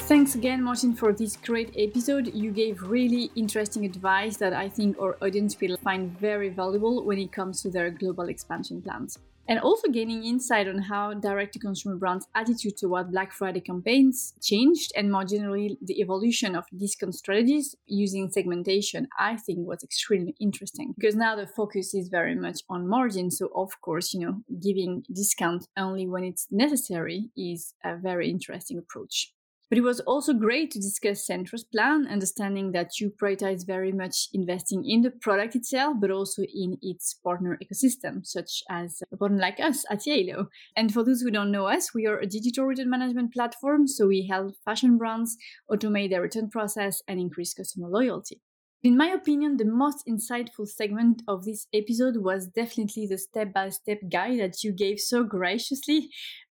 Thanks 0.05 0.35
again, 0.35 0.61
Martin, 0.61 0.93
for 0.93 1.13
this 1.13 1.38
great 1.38 1.73
episode. 1.75 2.35
You 2.35 2.51
gave 2.51 2.83
really 2.83 3.31
interesting 3.35 3.83
advice 3.83 4.38
that 4.38 4.53
I 4.53 4.69
think 4.69 4.99
our 5.01 5.17
audience 5.23 5.59
will 5.59 5.77
find 5.77 6.15
very 6.19 6.49
valuable 6.49 7.03
when 7.03 7.17
it 7.17 7.31
comes 7.31 7.63
to 7.63 7.71
their 7.71 7.89
global 7.89 8.29
expansion 8.29 8.83
plans. 8.83 9.17
And 9.47 9.59
also 9.59 9.87
gaining 9.89 10.23
insight 10.23 10.67
on 10.67 10.79
how 10.79 11.13
direct 11.13 11.53
to 11.53 11.59
consumer 11.59 11.95
brands' 11.95 12.27
attitude 12.35 12.77
toward 12.77 13.11
Black 13.11 13.31
Friday 13.31 13.61
campaigns 13.61 14.33
changed 14.41 14.91
and 14.95 15.11
more 15.11 15.23
generally 15.23 15.77
the 15.81 16.01
evolution 16.01 16.55
of 16.55 16.65
discount 16.75 17.15
strategies 17.15 17.75
using 17.85 18.29
segmentation, 18.29 19.07
I 19.17 19.37
think 19.37 19.67
was 19.67 19.83
extremely 19.83 20.35
interesting 20.39 20.93
because 20.97 21.15
now 21.15 21.35
the 21.35 21.47
focus 21.47 21.93
is 21.93 22.09
very 22.09 22.35
much 22.35 22.61
on 22.69 22.87
margin. 22.87 23.31
So, 23.31 23.49
of 23.55 23.79
course, 23.81 24.13
you 24.13 24.19
know, 24.19 24.41
giving 24.61 25.03
discount 25.13 25.67
only 25.77 26.07
when 26.07 26.23
it's 26.23 26.47
necessary 26.51 27.29
is 27.35 27.73
a 27.83 27.95
very 27.95 28.29
interesting 28.29 28.77
approach. 28.77 29.33
But 29.70 29.78
it 29.78 29.82
was 29.82 29.99
also 30.01 30.34
great 30.34 30.72
to 30.72 30.80
discuss 30.80 31.28
Centra's 31.28 31.65
plan, 31.65 32.07
understanding 32.07 32.72
that 32.72 32.99
you 33.01 33.11
prioritize 33.11 33.68
very 33.68 33.91
much 33.91 34.30
investing 34.34 34.86
in 34.86 35.01
the 35.01 35.11
product 35.11 35.55
itself, 35.55 35.97
but 35.99 36.09
also 36.09 36.43
in 36.43 36.78
its 36.82 37.15
partner 37.15 37.59
ecosystem, 37.61 38.26
such 38.26 38.63
as 38.70 39.03
a 39.11 39.18
partner 39.18 39.39
like 39.39 39.59
us 39.59 39.84
at 39.89 40.05
yayloh. 40.07 40.47
And 40.78 40.93
for 40.93 41.03
those 41.03 41.22
who 41.22 41.32
don't 41.32 41.51
know 41.51 41.65
us, 41.65 41.93
we 41.93 42.07
are 42.07 42.20
a 42.20 42.26
digital 42.26 42.65
return 42.65 42.89
management 42.89 43.34
platform, 43.34 43.88
so 43.88 44.07
we 44.07 44.26
help 44.26 44.55
fashion 44.63 44.97
brands 44.97 45.36
automate 45.70 46.11
their 46.11 46.22
return 46.22 46.49
process 46.49 47.01
and 47.07 47.20
increase 47.20 47.53
customer 47.53 47.89
loyalty. 47.89 48.41
In 48.84 48.95
my 48.95 49.07
opinion, 49.07 49.57
the 49.57 49.65
most 49.65 50.05
insightful 50.07 50.68
segment 50.68 51.24
of 51.28 51.43
this 51.43 51.68
episode 51.74 52.18
was 52.18 52.47
definitely 52.47 53.07
the 53.07 53.18
step 53.18 53.51
by 53.51 53.70
step 53.70 53.99
guide 54.09 54.39
that 54.39 54.63
you 54.63 54.72
gave 54.72 54.99
so 54.99 55.24
graciously 55.24 56.09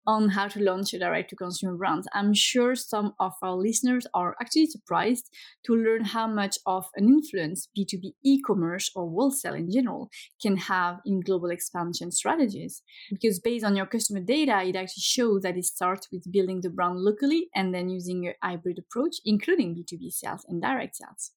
on 0.05 0.29
how 0.29 0.47
to 0.47 0.59
launch 0.61 0.93
a 0.93 0.99
direct 0.99 1.29
to 1.29 1.35
consumer 1.35 1.75
brand. 1.75 2.05
I'm 2.13 2.33
sure 2.33 2.75
some 2.75 3.13
of 3.19 3.33
our 3.41 3.55
listeners 3.55 4.05
are 4.13 4.35
actually 4.41 4.67
surprised 4.67 5.29
to 5.65 5.75
learn 5.75 6.03
how 6.03 6.27
much 6.27 6.57
of 6.65 6.87
an 6.95 7.05
influence 7.07 7.69
B2B 7.77 8.13
e 8.23 8.41
commerce 8.41 8.91
or 8.95 9.09
wholesale 9.09 9.53
in 9.53 9.71
general 9.71 10.09
can 10.41 10.57
have 10.57 10.99
in 11.05 11.21
global 11.21 11.49
expansion 11.49 12.11
strategies. 12.11 12.81
Because 13.09 13.39
based 13.39 13.65
on 13.65 13.75
your 13.75 13.85
customer 13.85 14.19
data, 14.19 14.61
it 14.63 14.75
actually 14.75 15.01
shows 15.01 15.41
that 15.43 15.57
it 15.57 15.65
starts 15.65 16.07
with 16.11 16.31
building 16.31 16.61
the 16.61 16.69
brand 16.69 16.99
locally 16.99 17.49
and 17.55 17.73
then 17.73 17.89
using 17.89 18.27
a 18.27 18.47
hybrid 18.47 18.79
approach, 18.79 19.17
including 19.25 19.75
B2B 19.75 20.11
sales 20.11 20.45
and 20.47 20.61
direct 20.61 20.95
sales. 20.97 21.31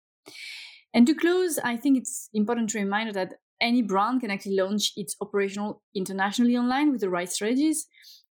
And 0.93 1.07
to 1.07 1.14
close, 1.14 1.59
I 1.59 1.77
think 1.77 1.99
it's 1.99 2.29
important 2.33 2.71
to 2.71 2.79
remind 2.79 3.14
that 3.14 3.35
any 3.61 3.83
brand 3.83 4.21
can 4.21 4.31
actually 4.31 4.57
launch 4.57 4.93
its 4.97 5.17
operational 5.21 5.83
internationally 5.95 6.57
online 6.57 6.91
with 6.93 7.01
the 7.01 7.09
right 7.09 7.31
strategies 7.31 7.87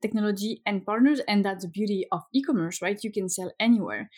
technology 0.01 0.61
and 0.65 0.85
partners 0.85 1.19
and 1.27 1.43
that's 1.43 1.63
the 1.63 1.69
beauty 1.69 2.05
of 2.11 2.21
e-commerce 2.33 2.81
right 2.81 3.03
you 3.03 3.11
can 3.11 3.29
sell 3.29 3.51
anywhere 3.59 4.09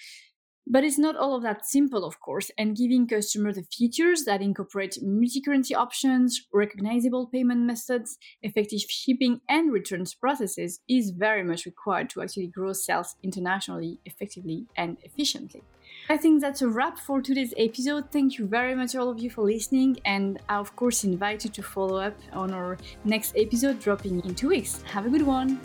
but 0.67 0.83
it's 0.83 0.97
not 0.97 1.17
all 1.17 1.35
of 1.35 1.43
that 1.43 1.65
simple, 1.65 2.05
of 2.05 2.19
course, 2.19 2.51
and 2.57 2.77
giving 2.77 3.07
customers 3.07 3.55
the 3.55 3.63
features 3.63 4.23
that 4.25 4.41
incorporate 4.41 4.97
multi 5.01 5.41
currency 5.41 5.73
options, 5.73 6.47
recognizable 6.53 7.27
payment 7.27 7.61
methods, 7.61 8.17
effective 8.41 8.81
shipping, 8.87 9.41
and 9.49 9.73
returns 9.73 10.13
processes 10.13 10.79
is 10.87 11.11
very 11.11 11.43
much 11.43 11.65
required 11.65 12.09
to 12.11 12.21
actually 12.21 12.47
grow 12.47 12.73
sales 12.73 13.15
internationally 13.23 13.99
effectively 14.05 14.67
and 14.77 14.97
efficiently. 15.03 15.63
I 16.09 16.17
think 16.17 16.41
that's 16.41 16.61
a 16.61 16.67
wrap 16.67 16.99
for 16.99 17.21
today's 17.21 17.53
episode. 17.57 18.11
Thank 18.11 18.37
you 18.37 18.45
very 18.45 18.75
much, 18.75 18.95
all 18.95 19.09
of 19.09 19.19
you, 19.19 19.29
for 19.29 19.43
listening. 19.43 19.97
And 20.05 20.39
I, 20.49 20.55
of 20.55 20.75
course, 20.75 21.03
invite 21.03 21.43
you 21.45 21.49
to 21.51 21.63
follow 21.63 21.97
up 21.97 22.17
on 22.33 22.53
our 22.53 22.77
next 23.05 23.35
episode 23.37 23.79
dropping 23.79 24.19
in 24.25 24.35
two 24.35 24.49
weeks. 24.49 24.81
Have 24.83 25.05
a 25.05 25.09
good 25.09 25.25
one. 25.25 25.59